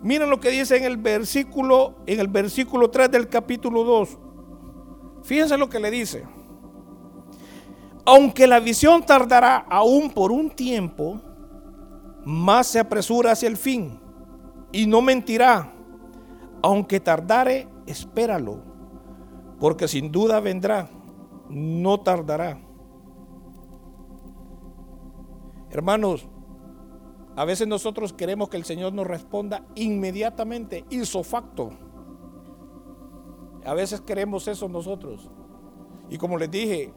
Miren 0.00 0.30
lo 0.30 0.40
que 0.40 0.50
dice 0.50 0.76
en 0.76 0.84
el 0.84 0.96
versículo 0.96 1.96
en 2.06 2.20
el 2.20 2.28
versículo 2.28 2.90
3 2.90 3.10
del 3.10 3.28
capítulo 3.28 3.84
2. 3.84 4.18
Fíjense 5.22 5.56
lo 5.56 5.68
que 5.68 5.80
le 5.80 5.90
dice. 5.90 6.24
Aunque 8.04 8.46
la 8.46 8.58
visión 8.58 9.04
tardará 9.04 9.66
aún 9.68 10.10
por 10.10 10.32
un 10.32 10.50
tiempo, 10.50 11.20
más 12.24 12.66
se 12.68 12.78
apresura 12.78 13.32
hacia 13.32 13.48
el 13.48 13.56
fin 13.56 14.00
y 14.72 14.86
no 14.86 15.02
mentirá. 15.02 15.72
Aunque 16.62 16.98
tardare, 16.98 17.68
espéralo, 17.86 18.62
porque 19.60 19.86
sin 19.86 20.10
duda 20.10 20.40
vendrá 20.40 20.88
no 21.48 22.00
tardará. 22.00 22.60
Hermanos, 25.70 26.28
a 27.36 27.44
veces 27.44 27.68
nosotros 27.68 28.12
queremos 28.12 28.48
que 28.48 28.56
el 28.56 28.64
Señor 28.64 28.92
nos 28.92 29.06
responda 29.06 29.64
inmediatamente, 29.74 30.84
ipso 30.90 31.22
facto. 31.22 31.70
A 33.64 33.74
veces 33.74 34.00
queremos 34.00 34.48
eso 34.48 34.68
nosotros. 34.68 35.30
Y 36.08 36.18
como 36.18 36.38
les 36.38 36.50
dije, 36.50 36.92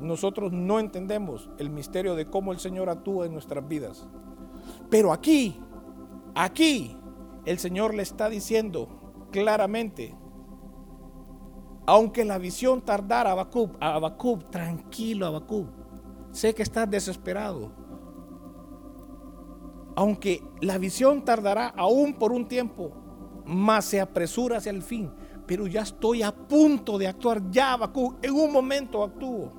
nosotros 0.00 0.52
no 0.52 0.78
entendemos 0.78 1.50
el 1.58 1.70
misterio 1.70 2.14
de 2.14 2.26
cómo 2.26 2.52
el 2.52 2.58
Señor 2.58 2.88
actúa 2.88 3.26
en 3.26 3.32
nuestras 3.32 3.66
vidas. 3.66 4.06
Pero 4.90 5.12
aquí, 5.12 5.58
aquí, 6.34 6.96
el 7.44 7.58
Señor 7.58 7.94
le 7.94 8.02
está 8.02 8.28
diciendo 8.28 8.88
claramente, 9.30 10.14
aunque 11.90 12.24
la 12.24 12.38
visión 12.38 12.82
tardara, 12.82 13.32
Abacub, 13.32 13.76
Abacub, 13.80 14.48
tranquilo, 14.48 15.26
Abacub. 15.26 15.66
Sé 16.30 16.54
que 16.54 16.62
estás 16.62 16.88
desesperado. 16.88 17.72
Aunque 19.96 20.40
la 20.60 20.78
visión 20.78 21.24
tardará 21.24 21.66
aún 21.76 22.14
por 22.14 22.30
un 22.30 22.46
tiempo, 22.46 22.92
más 23.44 23.86
se 23.86 24.00
apresura 24.00 24.58
hacia 24.58 24.70
el 24.70 24.82
fin. 24.82 25.10
pero 25.48 25.66
ya 25.66 25.80
estoy 25.80 26.22
a 26.22 26.30
punto 26.30 26.96
de 26.96 27.08
actuar. 27.08 27.50
Ya, 27.50 27.72
Habacuc, 27.72 28.24
en 28.24 28.34
un 28.34 28.52
momento 28.52 29.02
actúo. 29.02 29.52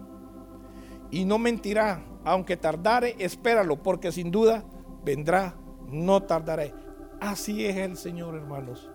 Y 1.09 1.25
no 1.25 1.37
mentirá, 1.37 2.01
aunque 2.23 2.55
tardare, 2.55 3.17
espéralo, 3.19 3.83
porque 3.83 4.09
sin 4.13 4.31
duda 4.31 4.63
vendrá, 5.03 5.53
no 5.89 6.23
tardaré. 6.23 6.73
Así 7.19 7.65
es 7.65 7.75
el 7.75 7.97
Señor, 7.97 8.35
hermanos. 8.35 8.89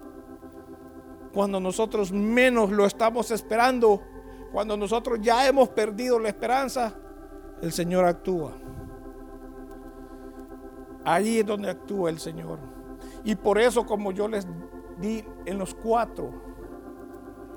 Cuando 1.37 1.61
nosotros 1.61 2.13
menos 2.13 2.71
lo 2.71 2.87
estamos 2.87 3.31
esperando, 3.31 4.01
cuando 4.53 4.75
nosotros 4.75 5.19
ya 5.21 5.47
hemos 5.47 5.69
perdido 5.69 6.19
la 6.19 6.31
esperanza, 6.31 6.95
el 7.61 7.73
Señor 7.73 8.07
actúa. 8.07 8.55
Ahí 11.05 11.41
es 11.41 11.47
donde 11.47 11.69
actúa 11.69 12.09
el 12.09 12.19
Señor. 12.21 12.59
Y 13.23 13.35
por 13.35 13.59
eso, 13.59 13.85
como 13.85 14.13
yo 14.13 14.29
les 14.29 14.47
di 14.99 15.23
en 15.45 15.59
los 15.59 15.75
cuatro 15.75 16.33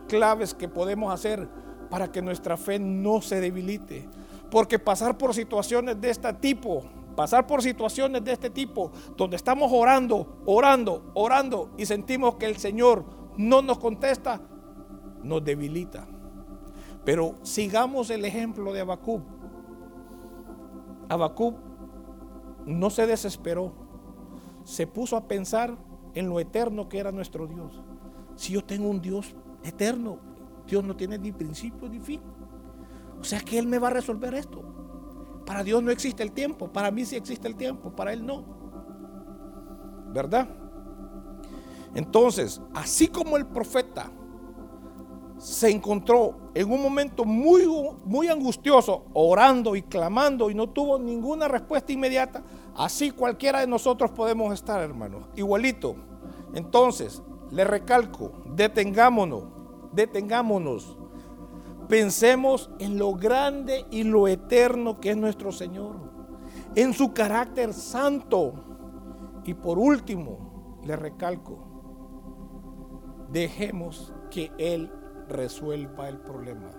claves 0.09 0.53
que 0.53 0.67
podemos 0.67 1.13
hacer 1.13 1.47
para 1.89 2.11
que 2.11 2.21
nuestra 2.21 2.57
fe 2.57 2.79
no 2.79 3.21
se 3.21 3.39
debilite. 3.39 4.09
Porque 4.51 4.77
pasar 4.77 5.17
por 5.17 5.33
situaciones 5.33 6.01
de 6.01 6.09
este 6.09 6.33
tipo, 6.33 6.83
pasar 7.15 7.47
por 7.47 7.63
situaciones 7.63 8.25
de 8.25 8.33
este 8.33 8.49
tipo, 8.49 8.91
donde 9.15 9.37
estamos 9.37 9.71
orando, 9.73 10.41
orando, 10.45 11.13
orando 11.13 11.69
y 11.77 11.85
sentimos 11.85 12.35
que 12.35 12.45
el 12.45 12.57
Señor 12.57 13.18
no 13.39 13.61
nos 13.61 13.79
contesta, 13.79 14.41
nos 15.23 15.41
debilita. 15.45 16.05
Pero 17.05 17.37
sigamos 17.41 18.09
el 18.09 18.25
ejemplo 18.25 18.73
de 18.73 18.81
Abacub. 18.81 19.21
Abacub 21.07 21.55
no 22.65 22.89
se 22.89 23.07
desesperó, 23.07 23.71
se 24.65 24.85
puso 24.87 25.15
a 25.15 25.25
pensar 25.25 25.77
en 26.15 26.27
lo 26.27 26.41
eterno 26.41 26.89
que 26.89 26.99
era 26.99 27.13
nuestro 27.13 27.47
Dios. 27.47 27.81
Si 28.35 28.51
yo 28.51 28.61
tengo 28.61 28.89
un 28.89 28.99
Dios 29.01 29.33
eterno, 29.63 30.19
Dios 30.67 30.83
no 30.83 30.97
tiene 30.97 31.17
ni 31.17 31.31
principio 31.31 31.87
ni 31.87 32.01
fin. 32.01 32.19
O 33.21 33.23
sea 33.23 33.39
que 33.39 33.57
Él 33.57 33.67
me 33.67 33.79
va 33.79 33.87
a 33.87 33.91
resolver 33.91 34.33
esto. 34.33 34.61
Para 35.45 35.63
Dios 35.63 35.81
no 35.81 35.91
existe 35.91 36.23
el 36.23 36.33
tiempo, 36.33 36.73
para 36.73 36.91
mí 36.91 37.05
sí 37.05 37.15
existe 37.15 37.47
el 37.47 37.55
tiempo, 37.55 37.95
para 37.95 38.11
Él 38.11 38.25
no. 38.25 38.43
¿Verdad? 40.11 40.49
Entonces, 41.95 42.61
así 42.73 43.07
como 43.07 43.37
el 43.37 43.45
profeta 43.45 44.11
se 45.39 45.69
encontró 45.69 46.51
en 46.53 46.69
un 46.69 46.81
momento 46.81 47.23
muy, 47.23 47.65
muy 48.03 48.27
angustioso, 48.27 49.05
orando 49.13 49.75
y 49.75 49.81
clamando 49.81 50.49
y 50.49 50.53
no 50.53 50.69
tuvo 50.69 50.99
ninguna 50.99 51.47
respuesta 51.47 51.93
inmediata, 51.93 52.43
así 52.75 53.11
cualquiera 53.11 53.61
de 53.61 53.67
nosotros 53.67 54.11
podemos 54.11 54.53
estar, 54.53 54.81
hermanos, 54.81 55.23
igualito. 55.35 55.95
Entonces, 56.53 57.23
le 57.51 57.63
recalco, 57.63 58.33
detengámonos, 58.53 59.45
detengámonos. 59.93 60.97
Pensemos 61.87 62.69
en 62.79 62.99
lo 62.99 63.13
grande 63.13 63.85
y 63.89 64.03
lo 64.03 64.27
eterno 64.27 64.99
que 64.99 65.11
es 65.11 65.17
nuestro 65.17 65.51
Señor, 65.51 65.95
en 66.75 66.93
su 66.93 67.13
carácter 67.13 67.73
santo. 67.73 68.53
Y 69.45 69.53
por 69.53 69.79
último, 69.79 70.79
le 70.83 70.95
recalco, 70.95 71.68
dejemos 73.31 74.13
que 74.29 74.51
Él 74.57 74.91
resuelva 75.27 76.09
el 76.09 76.17
problema 76.19 76.71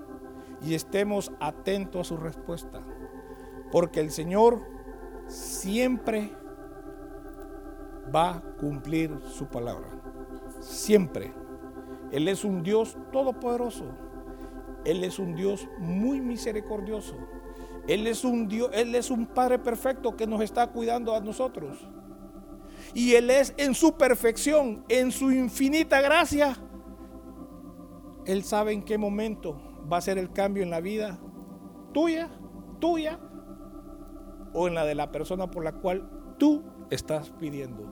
y 0.62 0.74
estemos 0.74 1.32
atentos 1.40 2.01
a 2.01 2.05
su 2.05 2.16
respuesta. 2.16 2.82
Porque 3.72 4.01
el 4.01 4.11
Señor 4.11 4.61
siempre 5.26 6.32
va 8.14 8.36
a 8.36 8.40
cumplir 8.59 9.16
su 9.28 9.46
palabra. 9.46 9.88
Siempre. 10.61 11.32
Él 12.11 12.26
es 12.26 12.44
un 12.44 12.62
Dios 12.62 12.96
todopoderoso. 13.12 13.84
Él 14.84 15.05
es 15.05 15.18
un 15.18 15.34
Dios 15.34 15.68
muy 15.78 16.20
misericordioso. 16.20 17.16
Él 17.86 18.07
es 18.07 18.24
un 18.24 18.48
Dios, 18.48 18.70
Él 18.72 18.94
es 18.94 19.11
un 19.11 19.26
Padre 19.26 19.59
perfecto 19.59 20.16
que 20.16 20.26
nos 20.26 20.40
está 20.42 20.66
cuidando 20.66 21.14
a 21.14 21.20
nosotros. 21.20 21.78
Y 22.95 23.14
Él 23.14 23.30
es 23.30 23.55
en 23.57 23.74
su 23.74 23.97
perfección, 23.97 24.84
en 24.88 25.12
su 25.12 25.30
infinita 25.30 26.01
gracia, 26.01 26.57
él 28.26 28.45
sabe 28.45 28.72
en 28.72 28.82
qué 28.82 28.99
momento 28.99 29.61
va 29.91 29.97
a 29.97 30.01
ser 30.01 30.18
el 30.18 30.30
cambio 30.30 30.62
en 30.62 30.70
la 30.70 30.80
vida 30.80 31.18
tuya, 31.93 32.30
tuya, 32.78 33.18
o 34.53 34.68
en 34.68 34.74
la 34.74 34.84
de 34.84 34.95
la 34.95 35.11
persona 35.11 35.51
por 35.51 35.64
la 35.64 35.72
cual 35.72 36.09
tú 36.38 36.62
estás 36.91 37.30
pidiendo. 37.30 37.84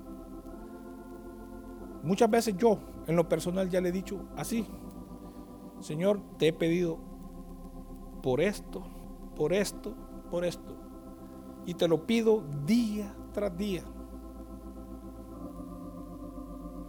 Muchas 2.03 2.31
veces 2.31 2.57
yo, 2.57 2.79
en 3.07 3.17
lo 3.17 3.29
personal, 3.29 3.69
ya 3.69 3.81
le 3.81 3.89
he 3.89 3.93
dicho 3.93 4.29
así, 4.37 4.67
Señor, 5.81 6.21
te 6.39 6.49
he 6.49 6.53
pedido 6.53 6.99
por 8.23 8.41
esto, 8.41 8.85
por 9.35 9.53
esto, 9.53 9.95
por 10.31 10.45
esto. 10.45 10.77
Y 11.67 11.75
te 11.75 11.89
lo 11.89 12.07
pido 12.07 12.45
día 12.65 13.15
tras 13.33 13.57
día. 13.57 13.83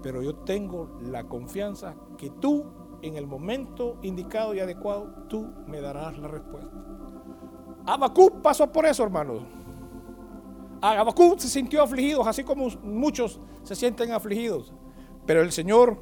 Pero 0.01 0.21
yo 0.21 0.35
tengo 0.35 0.97
la 1.01 1.25
confianza 1.25 1.95
que 2.17 2.29
tú 2.29 2.65
en 3.01 3.15
el 3.15 3.27
momento 3.27 3.97
indicado 4.01 4.53
y 4.53 4.59
adecuado, 4.59 5.09
tú 5.27 5.47
me 5.67 5.81
darás 5.81 6.17
la 6.17 6.27
respuesta. 6.27 6.71
Abacú 7.85 8.41
pasó 8.41 8.71
por 8.71 8.85
eso, 8.85 9.03
hermanos. 9.03 9.41
Abacú 10.81 11.35
se 11.37 11.47
sintió 11.47 11.83
afligido, 11.83 12.27
así 12.27 12.43
como 12.43 12.67
muchos 12.83 13.39
se 13.63 13.75
sienten 13.75 14.11
afligidos. 14.11 14.73
Pero 15.25 15.41
el 15.41 15.51
Señor 15.51 15.97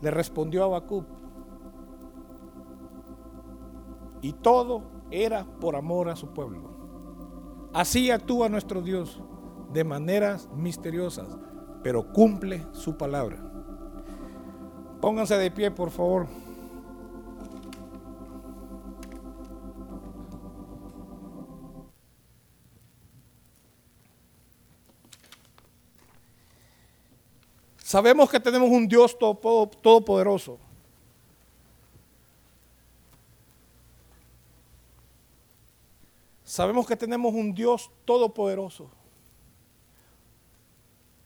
le 0.00 0.10
respondió 0.10 0.62
a 0.62 0.66
Abacú. 0.66 1.04
Y 4.20 4.32
todo 4.32 4.82
era 5.10 5.44
por 5.44 5.76
amor 5.76 6.08
a 6.08 6.16
su 6.16 6.28
pueblo. 6.28 6.68
Así 7.72 8.10
actúa 8.10 8.48
nuestro 8.48 8.82
Dios 8.82 9.20
de 9.72 9.84
maneras 9.84 10.48
misteriosas, 10.54 11.28
pero 11.82 12.12
cumple 12.12 12.66
su 12.72 12.96
palabra. 12.96 13.38
Pónganse 15.00 15.36
de 15.36 15.50
pie, 15.50 15.70
por 15.70 15.90
favor. 15.90 16.26
Sabemos 27.88 28.28
que 28.28 28.38
tenemos 28.38 28.68
un 28.68 28.86
Dios 28.86 29.16
todopoderoso. 29.18 30.58
Sabemos 36.44 36.86
que 36.86 36.96
tenemos 36.96 37.32
un 37.32 37.54
Dios 37.54 37.90
todopoderoso. 38.04 38.90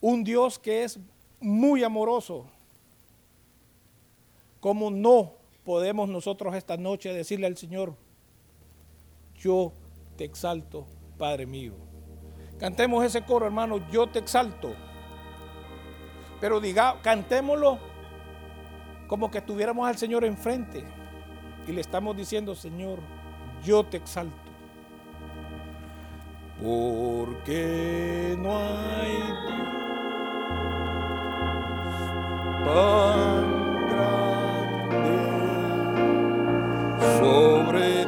Un 0.03 0.25
Dios 0.25 0.59
que 0.59 0.83
es 0.83 0.99
muy 1.41 1.85
amoroso. 1.85 2.45
¿Cómo 4.59 4.91
no 4.91 5.35
podemos 5.65 6.09
nosotros 6.09 6.57
esta 6.57 6.77
noche 6.77 7.15
decirle 7.15 7.47
al 7.47 7.57
Señor, 7.57 7.95
yo 9.37 9.73
te 10.17 10.25
exalto, 10.25 10.87
Padre 11.17 11.47
mío? 11.47 11.75
Cantemos 12.59 13.05
ese 13.05 13.25
coro, 13.25 13.47
hermano, 13.47 13.89
yo 13.91 14.09
te 14.09 14.19
exalto. 14.19 14.75
Pero 16.41 16.61
diga, 16.61 17.01
cantémoslo 17.01 17.79
como 19.07 19.31
que 19.31 19.41
tuviéramos 19.41 19.89
al 19.89 19.97
Señor 19.97 20.25
enfrente 20.25 20.83
y 21.69 21.73
le 21.73 21.81
estamos 21.81 22.17
diciendo, 22.17 22.57
Señor, 22.57 22.99
yo 23.65 23.85
te 23.85 23.99
exalto. 23.99 24.35
Porque 26.61 28.37
no 28.41 28.57
hay 28.59 29.82
Dios 32.65 33.45
sobre 37.19 38.02